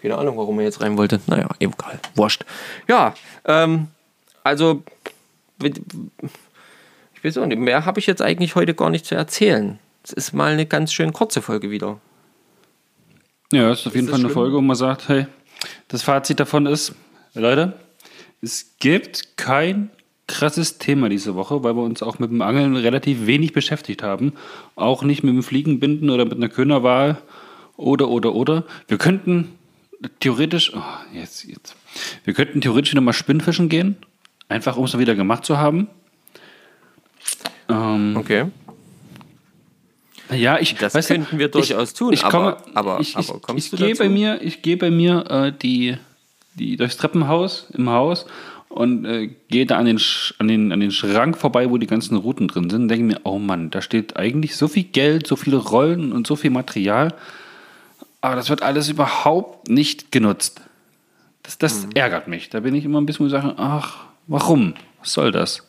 Keine 0.00 0.16
Ahnung, 0.16 0.36
warum 0.36 0.58
er 0.58 0.64
jetzt 0.64 0.80
rein 0.80 0.96
wollte. 0.96 1.20
Naja, 1.26 1.48
egal. 1.58 2.00
Wurscht. 2.14 2.44
Ja, 2.88 3.14
ähm, 3.44 3.88
also, 4.42 4.82
ich 5.62 7.24
weiß 7.24 7.38
auch 7.38 7.46
nicht, 7.46 7.58
mehr 7.58 7.84
habe 7.84 8.00
ich 8.00 8.06
jetzt 8.06 8.22
eigentlich 8.22 8.54
heute 8.54 8.74
gar 8.74 8.90
nicht 8.90 9.04
zu 9.04 9.14
erzählen. 9.14 9.78
Es 10.02 10.12
ist 10.12 10.32
mal 10.32 10.52
eine 10.52 10.66
ganz 10.66 10.92
schön 10.92 11.12
kurze 11.12 11.42
Folge 11.42 11.70
wieder. 11.70 12.00
Ja, 13.52 13.68
das 13.68 13.80
ist 13.80 13.88
auf 13.88 13.94
jeden 13.94 14.06
das 14.06 14.12
Fall 14.12 14.20
eine 14.20 14.28
schlimm? 14.28 14.34
Folge, 14.34 14.56
wo 14.56 14.60
man 14.60 14.76
sagt, 14.76 15.08
hey, 15.08 15.26
das 15.88 16.02
Fazit 16.02 16.40
davon 16.40 16.66
ist, 16.66 16.94
Leute, 17.34 17.74
es 18.40 18.76
gibt 18.78 19.36
kein 19.36 19.90
krasses 20.30 20.78
Thema 20.78 21.08
diese 21.08 21.34
Woche, 21.34 21.62
weil 21.64 21.74
wir 21.76 21.82
uns 21.82 22.02
auch 22.02 22.18
mit 22.18 22.30
dem 22.30 22.40
Angeln 22.42 22.76
relativ 22.76 23.26
wenig 23.26 23.52
beschäftigt 23.52 24.02
haben. 24.02 24.32
Auch 24.76 25.02
nicht 25.02 25.22
mit 25.24 25.34
dem 25.34 25.42
Fliegenbinden 25.42 26.10
oder 26.10 26.24
mit 26.24 26.34
einer 26.34 26.48
Könerwahl 26.48 27.18
oder, 27.76 28.08
oder, 28.08 28.34
oder. 28.34 28.64
Wir 28.88 28.98
könnten 28.98 29.52
theoretisch, 30.20 30.72
oh, 30.74 30.80
jetzt, 31.14 31.44
jetzt, 31.44 31.74
wir 32.24 32.34
könnten 32.34 32.60
theoretisch 32.60 32.92
wieder 32.92 33.00
mal 33.02 33.12
Spinnfischen 33.12 33.68
gehen, 33.68 33.96
einfach 34.48 34.76
um 34.76 34.84
es 34.84 34.92
mal 34.94 34.98
wieder 35.00 35.14
gemacht 35.14 35.44
zu 35.44 35.58
haben. 35.58 35.88
Ähm, 37.68 38.16
Okay. 38.16 38.46
ja, 40.32 40.58
ich, 40.58 40.74
Das 40.76 40.94
weißt 40.94 41.10
du, 41.10 41.14
könnten 41.14 41.38
wir 41.38 41.48
durchaus 41.48 41.94
tun, 41.94 42.12
Ich 42.12 42.22
komme, 42.22 42.56
aber- 42.74 42.92
aber- 42.94 43.00
ich, 43.00 43.16
ich, 43.16 43.28
aber 43.30 43.40
kommst 43.40 43.64
ich 43.66 43.70
du 43.70 43.76
gehe 43.76 43.90
dazu? 43.90 44.02
bei 44.02 44.08
mir, 44.08 44.40
ich 44.42 44.62
gehe 44.62 44.76
bei 44.76 44.90
mir 44.90 45.24
äh, 45.30 45.52
die, 45.52 45.96
die 46.54 46.76
durchs 46.76 46.96
Treppenhaus 46.96 47.68
im 47.72 47.88
Haus 47.90 48.26
und 48.70 49.04
äh, 49.04 49.28
gehe 49.48 49.66
da 49.66 49.76
an 49.76 49.84
den, 49.84 49.98
Sch- 49.98 50.32
an, 50.38 50.48
den, 50.48 50.72
an 50.72 50.80
den 50.80 50.90
Schrank 50.92 51.36
vorbei, 51.36 51.68
wo 51.70 51.76
die 51.76 51.86
ganzen 51.86 52.16
Routen 52.16 52.48
drin 52.48 52.70
sind. 52.70 52.82
Und 52.82 52.88
denke 52.88 53.04
mir, 53.04 53.20
oh 53.24 53.38
Mann, 53.38 53.70
da 53.70 53.82
steht 53.82 54.16
eigentlich 54.16 54.56
so 54.56 54.66
viel 54.68 54.84
Geld, 54.84 55.26
so 55.26 55.36
viele 55.36 55.56
Rollen 55.58 56.12
und 56.12 56.26
so 56.26 56.36
viel 56.36 56.50
Material, 56.50 57.12
aber 58.22 58.36
das 58.36 58.48
wird 58.48 58.62
alles 58.62 58.88
überhaupt 58.88 59.68
nicht 59.68 60.10
genutzt. 60.12 60.62
Das, 61.42 61.58
das 61.58 61.86
Mhm. 61.86 61.90
ärgert 61.94 62.28
mich. 62.28 62.48
Da 62.50 62.60
bin 62.60 62.74
ich 62.74 62.84
immer 62.84 63.00
ein 63.00 63.06
bisschen, 63.06 63.24
wo 63.24 63.26
ich 63.26 63.32
sage, 63.32 63.54
ach, 63.58 64.04
warum? 64.26 64.74
Was 65.00 65.12
soll 65.14 65.32
das? 65.32 65.66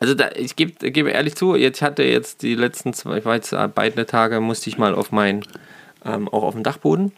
Also 0.00 0.14
da, 0.14 0.30
ich 0.36 0.54
gebe 0.56 0.90
gebe 0.92 1.10
ehrlich 1.10 1.34
zu, 1.34 1.54
jetzt 1.56 1.82
hatte 1.82 2.02
jetzt 2.04 2.42
die 2.42 2.54
letzten 2.54 2.92
zwei, 2.94 3.18
ich 3.18 3.24
war 3.24 3.34
jetzt 3.34 3.54
beide 3.74 4.06
Tage, 4.06 4.40
musste 4.40 4.70
ich 4.70 4.78
mal 4.78 4.94
auf 4.94 5.10
mein, 5.12 5.42
ähm, 6.04 6.28
auch 6.28 6.44
auf 6.44 6.54
dem 6.54 6.62
Dachboden. 6.62 7.12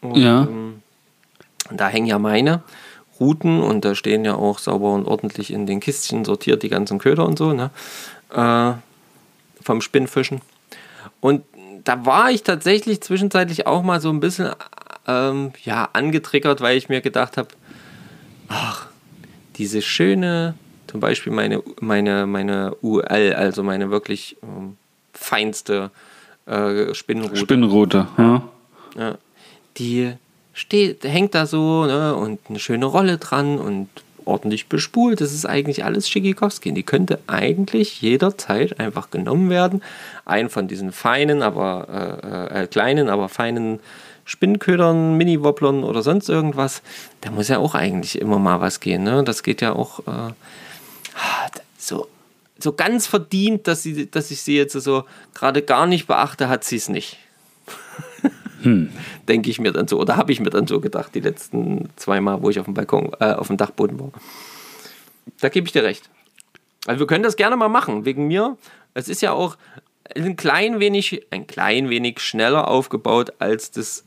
Und, 0.00 0.16
Ja. 0.16 0.42
Ähm, 0.44 0.82
da 1.70 1.88
hängen 1.88 2.06
ja 2.06 2.18
meine 2.18 2.62
Routen 3.20 3.62
und 3.62 3.84
da 3.84 3.94
stehen 3.94 4.24
ja 4.24 4.34
auch 4.34 4.58
sauber 4.58 4.92
und 4.92 5.06
ordentlich 5.06 5.52
in 5.52 5.66
den 5.66 5.80
Kistchen 5.80 6.24
sortiert 6.24 6.62
die 6.62 6.68
ganzen 6.68 6.98
Köder 6.98 7.26
und 7.26 7.38
so, 7.38 7.52
ne? 7.52 7.70
Äh, 8.32 8.72
vom 9.62 9.80
Spinnfischen. 9.82 10.40
Und 11.20 11.44
da 11.84 12.06
war 12.06 12.30
ich 12.30 12.42
tatsächlich 12.42 13.02
zwischenzeitlich 13.02 13.66
auch 13.66 13.82
mal 13.82 14.00
so 14.00 14.10
ein 14.10 14.20
bisschen 14.20 14.50
ähm, 15.06 15.52
ja, 15.64 15.88
angetriggert, 15.92 16.60
weil 16.60 16.76
ich 16.76 16.88
mir 16.88 17.00
gedacht 17.00 17.36
habe, 17.36 17.48
ach, 18.48 18.86
diese 19.56 19.82
schöne, 19.82 20.54
zum 20.86 21.00
Beispiel 21.00 21.32
meine, 21.32 21.62
meine, 21.80 22.26
meine 22.26 22.74
UL, 22.82 23.34
also 23.36 23.62
meine 23.62 23.90
wirklich 23.90 24.36
ähm, 24.42 24.76
feinste 25.12 25.90
äh, 26.46 26.94
Spinnenrute, 26.94 27.36
Spinnenrote. 27.36 28.06
Ja. 28.16 28.42
ja, 28.96 29.18
die 29.76 30.14
steht, 30.52 31.04
hängt 31.04 31.34
da 31.34 31.46
so 31.46 31.86
ne, 31.86 32.14
und 32.14 32.40
eine 32.48 32.58
schöne 32.58 32.86
Rolle 32.86 33.18
dran 33.18 33.58
und 33.58 33.88
ordentlich 34.24 34.68
bespult. 34.68 35.20
Das 35.20 35.32
ist 35.32 35.46
eigentlich 35.46 35.84
alles 35.84 36.08
Schickikowski. 36.08 36.72
Die 36.72 36.82
könnte 36.82 37.18
eigentlich 37.26 38.00
jederzeit 38.00 38.78
einfach 38.78 39.10
genommen 39.10 39.50
werden. 39.50 39.82
Einen 40.24 40.50
von 40.50 40.68
diesen 40.68 40.92
feinen, 40.92 41.42
aber 41.42 42.20
äh, 42.52 42.62
äh, 42.62 42.66
kleinen, 42.66 43.08
aber 43.08 43.28
feinen 43.28 43.80
Spinnködern, 44.24 45.16
Mini-Wobblern 45.16 45.82
oder 45.82 46.02
sonst 46.02 46.28
irgendwas. 46.28 46.82
Da 47.20 47.30
muss 47.30 47.48
ja 47.48 47.58
auch 47.58 47.74
eigentlich 47.74 48.20
immer 48.20 48.38
mal 48.38 48.60
was 48.60 48.80
gehen. 48.80 49.02
Ne? 49.02 49.24
Das 49.24 49.42
geht 49.42 49.60
ja 49.60 49.72
auch 49.72 50.00
äh, 50.00 50.32
so, 51.76 52.06
so 52.58 52.72
ganz 52.72 53.06
verdient, 53.06 53.66
dass, 53.66 53.82
sie, 53.82 54.08
dass 54.10 54.30
ich 54.30 54.42
sie 54.42 54.56
jetzt 54.56 54.74
so 54.74 55.04
gerade 55.34 55.62
gar 55.62 55.86
nicht 55.86 56.06
beachte, 56.06 56.48
hat 56.48 56.64
sie 56.64 56.76
es 56.76 56.88
nicht. 56.88 57.18
Denke 59.28 59.50
ich 59.50 59.60
mir 59.60 59.72
dann 59.72 59.88
so. 59.88 59.98
Oder 59.98 60.16
habe 60.16 60.32
ich 60.32 60.40
mir 60.40 60.50
dann 60.50 60.66
so 60.66 60.80
gedacht, 60.80 61.14
die 61.14 61.20
letzten 61.20 61.88
zwei 61.96 62.20
Mal, 62.20 62.42
wo 62.42 62.50
ich 62.50 62.58
auf 62.58 62.66
dem 62.66 62.74
Balkon, 62.74 63.12
äh, 63.20 63.32
auf 63.32 63.48
dem 63.48 63.56
Dachboden 63.56 63.98
war. 63.98 64.10
Da 65.40 65.48
gebe 65.48 65.66
ich 65.66 65.72
dir 65.72 65.82
recht. 65.82 66.08
Also 66.86 67.00
wir 67.00 67.06
können 67.06 67.22
das 67.22 67.36
gerne 67.36 67.56
mal 67.56 67.68
machen. 67.68 68.04
Wegen 68.04 68.26
mir, 68.26 68.56
es 68.94 69.08
ist 69.08 69.22
ja 69.22 69.32
auch 69.32 69.56
ein 70.14 70.36
klein 70.36 70.80
wenig, 70.80 71.26
ein 71.30 71.46
klein 71.46 71.90
wenig 71.90 72.20
schneller 72.20 72.68
aufgebaut, 72.68 73.32
als 73.38 73.70
das 73.70 74.04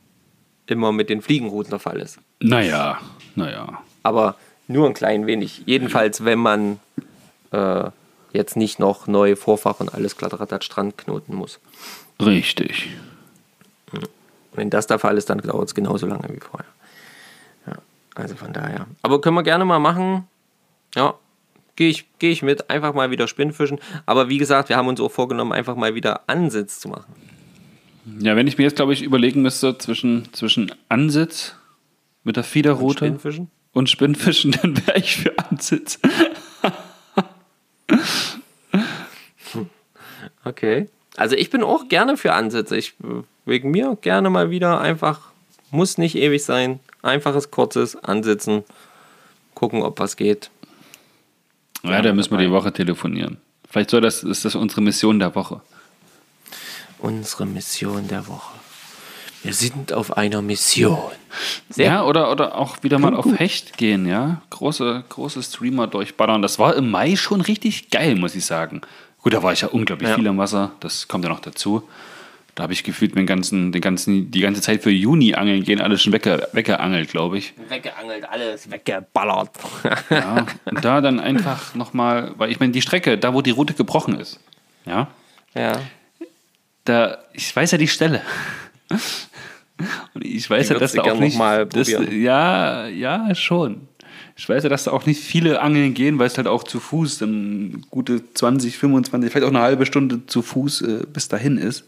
immer 0.67 0.91
mit 0.91 1.09
den 1.09 1.21
Fliegenrouten 1.21 1.71
der 1.71 1.80
Fall 1.80 1.99
ist. 1.99 2.19
Naja, 2.39 2.99
naja. 3.36 3.82
Aber 4.01 4.36
nur 4.67 4.88
ein 4.88 4.93
klein 4.93 5.28
wenig. 5.28 5.63
Jedenfalls, 5.65 6.25
wenn 6.25 6.39
man 6.39 6.80
äh, 7.51 7.89
jetzt 8.34 8.55
nicht 8.55 8.80
noch 8.80 9.07
neue 9.07 9.36
Vorfach 9.36 9.80
und 9.80 9.93
alles 9.93 10.17
Kladderadat 10.17 10.63
Strand 10.63 10.97
knoten 10.97 11.36
muss. 11.36 11.59
Richtig. 12.19 12.89
Wenn 14.56 14.70
das 14.70 14.88
der 14.88 14.99
Fall 14.99 15.18
ist, 15.18 15.30
dann 15.30 15.39
dauert 15.39 15.68
es 15.68 15.76
genauso 15.76 16.08
lange 16.08 16.30
wie 16.30 16.39
vorher. 16.39 16.70
Ja, 17.68 17.74
also 18.16 18.36
von 18.36 18.54
daher. 18.54 18.88
Aber 19.01 19.22
können 19.22 19.36
wir 19.36 19.43
gerne 19.43 19.66
mal 19.66 19.80
machen. 19.80 20.28
Ja, 20.95 21.16
gehe 21.76 21.89
ich, 21.89 22.06
geh 22.20 22.32
ich 22.32 22.43
mit. 22.43 22.70
Einfach 22.70 22.93
mal 22.93 23.12
wieder 23.12 23.28
Spinnfischen. 23.28 23.80
Aber 24.06 24.30
wie 24.30 24.38
gesagt, 24.38 24.70
wir 24.70 24.78
haben 24.78 24.88
uns 24.88 24.99
auch 24.99 25.12
vorgenommen, 25.12 25.51
einfach 25.51 25.76
mal 25.76 25.95
wieder 25.95 26.22
Ansitz 26.28 26.80
zu 26.80 26.89
machen. 26.89 27.14
Ja, 28.20 28.36
wenn 28.36 28.47
ich 28.47 28.58
mir 28.58 28.66
jetzt, 28.66 28.76
glaube 28.76 28.93
ich, 28.93 29.01
überlegen 29.01 29.41
müsste 29.41 29.78
zwischen, 29.78 30.32
zwischen 30.34 30.74
Ansitz 30.89 31.56
mit 32.24 32.36
der 32.36 32.43
Fiederroute 32.43 33.06
und 33.06 33.12
Spinnfischen? 33.20 33.51
und 33.72 33.89
Spinnfischen, 33.89 34.51
dann 34.62 34.86
wäre 34.86 34.99
ich 34.99 35.16
für 35.18 35.38
Ansitz. 35.39 35.99
Okay. 40.45 40.89
Also 41.16 41.36
ich 41.36 41.49
bin 41.49 41.64
auch 41.64 41.88
gerne 41.88 42.18
für 42.18 42.34
Ansätze. 42.34 42.76
Ich 42.76 42.95
wegen 43.45 43.71
mir 43.71 43.97
gerne 44.01 44.29
mal 44.29 44.49
wieder 44.49 44.79
einfach, 44.79 45.21
muss 45.71 45.97
nicht 45.97 46.15
ewig 46.15 46.43
sein. 46.43 46.79
Einfaches, 47.01 47.51
kurzes 47.51 47.95
Ansitzen, 47.95 48.63
gucken, 49.55 49.81
ob 49.83 49.99
was 49.99 50.15
geht. 50.15 50.49
Ja, 51.83 52.01
da 52.01 52.13
müssen 52.13 52.31
wir 52.31 52.37
die 52.37 52.51
Woche 52.51 52.71
telefonieren. 52.71 53.37
Vielleicht 53.69 53.89
soll 53.89 54.01
das, 54.01 54.23
ist 54.23 54.45
das 54.45 54.55
unsere 54.55 54.81
Mission 54.81 55.19
der 55.19 55.35
Woche. 55.35 55.61
Unsere 56.99 57.45
Mission 57.45 58.07
der 58.07 58.27
Woche. 58.27 58.53
Wir 59.41 59.53
sind 59.53 59.91
auf 59.91 60.15
einer 60.15 60.41
Mission. 60.41 61.11
Sehr 61.69 61.87
Ja, 61.87 62.03
oder, 62.05 62.31
oder 62.31 62.55
auch 62.57 62.81
wieder 62.83 62.97
mal 62.99 63.13
auf 63.13 63.25
Hecht 63.37 63.77
gehen, 63.77 64.05
ja. 64.05 64.41
Große, 64.51 65.03
große 65.09 65.43
Streamer 65.43 65.87
durchballern. 65.87 66.41
Das 66.41 66.59
war 66.59 66.75
im 66.75 66.89
Mai 66.89 67.17
schon 67.17 67.41
richtig 67.41 67.89
geil, 67.89 68.15
muss 68.15 68.35
ich 68.35 68.45
sagen. 68.45 68.79
Gut, 69.21 69.33
da 69.33 69.43
war 69.43 69.51
ich 69.51 69.61
ja 69.61 69.67
unglaublich 69.67 70.07
Ja. 70.09 70.15
viel 70.15 70.27
am 70.29 70.37
Wasser. 70.37 70.71
Das 70.79 71.09
kommt 71.09 71.25
ja 71.25 71.29
noch 71.29 71.41
dazu. 71.41 71.83
Da 72.56 72.64
habe 72.64 72.74
ich 72.74 72.84
gefühlt 72.84 73.16
den 73.16 73.26
ganzen, 73.26 73.72
den 73.72 73.82
ganzen, 73.82 74.30
die 74.30 74.41
ganze 74.41 74.62
Zeit 74.62 74.84
für 74.84 74.91
Juni 74.91 75.34
angeln 75.34 75.64
gehen, 75.64 75.82
alles 75.82 76.04
schon 76.04 76.14
wegge, 76.14 76.47
weggeangelt, 76.51 77.10
glaube 77.10 77.39
ich. 77.39 77.54
Weggeangelt, 77.68 78.30
alles 78.30 78.70
weggeballert. 78.70 79.49
Ja. 80.10 80.45
Und 80.66 80.86
da 80.86 81.01
dann 81.01 81.20
einfach 81.20 81.74
nochmal, 81.74 82.34
weil 82.38 82.51
ich 82.51 82.60
meine, 82.60 82.72
die 82.72 82.82
Strecke, 82.84 83.18
da 83.18 83.34
wo 83.34 83.41
die 83.41 83.51
Route 83.51 83.74
gebrochen 83.74 84.20
ist, 84.20 84.39
ja, 84.86 85.08
ja. 85.56 85.82
da, 86.86 87.18
ich 87.34 87.56
weiß 87.56 87.72
ja 87.72 87.78
die 87.80 87.88
Stelle. 87.88 88.22
Und 90.14 90.24
ich 90.24 90.47
weiß 90.47 90.68
Die 90.68 90.74
ja, 90.74 90.80
dass 90.80 90.93
da 90.93 91.01
auch 91.01 91.20
nicht. 91.20 91.38
mal 91.38 91.66
das, 91.66 91.91
probieren. 91.91 92.22
ja, 92.22 92.88
ja, 92.88 93.34
schon. 93.34 93.88
Ich 94.36 94.47
weiß 94.47 94.64
ja, 94.64 94.70
dass 94.70 94.86
da 94.86 94.91
auch 94.91 95.06
nicht 95.06 95.22
viele 95.22 95.62
angeln 95.62 95.93
gehen, 95.93 96.20
weil 96.20 96.28
es 96.28 96.38
halt 96.38 96.47
auch 96.47 96.64
zu 96.64 96.80
Fuß 96.80 97.20
dann 97.20 97.86
gute 97.89 98.22
20, 98.34 98.78
25, 98.78 99.32
vielleicht 99.32 99.45
auch 99.45 99.49
eine 99.49 99.62
halbe 99.62 99.86
Stunde 99.86 100.26
zu 100.26 100.41
Fuß 100.41 100.82
äh, 100.82 100.99
bis 101.12 101.28
dahin 101.28 101.58
ist. 101.58 101.86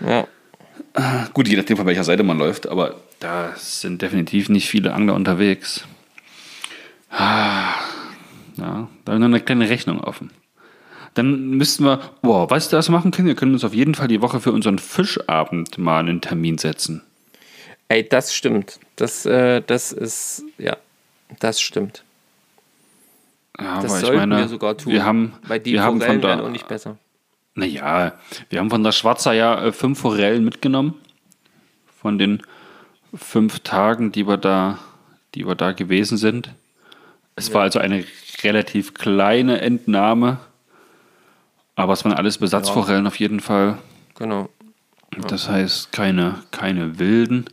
Ja. 0.00 0.26
Gut, 1.34 1.48
je 1.48 1.56
nachdem, 1.56 1.76
von 1.76 1.86
welcher 1.86 2.04
Seite 2.04 2.22
man 2.22 2.38
läuft, 2.38 2.66
aber 2.68 2.96
da 3.20 3.52
sind 3.56 4.00
definitiv 4.02 4.48
nicht 4.48 4.68
viele 4.68 4.92
Angler 4.94 5.14
unterwegs. 5.14 5.84
Ah, 7.10 7.74
Ja, 8.56 8.88
da 9.04 9.12
haben 9.12 9.20
wir 9.20 9.28
noch 9.28 9.36
eine 9.36 9.40
kleine 9.40 9.68
Rechnung 9.68 10.00
offen. 10.00 10.30
Dann 11.14 11.50
müssten 11.50 11.84
wir, 11.84 12.00
boah, 12.22 12.48
weißt 12.50 12.72
du, 12.72 12.76
was 12.76 12.88
wir 12.88 12.92
machen 12.92 13.10
können? 13.10 13.28
Wir 13.28 13.34
können 13.34 13.52
uns 13.54 13.64
auf 13.64 13.74
jeden 13.74 13.94
Fall 13.94 14.08
die 14.08 14.20
Woche 14.20 14.40
für 14.40 14.52
unseren 14.52 14.78
Fischabend 14.78 15.78
mal 15.78 16.00
einen 16.00 16.20
Termin 16.20 16.58
setzen. 16.58 17.02
Ey, 17.88 18.06
das 18.06 18.34
stimmt. 18.34 18.78
Das, 18.96 19.24
äh, 19.24 19.62
das 19.66 19.92
ist, 19.92 20.42
ja, 20.58 20.76
das 21.40 21.60
stimmt. 21.60 22.02
Ja, 23.58 23.80
Das 23.80 24.00
sollten 24.00 24.16
meine, 24.16 24.36
wir 24.38 24.48
sogar 24.48 24.76
tun. 24.76 24.92
Wir 24.92 25.04
haben, 25.04 25.32
Weil 25.46 25.60
die 25.60 25.72
wir 25.74 25.82
haben 25.82 26.00
von 26.00 26.08
werden 26.08 26.20
der, 26.20 26.44
auch 26.44 26.50
nicht 26.50 26.68
besser. 26.68 26.98
Naja, 27.56 28.12
wir 28.50 28.60
haben 28.60 28.68
von 28.68 28.84
der 28.84 28.92
Schwarzer 28.92 29.32
ja 29.32 29.64
äh, 29.64 29.72
fünf 29.72 29.98
Forellen 29.98 30.44
mitgenommen. 30.44 30.94
Von 32.00 32.18
den 32.18 32.42
fünf 33.14 33.60
Tagen, 33.60 34.12
die 34.12 34.28
wir 34.28 34.36
da, 34.36 34.78
die 35.34 35.46
wir 35.46 35.54
da 35.54 35.72
gewesen 35.72 36.18
sind. 36.18 36.50
Es 37.34 37.52
war 37.54 37.62
also 37.62 37.78
eine 37.78 38.04
relativ 38.44 38.92
kleine 38.94 39.62
Entnahme. 39.62 40.38
Aber 41.76 41.94
es 41.94 42.04
waren 42.04 42.12
alles 42.12 42.38
Besatzforellen 42.38 43.06
auf 43.06 43.18
jeden 43.18 43.40
Fall. 43.40 43.78
Genau. 44.16 44.50
Das 45.28 45.48
heißt, 45.48 45.92
keine, 45.92 46.42
keine 46.50 46.98
wilden. 46.98 47.46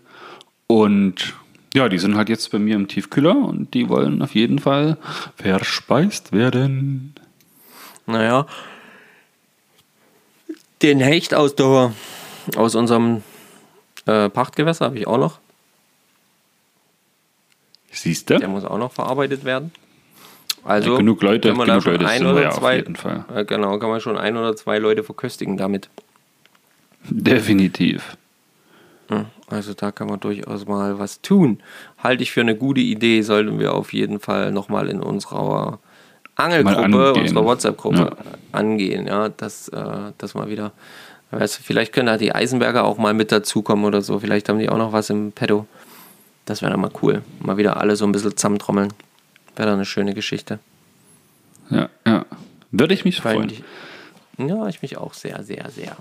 Und 0.68 1.34
ja, 1.74 1.88
die 1.88 1.98
sind 1.98 2.18
halt 2.18 2.28
jetzt 2.28 2.52
bei 2.52 2.60
mir 2.60 2.76
im 2.76 2.90
Tiefkühler 2.90 3.36
und 3.36 3.74
die 3.74 3.88
wollen 3.88 4.22
auf 4.22 4.36
jeden 4.36 4.60
Fall 4.60 4.98
verspeist 5.38 6.34
werden. 6.34 7.16
Naja. 8.06 8.48
Den 10.84 11.00
Hecht 11.00 11.34
aus, 11.34 11.56
der, 11.56 11.94
aus 12.58 12.76
unserem 12.76 13.24
äh, 14.06 14.30
Pachtgewässer 14.30 14.86
habe 14.86 15.00
ich 15.00 15.08
auch 15.08 15.18
noch. 15.18 15.40
Siehst 17.92 18.30
du? 18.30 18.40
Der 18.40 18.48
muss 18.50 18.66
auch 18.66 18.78
noch 18.78 18.92
verarbeitet 18.92 19.46
werden. 19.46 19.72
Also 20.66 20.92
Ja, 20.94 20.98
genug 20.98 21.22
Leute- 21.22 21.50
kann 21.50 21.58
man 21.58 21.68
da 21.68 21.74
genug 21.74 21.84
schon 21.84 21.94
Leute 21.94 22.08
ein 22.10 22.26
oder 22.26 22.42
ja 22.42 22.50
auf 22.50 22.58
zwei, 22.58 22.76
jeden 22.78 22.96
Fall. 22.96 23.26
Äh, 23.34 23.46
genau, 23.46 23.78
kann 23.80 23.90
man 23.90 24.02
schon 24.02 24.18
ein 24.18 24.36
oder 24.38 24.56
zwei 24.56 24.78
Leute 24.80 25.04
verköstigen 25.04 25.58
damit. 25.58 25.90
Definitiv. 27.10 28.18
Ja, 29.10 29.26
Also 29.50 29.74
da 29.74 29.92
kann 29.92 30.08
man 30.08 30.20
durchaus 30.22 30.66
mal 30.66 31.00
was 31.00 31.22
tun. 31.22 31.62
Halte 31.98 32.24
ich 32.24 32.32
für 32.32 32.42
eine 32.42 32.56
gute 32.56 32.80
Idee, 32.82 33.22
sollten 33.22 33.60
wir 33.60 33.74
auf 33.74 33.94
jeden 33.94 34.20
Fall 34.20 34.52
nochmal 34.52 34.90
in 34.90 35.02
unserer 35.02 35.80
Angelgruppe, 36.36 37.14
unserer 37.14 37.46
WhatsApp-Gruppe 37.46 37.98
Ja. 37.98 38.16
angehen. 38.52 39.08
Ja, 39.08 39.30
dass 39.30 39.68
äh, 39.70 40.12
das 40.18 40.34
mal 40.34 40.50
wieder. 40.50 40.72
Weißt, 41.32 41.58
vielleicht 41.58 41.94
können 41.94 42.08
da 42.08 42.18
die 42.18 42.34
Eisenberger 42.34 42.84
auch 42.84 42.98
mal 42.98 43.14
mit 43.14 43.32
dazukommen 43.32 43.86
oder 43.86 44.02
so. 44.02 44.20
Vielleicht 44.20 44.50
haben 44.50 44.60
die 44.60 44.70
auch 44.70 44.78
noch 44.78 44.92
was 44.94 45.10
im 45.10 45.32
Petto. 45.32 45.66
Das 46.46 46.62
wäre 46.62 46.72
dann 46.72 46.82
mal 46.82 46.92
cool. 47.02 47.24
Mal 47.40 47.58
wieder 47.58 47.78
alle 47.78 47.96
so 47.96 48.06
ein 48.06 48.12
bisschen 48.12 48.36
zusammentrommeln. 48.36 48.94
Wäre 49.56 49.68
dann 49.70 49.76
eine 49.78 49.86
schöne 49.86 50.14
Geschichte. 50.14 50.60
Ja, 51.70 51.90
ja. 52.06 52.26
Würde 52.72 52.94
ich 52.94 53.06
mich 53.06 53.20
freuen. 53.22 53.50
Ich, 53.50 53.64
ja, 54.38 54.68
ich 54.68 54.82
mich 54.82 54.98
auch 54.98 55.14
sehr, 55.14 55.44
sehr, 55.44 55.70
sehr. 55.70 55.96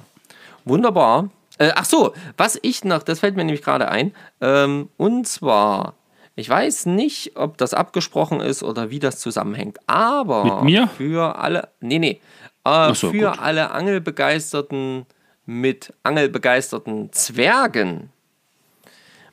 Wunderbar. 0.64 1.30
Äh, 1.59 1.72
ach 1.76 1.85
so, 1.85 2.14
was 2.37 2.59
ich 2.62 2.83
noch, 2.85 3.03
das 3.03 3.20
fällt 3.20 3.37
mir 3.37 3.45
nämlich 3.45 3.62
gerade 3.62 3.89
ein. 3.89 4.12
Ähm, 4.41 4.89
und 4.97 5.26
zwar, 5.28 5.95
ich 6.35 6.49
weiß 6.49 6.87
nicht, 6.87 7.37
ob 7.37 7.59
das 7.59 7.74
abgesprochen 7.74 8.41
ist 8.41 8.62
oder 8.62 8.91
wie 8.91 8.99
das 8.99 9.18
zusammenhängt, 9.18 9.78
aber 9.87 10.64
für 10.97 11.39
alle, 11.39 11.68
nee, 11.80 11.99
nee, 11.99 12.20
äh, 12.64 12.95
so, 12.95 13.11
für 13.11 13.30
gut. 13.30 13.39
alle 13.39 13.70
Angelbegeisterten 13.70 15.07
mit 15.45 15.93
Angelbegeisterten 16.03 17.12
Zwergen. 17.12 18.11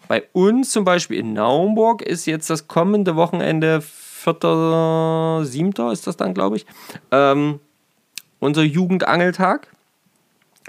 Bei 0.08 0.24
uns 0.34 0.72
zum 0.72 0.86
Beispiel 0.86 1.20
in 1.20 1.34
Naumburg 1.34 2.02
ist 2.02 2.26
jetzt 2.26 2.50
das 2.50 2.68
kommende 2.68 3.16
Wochenende, 3.16 3.82
4. 3.82 5.42
7. 5.44 5.72
ist 5.92 6.08
das 6.08 6.18
dann, 6.18 6.34
glaube 6.34 6.58
ich, 6.58 6.66
ähm, 7.12 7.60
unser 8.40 8.64
Jugendangeltag, 8.64 9.68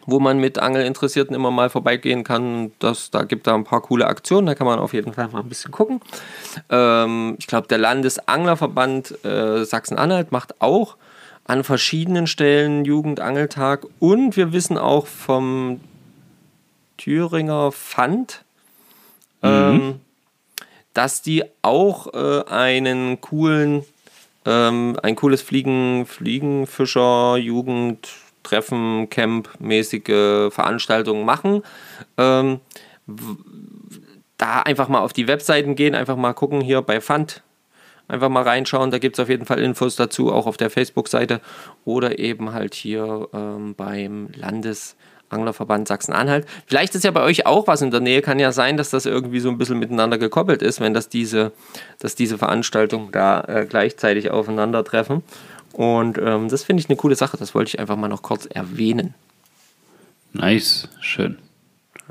wo 0.06 0.20
man 0.20 0.38
mit 0.38 0.58
Angelinteressierten 0.58 1.34
immer 1.34 1.50
mal 1.50 1.70
vorbeigehen 1.70 2.24
kann. 2.24 2.72
Das, 2.78 3.10
da 3.10 3.24
gibt 3.24 3.46
da 3.46 3.54
ein 3.54 3.64
paar 3.64 3.82
coole 3.82 4.06
Aktionen, 4.06 4.46
da 4.46 4.54
kann 4.54 4.66
man 4.66 4.78
auf 4.78 4.92
jeden 4.92 5.12
Fall 5.12 5.28
mal 5.28 5.40
ein 5.40 5.48
bisschen 5.48 5.70
gucken. 5.70 6.00
Ähm, 6.68 7.36
ich 7.38 7.46
glaube, 7.46 7.68
der 7.68 7.78
Landesanglerverband 7.78 9.24
äh, 9.24 9.64
Sachsen-Anhalt 9.64 10.32
macht 10.32 10.60
auch 10.60 10.96
an 11.44 11.64
verschiedenen 11.64 12.26
Stellen 12.26 12.84
Jugendangeltag 12.84 13.86
und 13.98 14.36
wir 14.36 14.52
wissen 14.52 14.78
auch 14.78 15.06
vom 15.06 15.80
Thüringer 16.96 17.72
Pfand, 17.72 18.44
ähm, 19.42 20.00
dass 20.92 21.22
die 21.22 21.44
auch 21.62 22.12
äh, 22.12 22.44
einen 22.48 23.20
coolen, 23.20 23.84
ähm, 24.44 24.98
ein 25.02 25.16
cooles 25.16 25.42
Fliegen, 25.42 26.06
Fliegenfischer, 26.06 27.36
Jugendtreffen, 28.40 29.08
Camp-mäßige 29.10 30.52
Veranstaltungen 30.52 31.24
machen. 31.24 31.62
Ähm, 32.16 32.60
da 34.38 34.60
einfach 34.62 34.88
mal 34.88 35.00
auf 35.00 35.12
die 35.12 35.28
Webseiten 35.28 35.74
gehen, 35.74 35.94
einfach 35.94 36.16
mal 36.16 36.32
gucken 36.32 36.60
hier 36.60 36.82
bei 36.82 37.00
Pfand. 37.00 37.42
Einfach 38.08 38.28
mal 38.28 38.42
reinschauen, 38.42 38.90
da 38.90 38.98
gibt 38.98 39.16
es 39.16 39.20
auf 39.22 39.28
jeden 39.28 39.46
Fall 39.46 39.60
Infos 39.60 39.94
dazu, 39.94 40.32
auch 40.32 40.46
auf 40.46 40.56
der 40.56 40.70
Facebook-Seite 40.70 41.40
oder 41.84 42.18
eben 42.18 42.52
halt 42.52 42.74
hier 42.74 43.28
ähm, 43.32 43.76
beim 43.76 44.30
Landesanglerverband 44.34 45.86
Sachsen-Anhalt. 45.86 46.44
Vielleicht 46.66 46.96
ist 46.96 47.04
ja 47.04 47.12
bei 47.12 47.22
euch 47.22 47.46
auch 47.46 47.68
was 47.68 47.82
in 47.82 47.92
der 47.92 48.00
Nähe, 48.00 48.20
kann 48.20 48.40
ja 48.40 48.50
sein, 48.50 48.76
dass 48.76 48.90
das 48.90 49.06
irgendwie 49.06 49.38
so 49.38 49.48
ein 49.48 49.58
bisschen 49.58 49.78
miteinander 49.78 50.18
gekoppelt 50.18 50.60
ist, 50.60 50.80
wenn 50.80 50.92
das 50.92 51.08
diese, 51.08 51.52
dass 52.00 52.16
diese 52.16 52.36
Veranstaltungen 52.36 53.12
da 53.12 53.42
äh, 53.42 53.66
gleichzeitig 53.68 54.32
aufeinandertreffen. 54.32 55.22
Und 55.72 56.18
ähm, 56.18 56.48
das 56.48 56.64
finde 56.64 56.80
ich 56.82 56.88
eine 56.88 56.96
coole 56.96 57.14
Sache, 57.14 57.36
das 57.36 57.54
wollte 57.54 57.68
ich 57.68 57.78
einfach 57.78 57.96
mal 57.96 58.08
noch 58.08 58.22
kurz 58.22 58.46
erwähnen. 58.46 59.14
Nice, 60.32 60.88
schön. 61.00 61.38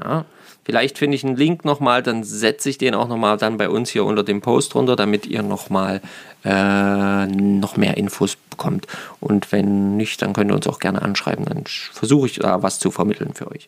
Ja. 0.02 0.26
Vielleicht 0.64 1.00
finde 1.00 1.16
ich 1.16 1.26
einen 1.26 1.36
Link 1.36 1.66
nochmal, 1.66 2.04
dann 2.04 2.24
setze 2.24 2.70
ich 2.70 2.78
den 2.78 2.94
auch 2.94 3.08
nochmal 3.08 3.38
dann 3.38 3.58
bei 3.58 3.70
uns 3.70 3.90
hier 3.90 4.06
unter 4.06 4.24
dem 4.24 4.42
Post 4.42 4.76
runter, 4.76 4.96
damit 4.96 5.26
ihr 5.26 5.42
nochmal 5.42 6.00
äh, 6.46 7.26
noch 7.26 7.76
mehr 7.76 7.98
Infos 7.98 8.36
bekommt. 8.36 8.86
Und 9.20 9.52
wenn 9.52 9.98
nicht, 9.98 10.22
dann 10.22 10.34
könnt 10.34 10.52
ihr 10.52 10.56
uns 10.56 10.68
auch 10.68 10.80
gerne 10.80 11.02
anschreiben. 11.02 11.46
Dann 11.46 11.64
versuche 11.66 12.28
ich 12.28 12.36
da 12.36 12.62
was 12.62 12.78
zu 12.78 12.92
vermitteln 12.92 13.34
für 13.34 13.50
euch. 13.50 13.68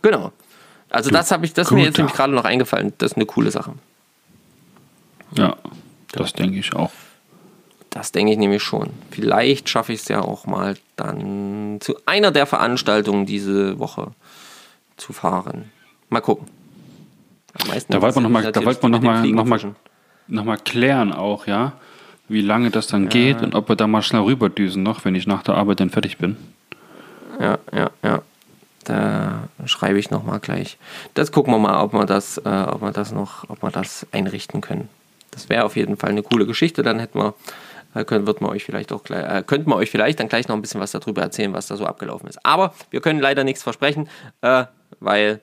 Genau. 0.00 0.32
Also 0.88 1.10
das 1.10 1.30
habe 1.30 1.44
ich, 1.44 1.52
das 1.52 1.66
ist 1.66 1.72
mir 1.72 1.82
jetzt 1.82 1.94
guter. 1.94 2.02
nämlich 2.02 2.16
gerade 2.16 2.32
noch 2.32 2.44
eingefallen. 2.44 2.94
Das 2.98 3.12
ist 3.12 3.16
eine 3.16 3.26
coole 3.26 3.50
Sache. 3.50 3.74
Ja, 5.36 5.56
das 6.12 6.32
denke 6.32 6.58
ich 6.58 6.74
auch. 6.74 6.92
Das 7.92 8.10
denke 8.10 8.32
ich 8.32 8.38
nämlich 8.38 8.62
schon. 8.62 8.88
Vielleicht 9.10 9.68
schaffe 9.68 9.92
ich 9.92 10.00
es 10.00 10.08
ja 10.08 10.22
auch 10.22 10.46
mal 10.46 10.76
dann 10.96 11.76
zu 11.80 11.94
einer 12.06 12.30
der 12.30 12.46
Veranstaltungen 12.46 13.26
diese 13.26 13.78
Woche 13.78 14.12
zu 14.96 15.12
fahren. 15.12 15.70
Mal 16.08 16.22
gucken. 16.22 16.48
Am 17.60 17.68
meisten 17.68 17.92
da 17.92 18.00
wollte 18.00 18.14
man 18.20 18.22
nochmal 18.24 18.44
noch, 18.44 18.62
mal, 18.62 18.88
noch, 18.88 19.02
mal, 19.02 19.26
noch, 19.28 19.44
mal, 19.44 19.74
noch 20.26 20.44
mal 20.44 20.56
klären 20.56 21.12
auch, 21.12 21.46
ja, 21.46 21.72
wie 22.28 22.40
lange 22.40 22.70
das 22.70 22.86
dann 22.86 23.04
ja. 23.04 23.08
geht 23.10 23.42
und 23.42 23.54
ob 23.54 23.68
wir 23.68 23.76
da 23.76 23.86
mal 23.86 24.00
schnell 24.00 24.22
rüberdüsen 24.22 24.82
noch, 24.82 25.04
wenn 25.04 25.14
ich 25.14 25.26
nach 25.26 25.42
der 25.42 25.56
Arbeit 25.56 25.80
dann 25.80 25.90
fertig 25.90 26.16
bin. 26.16 26.38
Ja, 27.38 27.58
ja, 27.74 27.90
ja. 28.02 28.22
Da 28.84 29.48
schreibe 29.66 29.98
ich 29.98 30.10
nochmal 30.10 30.40
gleich. 30.40 30.78
Das 31.14 31.30
gucken 31.30 31.52
wir 31.52 31.58
mal, 31.58 31.82
ob 31.82 31.92
wir 31.92 32.06
das, 32.06 32.38
äh, 32.38 32.48
ob 32.48 32.80
wir 32.80 32.90
das 32.90 33.12
noch, 33.12 33.48
ob 33.48 33.62
wir 33.62 33.70
das 33.70 34.06
einrichten 34.12 34.60
können. 34.60 34.88
Das 35.30 35.48
wäre 35.48 35.64
auf 35.64 35.76
jeden 35.76 35.96
Fall 35.96 36.10
eine 36.10 36.22
coole 36.22 36.46
Geschichte. 36.46 36.82
Dann 36.82 36.98
hätten 36.98 37.18
wir, 37.18 37.34
äh, 37.94 38.04
können, 38.04 38.26
wird 38.26 38.40
man 38.40 38.50
euch 38.50 38.64
vielleicht 38.64 38.92
auch 38.92 39.02
gleich, 39.02 39.24
äh, 39.24 39.42
könnten 39.42 39.70
wir 39.70 39.76
euch 39.76 39.90
vielleicht 39.90 40.20
dann 40.20 40.28
gleich 40.28 40.48
noch 40.48 40.56
ein 40.56 40.62
bisschen 40.62 40.80
was 40.80 40.92
darüber 40.92 41.22
erzählen, 41.22 41.52
was 41.52 41.66
da 41.66 41.76
so 41.76 41.86
abgelaufen 41.86 42.28
ist. 42.28 42.44
Aber 42.44 42.74
wir 42.90 43.00
können 43.00 43.20
leider 43.20 43.44
nichts 43.44 43.62
versprechen, 43.62 44.08
äh, 44.40 44.64
weil 45.00 45.42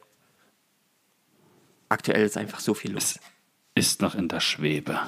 aktuell 1.90 2.26
ist 2.26 2.38
einfach 2.38 2.60
so 2.60 2.74
viel 2.74 2.94
los. 2.94 3.20
Es 3.76 3.88
ist 3.88 4.02
noch 4.02 4.16
in 4.16 4.28
der 4.28 4.40
Schwebe. 4.40 5.00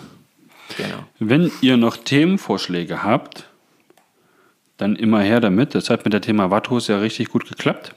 Genau. 0.77 1.03
Wenn 1.19 1.51
ihr 1.61 1.77
noch 1.77 1.97
Themenvorschläge 1.97 3.03
habt, 3.03 3.49
dann 4.77 4.95
immer 4.95 5.21
her 5.21 5.39
damit. 5.39 5.75
Das 5.75 5.89
hat 5.89 6.05
mit 6.05 6.13
der 6.13 6.21
Thema 6.21 6.49
Watthos 6.49 6.87
ja 6.87 6.97
richtig 6.97 7.29
gut 7.29 7.47
geklappt. 7.47 7.93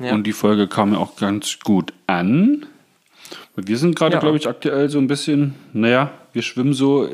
Ja. 0.00 0.12
Und 0.12 0.24
die 0.24 0.32
Folge 0.32 0.68
kam 0.68 0.92
ja 0.92 0.98
auch 0.98 1.16
ganz 1.16 1.58
gut 1.60 1.92
an. 2.06 2.66
Wir 3.66 3.78
sind 3.78 3.96
gerade, 3.96 4.14
ja. 4.14 4.20
glaube 4.20 4.36
ich, 4.36 4.48
aktuell 4.48 4.88
so 4.88 4.98
ein 4.98 5.06
bisschen, 5.06 5.54
naja, 5.72 6.10
wir 6.32 6.42
schwimmen 6.42 6.74
so, 6.74 7.08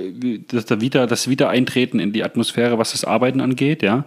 das, 0.48 0.80
wieder, 0.80 1.06
das 1.06 1.28
Wiedereintreten 1.28 2.00
in 2.00 2.12
die 2.12 2.24
Atmosphäre, 2.24 2.78
was 2.78 2.92
das 2.92 3.04
Arbeiten 3.04 3.40
angeht, 3.40 3.82
ja. 3.82 4.04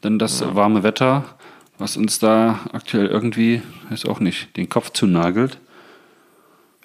Dann 0.00 0.18
das 0.18 0.40
ja. 0.40 0.54
warme 0.54 0.82
Wetter, 0.82 1.24
was 1.78 1.96
uns 1.96 2.18
da 2.18 2.60
aktuell 2.72 3.06
irgendwie, 3.06 3.62
weiß 3.90 4.04
auch 4.06 4.20
nicht, 4.20 4.56
den 4.56 4.68
Kopf 4.68 4.90
zunagelt. 4.90 5.58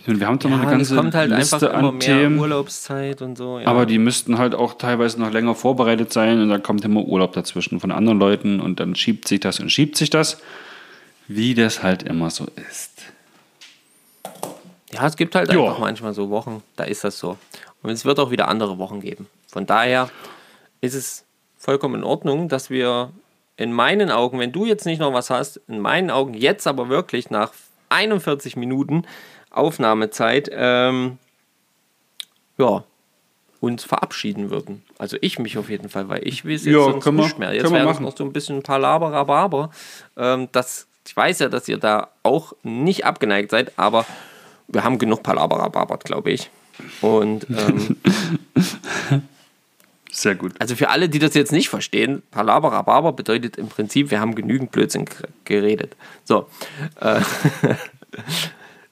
Wir 0.06 0.26
haben 0.26 0.40
doch 0.40 0.50
ja, 0.50 0.56
noch 0.56 0.64
eine 0.64 0.72
ganze 0.72 0.96
kommt 0.96 1.14
halt 1.16 1.32
Liste 1.32 1.74
einfach 1.74 1.90
an 1.90 2.00
Themen. 2.00 2.40
Urlaubszeit 2.40 3.22
und 3.22 3.38
so. 3.38 3.60
Ja. 3.60 3.68
Aber 3.68 3.86
die 3.86 3.98
müssten 3.98 4.38
halt 4.38 4.56
auch 4.56 4.76
teilweise 4.76 5.20
noch 5.20 5.32
länger 5.34 5.54
vorbereitet 5.54 6.14
sein 6.14 6.40
und 6.40 6.48
dann 6.48 6.64
kommt 6.64 6.86
immer 6.86 7.04
Urlaub 7.04 7.34
dazwischen 7.34 7.82
von 7.82 7.92
anderen 7.92 8.18
Leuten 8.18 8.62
und 8.62 8.80
dann 8.80 8.96
schiebt 8.96 9.28
sich 9.28 9.42
das 9.42 9.60
und 9.60 9.70
schiebt 9.70 9.98
sich 9.98 10.10
das, 10.10 10.42
wie 11.28 11.56
das 11.56 11.84
halt 11.84 12.04
immer 12.04 12.30
so 12.30 12.48
ist. 12.70 12.97
Ja, 14.98 15.06
es 15.08 15.16
gibt 15.16 15.36
halt 15.36 15.52
jo. 15.52 15.66
einfach 15.66 15.80
manchmal 15.80 16.14
so 16.14 16.30
Wochen, 16.30 16.64
da 16.76 16.84
ist 16.84 17.04
das 17.04 17.20
so. 17.20 17.38
Und 17.84 17.91
es 17.91 18.04
wird 18.04 18.20
auch 18.20 18.32
wieder 18.32 18.48
andere 18.48 18.78
Wochen 18.80 19.00
geben. 19.00 19.28
Von 19.48 19.66
daher 19.66 20.10
ist 20.82 20.95
es 20.95 21.26
vollkommen 21.58 21.95
in 21.95 22.04
Ordnung, 22.04 22.50
dass 22.50 22.70
wir 22.70 23.12
in 23.58 23.74
meinen 23.74 24.12
Augen, 24.12 24.39
wenn 24.39 24.52
du 24.52 24.66
jetzt 24.66 24.86
nicht 24.86 25.00
noch 25.00 25.14
was 25.14 25.30
hast, 25.30 25.62
in 25.68 25.80
meinen 25.80 26.10
Augen 26.10 26.34
jetzt 26.34 26.68
aber 26.68 26.89
wirklich 26.89 27.30
nach 27.30 27.52
41 27.89 28.56
Minuten 28.56 29.06
Aufnahmezeit, 29.52 30.50
ähm, 30.52 31.18
ja, 32.58 32.84
uns 33.60 33.84
verabschieden 33.84 34.50
würden. 34.50 34.84
Also 34.98 35.18
ich 35.22 35.39
mich 35.39 35.58
auf 35.58 35.70
jeden 35.70 35.89
Fall, 35.89 36.10
weil 36.10 36.28
ich 36.28 36.45
will 36.45 36.56
es 36.56 36.66
jetzt 36.66 36.74
ja, 36.74 36.84
sonst 36.84 37.06
nicht 37.06 37.39
mehr. 37.39 37.54
Jetzt 37.54 37.72
wäre 37.72 37.86
das 37.86 38.00
noch 38.00 38.16
so 38.16 38.24
ein 38.24 38.34
bisschen 38.34 38.62
Palaberababer. 38.62 39.72
Ähm, 40.16 40.50
das, 40.52 40.88
ich 41.08 41.16
weiß 41.16 41.39
ja, 41.39 41.50
dass 41.50 41.68
ihr 41.68 41.78
da 41.78 42.10
auch 42.24 42.54
nicht 42.64 43.06
abgeneigt 43.06 43.52
seid, 43.52 43.72
aber 43.78 44.06
wir 44.68 44.84
haben 44.84 44.97
genug 44.97 45.24
Palaberababert, 45.24 46.03
glaube 46.03 46.32
ich. 46.32 46.49
Und 47.01 47.47
ähm, 47.49 47.97
sehr 50.11 50.36
gut. 50.36 50.53
Also 50.59 50.76
für 50.76 50.89
alle, 50.89 51.09
die 51.09 51.20
das 51.20 51.34
jetzt 51.34 51.51
nicht 51.51 51.70
verstehen, 51.70 52.22
Palaberababer 52.32 53.13
bedeutet 53.13 53.57
im 53.57 53.68
Prinzip, 53.68 54.11
wir 54.11 54.20
haben 54.20 54.36
genügend 54.36 54.72
Blödsinn 54.72 55.05
geredet. 55.45 55.95
So. 56.24 56.47
Äh, 56.99 57.22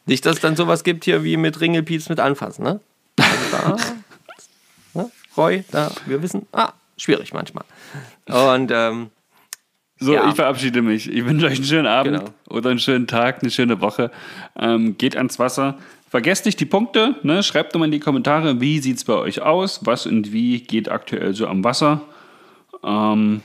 Nicht, 0.06 0.26
dass 0.26 0.36
es 0.36 0.42
dann 0.42 0.56
sowas 0.56 0.84
gibt 0.84 1.04
hier 1.04 1.24
wie 1.24 1.38
mit 1.38 1.60
Ringelpiez 1.60 2.10
mit 2.10 2.20
anfassen, 2.20 2.64
ne? 2.64 2.80
Also 3.18 3.52
da, 3.52 3.78
ne? 5.02 5.12
Roy, 5.36 5.64
da, 5.72 5.92
wir 6.06 6.22
wissen, 6.22 6.46
ah, 6.52 6.74
schwierig 6.98 7.34
manchmal. 7.34 7.66
Und 8.28 8.72
ähm, 8.72 9.10
so, 9.98 10.14
ja. 10.14 10.28
ich 10.28 10.36
verabschiede 10.36 10.82
mich. 10.82 11.10
Ich 11.10 11.26
wünsche 11.26 11.46
euch 11.46 11.56
einen 11.56 11.64
schönen 11.64 11.88
Abend 11.88 12.20
genau. 12.20 12.30
oder 12.50 12.70
einen 12.70 12.80
schönen 12.80 13.08
Tag, 13.08 13.42
eine 13.42 13.50
schöne 13.50 13.80
Woche. 13.80 14.12
Ähm, 14.60 14.98
geht 14.98 15.16
ans 15.16 15.40
Wasser. 15.40 15.78
Vergesst 16.10 16.46
nicht 16.46 16.60
die 16.60 16.66
Punkte. 16.66 17.16
Ne? 17.24 17.44
Schreibt 17.44 17.74
doch 17.74 17.80
mal 17.80 17.86
in 17.86 17.92
die 17.92 18.00
Kommentare, 18.00 18.60
wie 18.60 18.80
sieht 18.80 18.98
es 18.98 19.06
bei 19.06 19.14
euch 19.14 19.42
aus? 19.42 19.86
Was 19.86 20.06
und 20.06 20.34
wie 20.34 20.60
geht 20.62 20.90
aktuell 20.90 21.34
so 21.34 21.48
am 21.48 21.64
Wasser? 21.64 22.02
Ähm, 22.84 23.42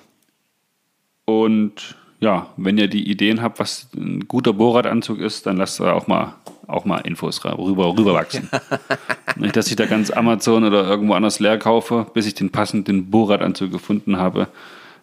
und 1.25 1.97
ja, 2.21 2.49
wenn 2.57 2.77
ihr 2.79 2.89
die 2.89 3.09
Ideen 3.09 3.41
habt, 3.41 3.61
was 3.61 3.89
ein 3.97 4.27
guter 4.29 4.53
Bohrradanzug 4.53 5.21
ist, 5.21 5.47
dann 5.47 5.57
lasst 5.57 5.81
da 5.81 5.93
auch 5.93 6.07
mal, 6.07 6.35
auch 6.67 6.85
mal 6.85 6.99
Infos 6.99 7.43
rüber, 7.45 7.97
rüberwachsen. 7.97 8.51
Nicht, 9.37 9.57
dass 9.57 9.69
ich 9.69 9.77
da 9.77 9.87
ganz 9.87 10.11
Amazon 10.11 10.65
oder 10.65 10.87
irgendwo 10.87 11.15
anders 11.15 11.41
leer 11.41 11.59
kaufe, 11.59 12.07
bis 12.13 12.27
ich 12.27 12.35
den 12.35 12.51
passenden 12.51 13.11
Bohrradanzug 13.11 13.71
gefunden 13.71 14.19
habe, 14.19 14.49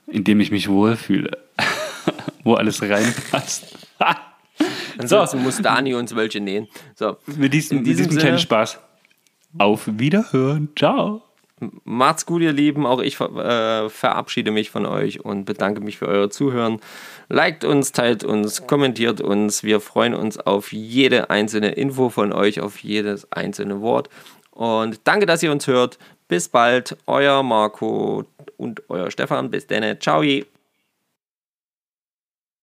in 0.08 0.24
dem 0.24 0.40
ich 0.40 0.52
mich 0.52 0.70
wohlfühle. 0.70 1.38
Wo 2.44 2.56
alles 2.56 2.82
reinpasst. 2.82 3.78
Ansonsten 4.98 5.38
so. 5.38 5.44
muss 5.44 5.62
Dani 5.62 5.94
uns 5.94 6.16
welche 6.16 6.40
nähen. 6.40 6.68
So. 6.96 7.18
Mit 7.26 7.54
diesem, 7.54 7.80
mit 7.80 7.88
diesem 7.88 8.10
kleinen 8.10 8.40
Spaß. 8.40 8.80
Auf 9.58 9.88
Wiederhören. 9.88 10.70
Ciao. 10.78 11.24
Macht's 11.84 12.26
gut, 12.26 12.42
ihr 12.44 12.54
Lieben. 12.54 12.86
Auch 12.86 13.02
ich 13.02 13.20
äh, 13.20 13.90
verabschiede 13.90 14.52
mich 14.52 14.70
von 14.70 14.86
euch 14.86 15.26
und 15.26 15.46
bedanke 15.46 15.82
mich 15.82 15.98
für 15.98 16.08
euer 16.08 16.30
Zuhören. 16.30 16.80
Liked 17.30 17.64
uns, 17.64 17.92
teilt 17.92 18.24
uns, 18.24 18.68
kommentiert 18.68 19.22
uns. 19.22 19.64
Wir 19.64 19.80
freuen 19.80 20.14
uns 20.14 20.38
auf 20.38 20.72
jede 20.72 21.30
einzelne 21.32 21.70
Info 21.70 22.10
von 22.10 22.32
euch, 22.32 22.62
auf 22.62 22.78
jedes 22.80 23.32
einzelne 23.32 23.82
Wort. 23.82 24.10
Und 24.52 25.02
danke, 25.06 25.26
dass 25.26 25.42
ihr 25.42 25.52
uns 25.52 25.66
hört. 25.66 25.98
Bis 26.28 26.48
bald, 26.50 26.98
euer 27.08 27.42
Marco 27.42 28.26
und 28.58 28.84
euer 28.90 29.12
Stefan. 29.12 29.50
Bis 29.50 29.68
dann. 29.68 30.00
Ciao. 30.02 30.24